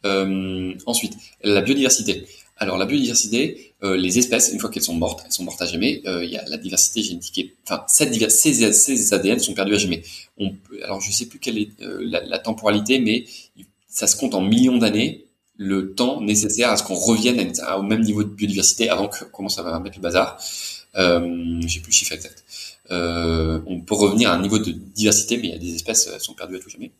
[0.04, 2.26] Euh, ensuite, la biodiversité.
[2.56, 5.66] Alors la biodiversité, euh, les espèces, une fois qu'elles sont mortes, elles sont mortes à
[5.66, 6.02] jamais.
[6.06, 9.78] Euh, il y a la diversité génétique, enfin cette ces, ces, ADN sont perdus à
[9.78, 10.02] jamais.
[10.38, 13.24] On, alors je sais plus quelle est euh, la, la, temporalité, mais
[13.88, 15.24] ça se compte en millions d'années
[15.56, 19.58] le temps nécessaire à ce qu'on revienne au même niveau de biodiversité avant qu'on commence
[19.58, 20.38] à mettre le bazar.
[20.96, 22.44] Euh, J'ai plus le chiffre exact.
[22.90, 26.08] Euh, on peut revenir à un niveau de diversité, mais il y a des espèces
[26.12, 26.92] elles sont perdues à tout jamais.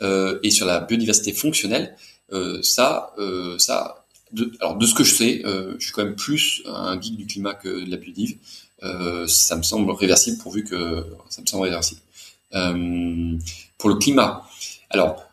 [0.00, 1.96] Euh, et sur la biodiversité fonctionnelle,
[2.32, 6.04] euh, ça, euh, ça, de, alors de ce que je sais, euh, je suis quand
[6.04, 8.36] même plus un geek du climat que de la biodive.
[8.82, 12.00] Euh, ça me semble réversible pourvu que ça me semble réversible.
[13.78, 14.48] pour le climat,
[14.90, 15.28] alors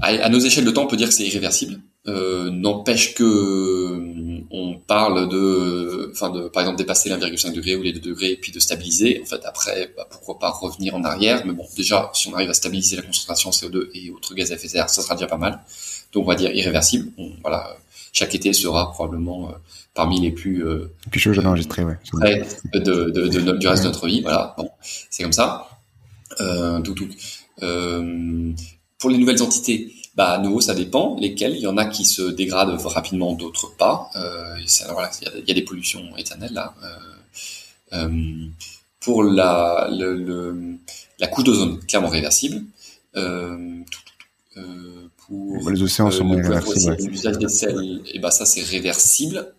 [0.00, 1.80] à, nos échelles de temps, on peut dire que c'est irréversible.
[2.08, 7.82] Euh, N'empêche que euh, on parle de, enfin de, par exemple, dépasser l'1,5 degré ou
[7.82, 9.20] les 2 degrés et puis de stabiliser.
[9.22, 12.50] En fait, après, bah, pourquoi pas revenir en arrière Mais bon, déjà, si on arrive
[12.50, 15.26] à stabiliser la concentration CO2 et autres gaz à effet de serre, ça sera déjà
[15.26, 15.60] pas mal.
[16.12, 17.10] Donc, on va dire irréversible.
[17.42, 17.76] voilà,
[18.12, 19.52] chaque été sera probablement euh,
[19.92, 21.98] parmi les plus euh, plus chaud jamais enregistré, ouais.
[22.72, 24.22] De, de, de, du reste de notre vie.
[24.22, 24.70] Voilà, bon,
[25.10, 25.68] c'est comme ça.
[26.40, 27.08] Euh, tout, tout.
[27.62, 28.52] Euh,
[28.98, 31.54] pour les nouvelles entités, bah à nouveau ça dépend lesquelles.
[31.56, 34.10] Il y en a qui se dégradent rapidement, d'autres pas.
[34.16, 34.56] Euh,
[34.90, 36.74] voilà, il y, a, des pollutions éternelles là.
[36.82, 36.88] Euh,
[37.92, 38.46] euh,
[39.00, 40.78] pour la le,
[41.20, 42.64] la couche d'ozone clairement réversible.
[45.26, 46.96] Pour les océans sont euh, réversibles.
[47.00, 49.52] L'usage des sels, et bah ça c'est réversible,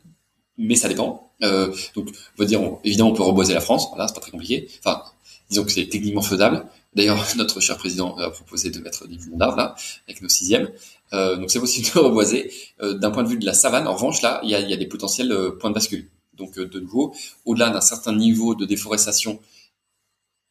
[0.57, 1.31] mais ça dépend.
[1.39, 4.67] donc on va dire évidemment on peut reboiser la France, voilà c'est pas très compliqué.
[4.79, 5.03] Enfin
[5.49, 6.65] disons que c'est techniquement faisable.
[6.97, 9.75] D'ailleurs, notre cher président a proposé de mettre des millions d'arbres là,
[10.07, 10.69] avec nos sixièmes.
[11.13, 12.51] Euh, donc c'est possible de reboiser.
[12.81, 14.87] Euh, D'un point de vue de la savane, en revanche, là, il y a, des
[14.87, 16.09] potentiels euh, points de bascule.
[16.33, 17.15] Donc de nouveau,
[17.45, 19.39] au-delà d'un certain niveau de déforestation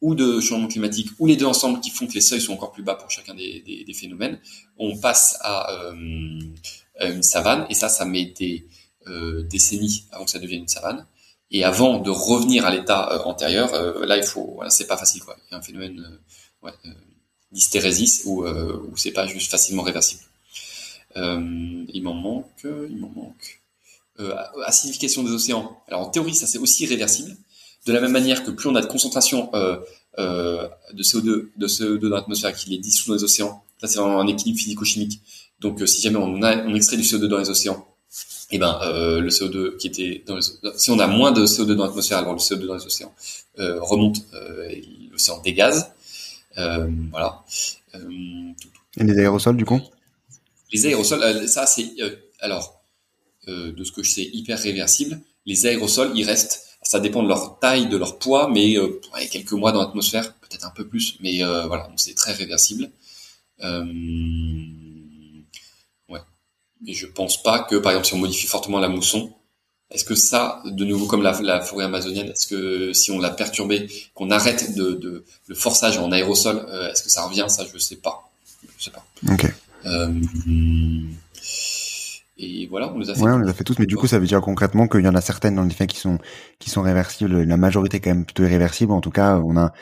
[0.01, 2.73] ou de changement climatique, ou les deux ensemble qui font que les seuils sont encore
[2.73, 4.41] plus bas pour chacun des, phénomènes,
[4.79, 5.71] on passe à
[7.01, 8.67] une savane, et ça, ça met des
[9.49, 11.07] décennies avant que ça devienne une savane.
[11.51, 14.97] Et avant de revenir à l'état euh, antérieur, euh, là il faut, voilà, c'est pas
[14.97, 15.37] facile quoi.
[15.39, 16.73] Il y a un phénomène euh, ouais,
[17.53, 20.23] d'hystérésis où, où c'est pas juste facilement réversible.
[21.15, 23.63] il m'en manque, il m'en manque.
[24.65, 25.81] acidification des océans.
[25.87, 27.37] Alors en théorie, ça c'est aussi réversible.
[27.87, 29.77] De la même manière que plus on a de concentration euh,
[30.19, 34.01] euh, de CO2, de CO2 dans l'atmosphère qui est dissout dans les océans, ça c'est
[34.01, 35.21] un équilibre physico-chimique.
[35.61, 37.87] Donc si jamais on, extrait du CO2 dans les océans,
[38.51, 40.43] eh ben euh, le CO2 qui était dans les,
[40.77, 43.13] si on a moins de CO2 dans l'atmosphère alors le CO2 dans les océans
[43.59, 44.71] euh, remonte euh,
[45.11, 45.91] l'océan dégaze.
[46.59, 47.43] Euh, voilà.
[47.95, 48.53] Euh,
[48.99, 49.81] et les aérosols du coup?
[50.73, 51.91] Les aérosols euh, ça c'est
[52.41, 52.81] alors
[53.47, 55.21] de ce que je sais hyper réversible.
[55.45, 56.63] Les aérosols ils restent.
[56.83, 58.77] Ça dépend de leur taille de leur poids mais
[59.31, 61.89] quelques mois dans l'atmosphère peut-être un peu plus mais voilà.
[61.89, 62.91] Donc c'est très réversible.
[63.65, 63.85] Euh,
[66.87, 69.33] et je pense pas que, par exemple, si on modifie fortement la mousson,
[69.91, 73.31] est-ce que ça, de nouveau comme la, la forêt amazonienne, est-ce que si on l'a
[73.31, 77.47] perturbé, qu'on arrête de, de, le forçage en aérosol, euh, est-ce que ça revient?
[77.49, 78.29] Ça, je sais pas.
[78.79, 79.05] Je sais pas.
[79.33, 79.47] Ok.
[79.87, 80.13] Euh,
[82.39, 83.23] et voilà, on les a fait.
[83.23, 85.09] Ouais, on les a fait tous, mais du coup, ça veut dire concrètement qu'il y
[85.09, 86.19] en a certaines dans les faits qui sont
[86.59, 87.43] qui sont réversibles.
[87.43, 88.93] La majorité quand même plutôt irréversible.
[88.93, 89.73] En tout cas, on a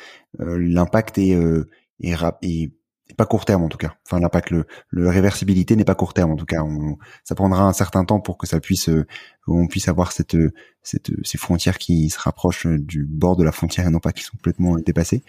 [0.41, 1.69] euh, l'impact est, euh,
[2.01, 2.71] est, est
[3.16, 3.94] pas court terme en tout cas.
[4.06, 6.62] Enfin l'impact, le, le réversibilité n'est pas court terme en tout cas.
[6.62, 9.06] On, ça prendra un certain temps pour que ça puisse, euh,
[9.47, 10.36] on puisse avoir cette,
[10.82, 14.22] cette, ces frontières qui se rapprochent du bord de la frontière et non pas qui
[14.22, 15.22] sont complètement dépassées.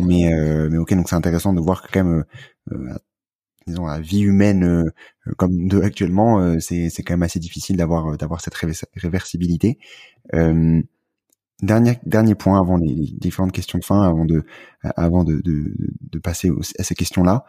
[0.00, 2.24] mais, euh, mais ok, donc c'est intéressant de voir que quand même,
[2.72, 2.94] euh,
[3.66, 4.90] disons, la vie humaine
[5.36, 8.56] comme de actuellement, c'est, c'est quand même assez difficile d'avoir, d'avoir cette
[8.96, 9.78] réversibilité.
[11.62, 14.44] Dernier, dernier point avant les, différentes questions de fin, avant de,
[14.82, 17.44] avant de, de, passer à ces questions-là.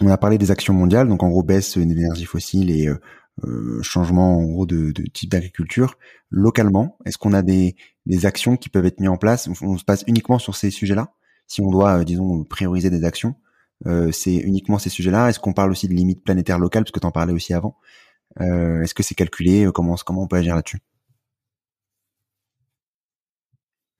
[0.00, 3.00] On a parlé des actions mondiales, donc en gros baisse de l'énergie fossile et euh,
[3.44, 5.98] euh, changement en gros de, type d'agriculture.
[6.30, 7.74] Localement, est-ce qu'on a des,
[8.06, 9.48] des actions qui peuvent être mises en place?
[9.62, 11.12] On, se passe uniquement sur ces sujets-là?
[11.48, 13.34] Si on doit, euh, disons, prioriser des actions,
[13.86, 15.28] euh, c'est uniquement ces sujets-là?
[15.28, 17.76] Est-ce qu'on parle aussi de limites planétaires locales, parce que tu en parlais aussi avant?
[18.38, 19.68] Est-ce que c'est calculé?
[19.74, 20.78] Comment, comment on peut agir là-dessus?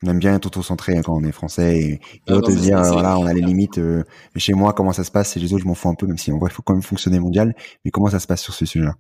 [0.03, 3.19] On aime bien être auto-centré hein, quand on est français et, et te dire voilà
[3.19, 4.03] on a les limites euh,
[4.37, 6.19] chez moi comment ça se passe et les autres je m'en fous un peu même
[6.19, 7.55] si en vrai il faut quand même fonctionner mondial
[7.85, 8.95] mais comment ça se passe sur ce sujet-là?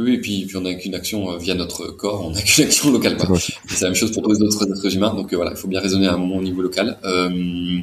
[0.00, 2.64] Oui, et puis, puis on n'a qu'une action euh, via notre corps, on n'a qu'une
[2.64, 3.18] action locale.
[3.66, 5.68] C'est la même chose pour tous les autres êtres humains, donc euh, voilà, il faut
[5.68, 6.98] bien raisonner à un moment au niveau local.
[7.04, 7.80] Euh,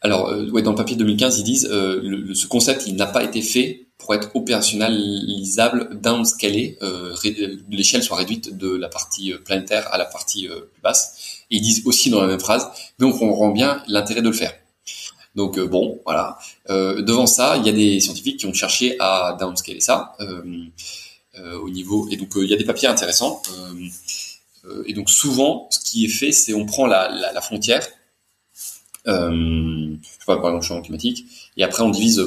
[0.00, 3.40] alors, ouais, dans le papier 2015, ils disent le, ce concept, il n'a pas été
[3.40, 7.14] fait pour être opérationnalisable downscalé, euh,
[7.70, 11.44] l'échelle soit réduite de la partie euh, planétaire à la partie euh, plus basse.
[11.50, 12.66] Et ils disent aussi dans la même phrase,
[12.98, 14.52] donc on rend bien l'intérêt de le faire.
[15.34, 16.38] Donc bon, voilà.
[16.68, 20.14] devant ça, il y a des scientifiques qui ont cherché à downscaler ça
[21.38, 22.06] au niveau.
[22.10, 23.40] Et donc il y a des papiers intéressants.
[24.84, 27.86] et donc souvent, ce qui est fait, c'est on prend la, frontière,
[29.06, 31.24] je sais pas, par exemple, le changement climatique,
[31.56, 32.22] et après on divise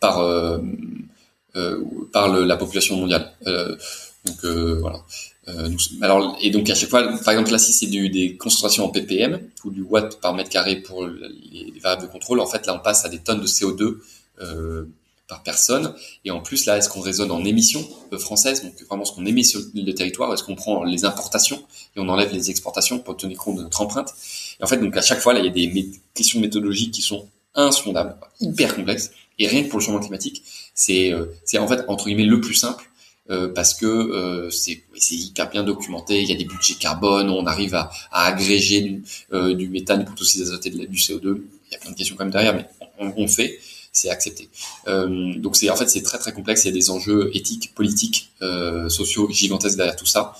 [0.00, 0.18] par
[2.12, 3.32] par le, la population mondiale.
[3.46, 3.76] Euh,
[4.24, 5.02] donc euh, voilà.
[6.02, 9.40] alors et donc à chaque fois, par exemple là si c'est des concentrations en ppm
[9.64, 12.80] ou du watt par mètre carré pour les, variables de contrôle, en fait là on
[12.80, 13.96] passe à des tonnes de CO2
[15.28, 15.94] par personne.
[16.24, 17.86] Et en plus, là, est-ce qu'on raisonne en émissions
[18.18, 21.62] françaises, donc vraiment ce qu'on émet sur le territoire, est-ce qu'on prend les importations
[21.94, 24.14] et on enlève les exportations pour tenir compte de notre empreinte?
[24.58, 27.02] Et en fait, donc à chaque fois, là, il y a des questions méthodologiques qui
[27.02, 29.10] sont insondables, hyper complexes.
[29.38, 30.42] Et rien que pour le changement climatique,
[30.74, 32.88] c'est euh, c'est en fait entre guillemets le plus simple
[33.30, 34.80] euh, parce que euh, c'est
[35.10, 36.22] hyper bien documenté.
[36.22, 39.02] Il y a des budgets carbone, on arrive à, à agréger du,
[39.32, 41.42] euh, du méthane pour tous ces azotés du CO2.
[41.70, 42.66] Il y a plein de questions quand même derrière, mais
[42.98, 43.58] on, on fait,
[43.92, 44.48] c'est accepté.
[44.86, 46.64] Euh, donc c'est en fait c'est très très complexe.
[46.64, 48.30] Il y a des enjeux éthiques, politiques,
[48.88, 50.34] sociaux gigantesques derrière tout ça.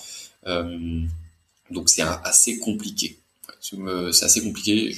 [0.45, 3.19] donc c'est assez compliqué.
[3.61, 4.95] C'est assez compliqué.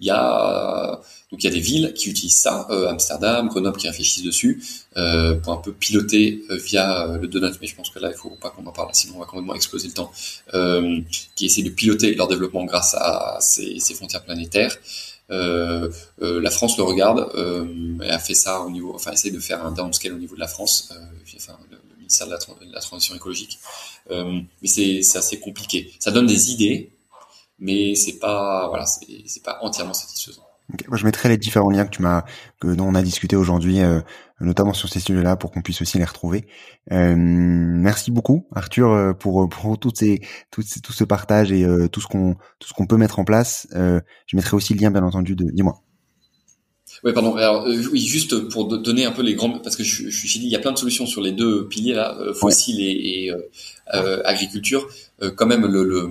[0.00, 3.76] Il y a donc il y a des villes qui utilisent ça, euh, Amsterdam, Grenoble
[3.76, 4.62] qui réfléchissent dessus
[4.96, 8.10] euh, pour un peu piloter euh, via euh, le donut, mais je pense que là
[8.10, 10.10] il faut pas qu'on en parle, sinon on va complètement exploser le temps.
[10.54, 11.00] Euh,
[11.34, 14.74] qui essaient de piloter leur développement grâce à ces, frontières planétaires.
[15.28, 17.28] la France le regarde
[18.02, 20.40] et a fait ça au niveau, enfin essaie de faire un downscale au niveau de
[20.40, 20.90] la France,
[21.36, 22.32] enfin le, ministère de
[22.72, 23.58] la transition écologique.
[24.10, 25.92] mais c'est assez compliqué.
[25.98, 26.90] Ça donne des idées,
[27.58, 30.42] mais c'est pas voilà, c'est pas entièrement satisfaisant.
[30.86, 32.24] Moi, je mettrai les différents liens que tu m'as,
[32.60, 34.00] que dont on a discuté aujourd'hui, euh,
[34.38, 36.46] notamment sur ces sujets-là, pour qu'on puisse aussi les retrouver.
[36.92, 40.20] Euh, merci beaucoup, Arthur, euh, pour pour toutes ces,
[40.50, 43.24] tout, tout ce partage et euh, tout ce qu'on tout ce qu'on peut mettre en
[43.24, 43.66] place.
[43.72, 45.46] Je mettrai aussi le lien, bien entendu, de.
[45.50, 45.80] Dis-moi.
[47.02, 47.36] Oui, pardon.
[47.36, 50.46] Alors, oui, juste pour donner un peu les grands, parce que je, je suis dit,
[50.46, 53.32] il y a plein de solutions sur les deux piliers là, fossiles et, et
[54.24, 54.86] agriculture.
[55.36, 56.10] quand même, le, le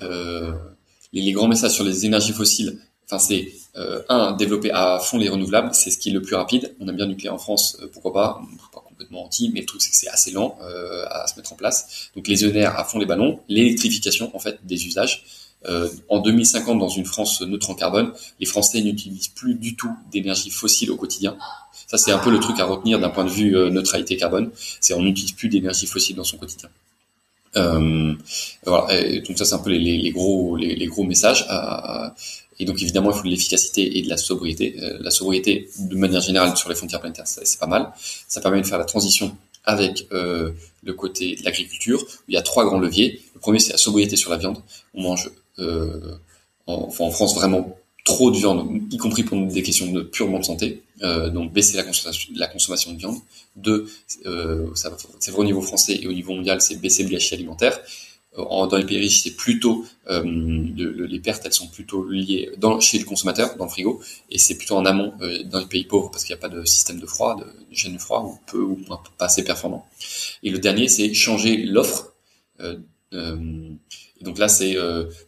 [0.00, 2.78] les, les, grands messages sur les énergies fossiles.
[3.06, 6.36] Enfin, c'est euh, un, développer à fond les renouvelables, c'est ce qui est le plus
[6.36, 6.74] rapide.
[6.80, 8.40] On aime bien nucléaire en France, euh, pourquoi pas
[8.72, 11.52] Pas complètement anti, mais le truc c'est que c'est assez lent euh, à se mettre
[11.52, 12.10] en place.
[12.16, 15.24] Donc les ENR à fond les ballons, l'électrification en fait des usages.
[15.66, 19.94] Euh, en 2050, dans une France neutre en carbone, les Français n'utilisent plus du tout
[20.10, 21.36] d'énergie fossile au quotidien.
[21.86, 24.50] Ça, c'est un peu le truc à retenir d'un point de vue euh, neutralité carbone.
[24.80, 26.68] C'est on n'utilise plus d'énergie fossile dans son quotidien.
[27.56, 28.14] Euh,
[28.64, 29.20] voilà.
[29.26, 31.46] Donc ça, c'est un peu les, les, les gros les, les, gros messages.
[31.48, 32.14] À,
[32.58, 34.76] et donc évidemment, il faut de l'efficacité et de la sobriété.
[34.80, 37.92] Euh, la sobriété, de manière générale, sur les frontières planétaires, c'est pas mal.
[38.28, 40.52] Ça permet de faire la transition avec euh,
[40.82, 42.04] le côté de l'agriculture.
[42.28, 43.20] Il y a trois grands leviers.
[43.34, 44.58] Le premier, c'est la sobriété sur la viande.
[44.94, 46.16] On mange euh,
[46.66, 50.44] en, en, France vraiment trop de viande, y compris pour des questions de purement de
[50.44, 50.82] santé.
[51.02, 51.82] Euh, donc baisser la
[52.46, 53.16] consommation, de viande.
[53.56, 53.88] Deux,
[54.26, 57.80] euh, c'est vrai au niveau français et au niveau mondial, c'est baisser le gâchis alimentaire
[58.36, 62.98] dans les pays riches, c'est plutôt euh, les pertes, elles sont plutôt liées dans, chez
[62.98, 64.00] le consommateur, dans le frigo,
[64.30, 66.48] et c'est plutôt en amont euh, dans les pays pauvres parce qu'il n'y a pas
[66.48, 69.86] de système de froid, de, de chaîne de froid ou peu ou pas assez performant.
[70.42, 72.12] Et le dernier, c'est changer l'offre.
[72.60, 72.76] Euh,
[73.12, 74.76] et donc là, c'est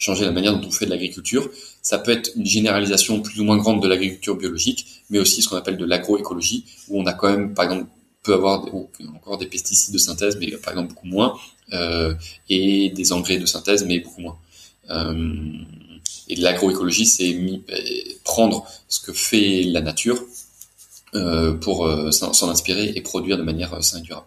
[0.01, 1.49] changer la manière dont on fait de l'agriculture.
[1.87, 5.49] Ça peut être une généralisation plus ou moins grande de l'agriculture biologique, mais aussi ce
[5.49, 7.89] qu'on appelle de l'agroécologie, où on a quand même, par exemple,
[8.25, 8.67] peut avoir
[9.15, 11.39] encore des pesticides de synthèse, mais par exemple beaucoup moins,
[11.75, 12.13] euh,
[12.49, 14.37] et des engrais de synthèse, mais beaucoup moins.
[14.91, 15.53] Euh,
[16.29, 17.57] et l'agroécologie, c'est euh,
[18.25, 20.21] prendre ce que fait la nature
[21.61, 24.27] pour s'en inspirer et produire de manière saine et durable.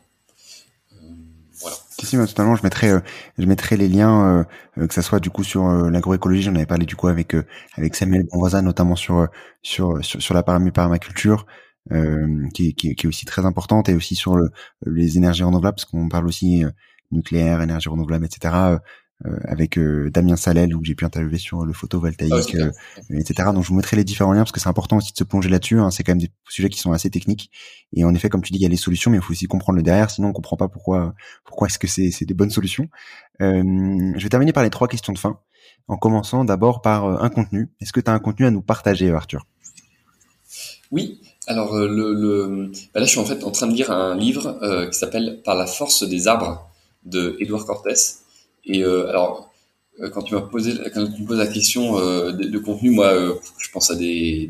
[2.06, 2.16] Si.
[2.16, 2.92] Je mettrai,
[3.38, 4.46] je mettrai les liens,
[4.76, 6.42] que ça soit du coup sur l'agroécologie.
[6.42, 7.36] J'en avais parlé du coup avec
[7.78, 9.28] avec Samuel Bonvoisin, notamment sur
[9.62, 11.46] sur sur, sur la permaculture,
[11.92, 14.50] euh, qui, qui, qui, est aussi très importante, et aussi sur le,
[14.86, 16.64] les énergies renouvelables, parce qu'on parle aussi
[17.12, 18.78] nucléaire, énergie renouvelable, etc.
[19.26, 22.56] Euh, euh, avec euh, Damien Salel où j'ai pu interviewer sur le photovoltaïque,
[23.10, 23.50] etc.
[23.54, 25.50] Donc je vous mettrai les différents liens parce que c'est important aussi de se plonger
[25.50, 25.80] là-dessus.
[25.80, 25.92] Hein.
[25.92, 27.52] C'est quand même des sujets qui sont assez techniques.
[27.94, 29.48] Et en effet, comme tu dis, il y a les solutions, mais il faut aussi
[29.48, 30.10] comprendre le derrière.
[30.10, 31.14] Sinon, on comprend pas pourquoi
[31.44, 32.88] pourquoi est-ce que c'est c'est des bonnes solutions.
[33.40, 35.40] je vais terminer par les trois questions de fin.
[35.88, 37.70] En commençant d'abord par un contenu.
[37.82, 39.46] Est-ce que tu as un contenu à nous partager, Arthur?
[40.92, 41.22] Oui.
[41.48, 42.72] Alors le, le...
[42.94, 44.60] Bah là, je suis en fait en train de lire un livre
[44.90, 46.70] qui s'appelle Par la force des arbres
[47.06, 47.96] de Edouard Cortés.
[48.70, 49.52] Et euh, alors,
[50.00, 53.12] euh, quand tu m'as posé, quand tu me poses la question euh, de, contenu, moi,
[53.58, 54.48] je pense à des,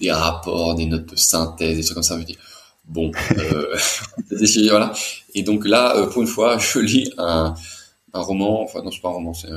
[0.00, 2.18] des, rapports, des notes de synthèse, des trucs comme ça.
[2.18, 2.38] Je dis,
[2.86, 3.12] bon,
[4.70, 4.92] voilà.
[5.34, 7.54] Et donc là, pour une fois, je lis un,
[8.14, 8.62] un roman.
[8.62, 9.48] Enfin, non, c'est pas un roman, c'est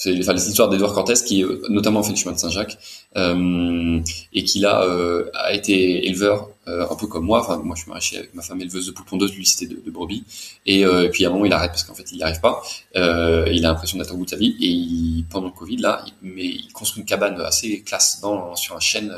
[0.00, 2.78] c'est enfin, l'histoire d'Edouard Cortés qui euh, notamment fait le chemin de Saint-Jacques
[3.18, 4.00] euh,
[4.32, 7.40] et qui là euh, a été éleveur euh, un peu comme moi.
[7.40, 9.78] Enfin moi je suis marié avec ma femme éleveuse de poules pondeuses, lui c'était de,
[9.78, 10.24] de, brebis
[10.64, 12.62] et, et, puis à un moment il arrête parce qu'en fait il n'y arrive pas.
[12.94, 16.02] il a l'impression d'être au bout de sa vie et il, pendant le Covid là,
[16.06, 19.14] il, mais il construit une cabane assez classe dans sur un chêne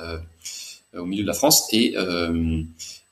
[0.99, 1.95] au milieu de la France et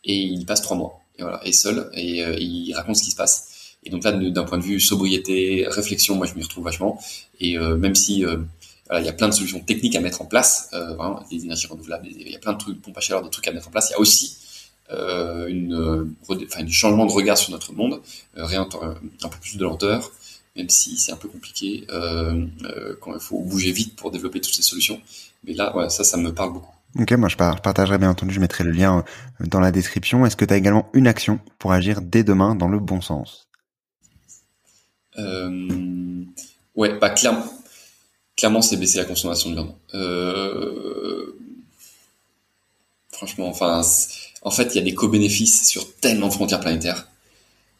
[0.02, 3.16] et il passe trois mois et voilà et seul et il raconte ce qui se
[3.16, 3.49] passe.
[3.84, 7.00] Et donc là, d'un point de vue sobriété, réflexion, moi je m'y retrouve vachement.
[7.40, 8.36] Et euh, même si euh,
[8.98, 11.66] il y a plein de solutions techniques à mettre en place, euh, vraiment, des énergies
[11.66, 13.70] renouvelables, il y a plein de trucs, pompes à chaleur, des trucs à mettre en
[13.70, 13.88] place.
[13.90, 14.36] Il y a aussi
[14.92, 18.00] euh, une, enfin, un changement de regard sur notre monde,
[18.36, 20.10] euh, un peu plus de lenteur,
[20.56, 22.46] même si c'est un peu compliqué euh,
[23.00, 25.00] quand il faut bouger vite pour développer toutes ces solutions.
[25.44, 26.74] Mais là, ouais, ça, ça me parle beaucoup.
[26.98, 29.04] Ok, moi je partagerai bien entendu, je mettrai le lien
[29.38, 30.26] dans la description.
[30.26, 33.49] Est-ce que tu as également une action pour agir dès demain dans le bon sens?
[35.18, 36.24] Euh,
[36.76, 37.46] ouais, bah clairement,
[38.36, 39.74] clairement c'est baisser la consommation de viande.
[39.94, 41.36] Euh,
[43.12, 43.82] franchement, enfin,
[44.42, 47.06] en fait, il y a des co-bénéfices sur tellement de frontières planétaires.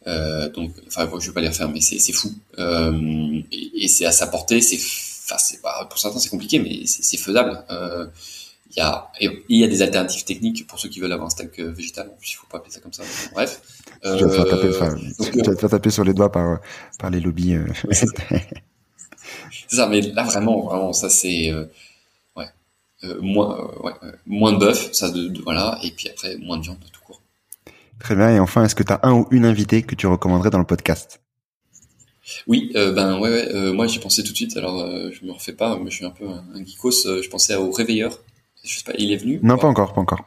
[0.07, 2.32] Euh, donc, enfin, je vais pas les refaire, mais c'est fou.
[2.59, 4.61] Euh, et, et c'est à sa portée.
[4.61, 7.65] C'est, enfin, c'est pas pour certains c'est compliqué, mais c'est faisable.
[7.70, 8.07] Euh,
[8.71, 11.31] il y a il y a des alternatives techniques pour ceux qui veulent avoir un
[11.31, 12.11] steak euh, végétal.
[12.23, 13.03] Il faut pas appeler ça comme ça.
[13.33, 13.61] Bref.
[14.05, 16.61] Euh, je vais te faire taper, faire taper sur les doigts par
[16.99, 17.55] par les lobbies.
[17.55, 17.67] Euh.
[17.91, 18.07] c'est
[19.69, 21.67] ça, mais là vraiment, vraiment, ça c'est euh,
[22.37, 22.47] ouais,
[23.21, 23.93] moins ouais,
[24.27, 27.21] moins de bœuf, ça de, voilà, et puis après moins de viande de tout court.
[27.99, 28.31] Très bien.
[28.31, 30.65] Et enfin, est-ce que tu as un ou une invitée que tu recommanderais dans le
[30.65, 31.21] podcast?
[32.47, 34.57] Oui, euh, ben ouais, ouais euh, moi j'y pensais tout de suite.
[34.57, 37.23] Alors euh, je me refais pas, mais je suis un peu un, un geekos.
[37.23, 38.19] je pensais au réveilleur
[38.65, 40.24] je sais pas, il est venu Non, pas encore, pas encore.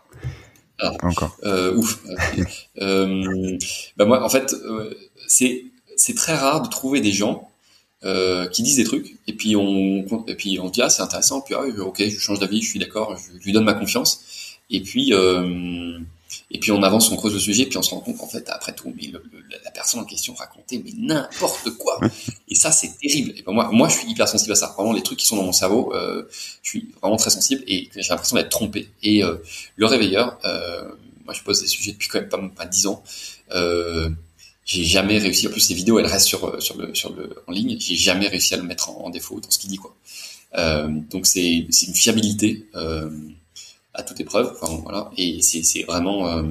[0.79, 1.37] Ah, pas encore.
[1.43, 1.99] Euh, ouf.
[2.81, 3.57] euh,
[3.97, 4.93] bah moi, en fait, euh,
[5.27, 5.65] c'est
[5.95, 7.49] c'est très rare de trouver des gens
[8.05, 11.39] euh, qui disent des trucs et puis on et puis on dit ah c'est intéressant
[11.39, 14.81] puis ah, ok je change d'avis je suis d'accord je, lui donne ma confiance et
[14.81, 15.99] puis euh,
[16.53, 18.47] et puis on avance, on creuse le sujet, puis on se rend compte qu'en fait,
[18.49, 19.11] après tout, mais
[19.63, 21.99] la personne en question racontait mais n'importe quoi.
[22.47, 23.33] Et ça, c'est terrible.
[23.35, 24.73] Et ben moi, moi, je suis hyper sensible à ça.
[24.77, 26.23] Vraiment, les trucs qui sont dans mon cerveau, euh,
[26.61, 28.87] je suis vraiment très sensible et j'ai l'impression d'être trompé.
[29.01, 29.37] Et euh,
[29.75, 30.89] le réveilleur, euh,
[31.25, 33.03] moi, je pose des sujets depuis quand même pas, pas 10 ans.
[33.51, 34.09] Euh,
[34.65, 35.47] j'ai jamais réussi.
[35.47, 37.77] En plus, ces vidéos, elles restent sur sur le sur le en ligne.
[37.79, 39.95] J'ai jamais réussi à le mettre en, défaut dans ce qu'il dit quoi.
[40.55, 42.67] Euh, donc c'est c'est une fiabilité.
[42.75, 43.09] Euh,
[43.93, 44.55] à toute épreuve.
[44.59, 46.43] Enfin, voilà, et c'est vraiment, euh,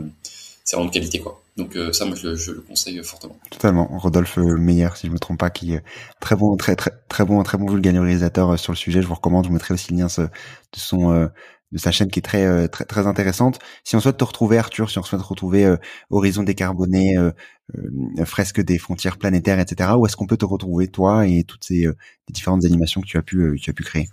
[0.64, 1.42] c'est vraiment de qualité, quoi.
[1.56, 3.36] Donc euh, ça, moi, je, je, le conseille fortement.
[3.50, 3.86] Totalement.
[3.98, 5.82] Rodolphe Meyer, si je me trompe pas, qui est
[6.20, 9.02] très bon, très très très bon, très bon vulgarisateur euh, sur le sujet.
[9.02, 9.44] Je vous recommande.
[9.44, 10.30] Je vous mettrai aussi le lien de
[10.78, 11.28] son
[11.72, 13.58] de sa chaîne qui est très très très intéressante.
[13.84, 15.76] Si on souhaite te retrouver, Arthur, si on souhaite retrouver euh,
[16.10, 17.32] Horizon décarboné, euh,
[17.76, 19.90] euh, fresque des frontières planétaires, etc.
[19.96, 21.86] Où est-ce qu'on peut te retrouver, toi, et toutes ces
[22.28, 24.08] différentes animations que tu as pu tu as pu créer?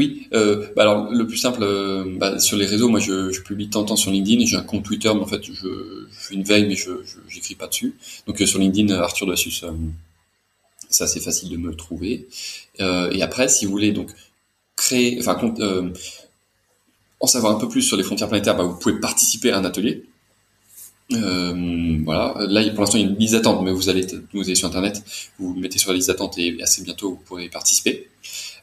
[0.00, 3.68] Oui, euh, bah alors le plus simple, euh, bah, sur les réseaux, moi je, publie
[3.68, 6.66] tant temps sur LinkedIn, j'ai un compte Twitter, mais en fait je, fais une veille,
[6.66, 6.90] mais je
[7.28, 7.94] j'écris pas dessus.
[8.26, 9.72] Donc euh, sur LinkedIn, Arthur Dossus, euh,
[10.88, 12.28] c'est assez facile de me trouver.
[12.78, 14.10] et après, si vous voulez donc
[14.74, 15.38] créer, enfin
[17.20, 19.66] en savoir un peu plus sur les frontières planétaires, bah, vous pouvez participer à un
[19.66, 20.04] atelier.
[21.10, 24.54] voilà, là pour l'instant il y a une liste d'attente, mais vous allez vous allez
[24.54, 25.02] sur internet,
[25.38, 28.08] vous, vous mettez sur la liste d'attente et assez bientôt vous pourrez participer.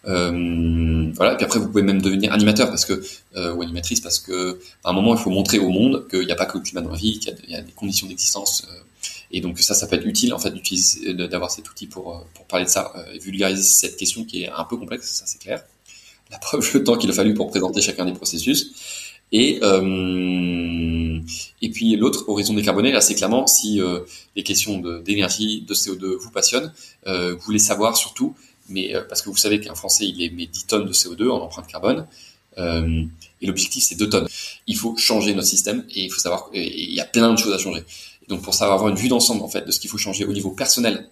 [0.08, 1.34] Euh, voilà.
[1.34, 3.02] Et puis après, vous pouvez même devenir animateur parce que
[3.36, 6.32] euh, ou animatrice parce que à un moment, il faut montrer au monde qu'il n'y
[6.32, 8.66] a pas que le climat dans la vie, qu'il y, a des conditions d'existence.
[8.70, 8.80] Euh,
[9.32, 10.54] et donc ça, ça peut être utile en fait
[11.30, 14.50] d'avoir cet outil pour euh, pour parler de ça et vulgariser cette question qui est
[14.50, 15.64] un peu complexe, ça c'est clair.
[16.32, 18.72] La preuve, le temps qu'il a fallu pour présenter chacun des processus.
[19.32, 21.20] Et euh,
[21.62, 24.00] et puis l'autre horizon décarboné, là, c'est clairement si euh,
[24.36, 26.72] les questions d'énergie, de, de, CO2 vous passionnent,
[27.08, 28.36] euh, vous voulez savoir surtout
[28.70, 31.42] mais euh, parce que vous savez qu'un Français il émet 10 tonnes de CO2 en
[31.42, 32.08] empreinte carbone,
[32.58, 33.04] euh,
[33.42, 34.28] et l'objectif c'est 2 tonnes.
[34.68, 37.54] Il faut changer notre système et il faut savoir, il y a plein de choses
[37.54, 37.84] à changer.
[38.28, 40.34] Donc pour savoir avoir une vue d'ensemble en fait de ce qu'il faut changer au
[40.34, 41.08] niveau personnel,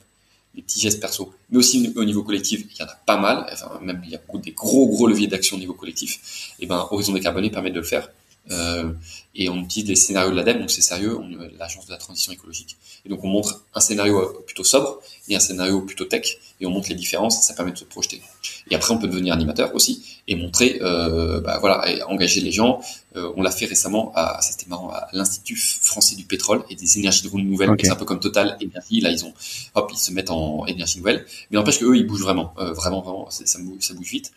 [0.56, 3.46] les petits gestes perso, mais aussi au niveau collectif, il y en a pas mal.
[3.52, 6.54] Enfin même il y a beaucoup des gros gros leviers d'action au niveau collectif.
[6.60, 8.10] Et ben Horizon décarboné permet de le faire.
[8.52, 8.92] Euh,
[9.34, 11.20] et on utilise les scénarios de l'ADEME, donc c'est sérieux,
[11.58, 12.78] l'agence de la transition écologique.
[13.06, 16.66] Et donc on montre un scénario euh, plutôt sobre et un scénario plutôt tech, et
[16.66, 18.22] on montre les différences, ça permet de se projeter.
[18.70, 22.52] Et après on peut devenir animateur aussi et montrer, euh, bah voilà, et engager les
[22.52, 22.82] gens.
[23.16, 27.00] Euh, on l'a fait récemment à, c'était marrant, à l'Institut français du pétrole et des
[27.00, 27.70] énergies nouvelles.
[27.72, 27.86] Okay.
[27.86, 29.02] C'est un peu comme Total Énergie.
[29.02, 29.34] Là ils ont,
[29.76, 32.74] hop, ils se mettent en énergie nouvelle, mais n'empêche que eux ils bougent vraiment, euh,
[32.74, 34.32] vraiment, vraiment, ça bouge vite.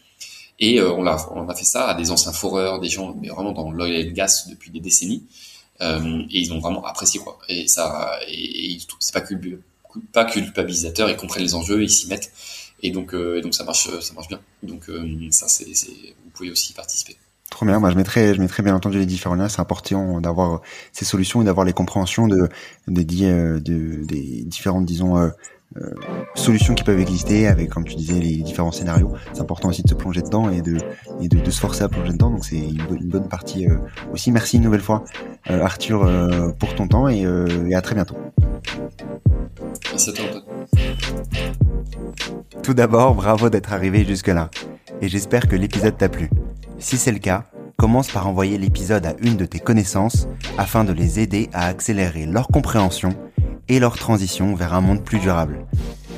[0.59, 3.29] Et euh, on, a, on a fait ça à des anciens foreurs, des gens mais
[3.29, 5.25] vraiment dans l'oil and gas depuis des décennies.
[5.81, 7.39] Euh, et ils ont vraiment apprécié quoi.
[7.49, 9.63] Et ça, et, et c'est pas, culp,
[10.13, 12.33] pas culpabilisateur, ils comprennent les enjeux, ils s'y mettent.
[12.83, 14.41] et donc et donc ça marche ça marche bien.
[14.63, 14.91] Donc
[15.31, 17.17] ça c'est vous pouvez aussi y participer.
[17.51, 17.79] Trop bien.
[17.81, 19.49] Moi, je mettrai, je mettrai bien entendu les différents liens.
[19.49, 20.61] C'est important d'avoir
[20.93, 22.49] ces solutions et d'avoir les compréhensions de,
[22.89, 25.31] de, de, de des différentes, disons,
[25.77, 25.91] euh,
[26.35, 29.13] solutions qui peuvent exister avec, comme tu disais, les différents scénarios.
[29.33, 30.79] C'est important aussi de se plonger dedans et de,
[31.21, 32.31] et de, de se forcer à plonger dedans.
[32.31, 33.77] Donc c'est une, une, bonne partie euh,
[34.13, 34.33] aussi.
[34.33, 35.05] Merci une nouvelle fois,
[35.51, 36.11] euh, Arthur,
[36.59, 37.25] pour ton temps et,
[37.67, 38.17] et, à très bientôt.
[39.91, 40.25] Merci à toi.
[42.63, 44.51] Tout d'abord, bravo d'être arrivé jusque-là.
[45.01, 46.31] Et j'espère que l'épisode t'a plu.
[46.79, 47.45] Si c'est le cas,
[47.77, 52.27] commence par envoyer l'épisode à une de tes connaissances afin de les aider à accélérer
[52.27, 53.15] leur compréhension
[53.69, 55.67] et leur transition vers un monde plus durable.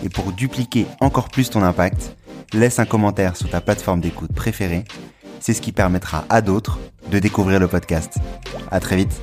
[0.05, 2.17] Et pour dupliquer encore plus ton impact,
[2.53, 4.85] laisse un commentaire sur ta plateforme d'écoute préférée.
[5.41, 6.79] C'est ce qui permettra à d'autres
[7.11, 8.19] de découvrir le podcast.
[8.71, 9.21] À très vite.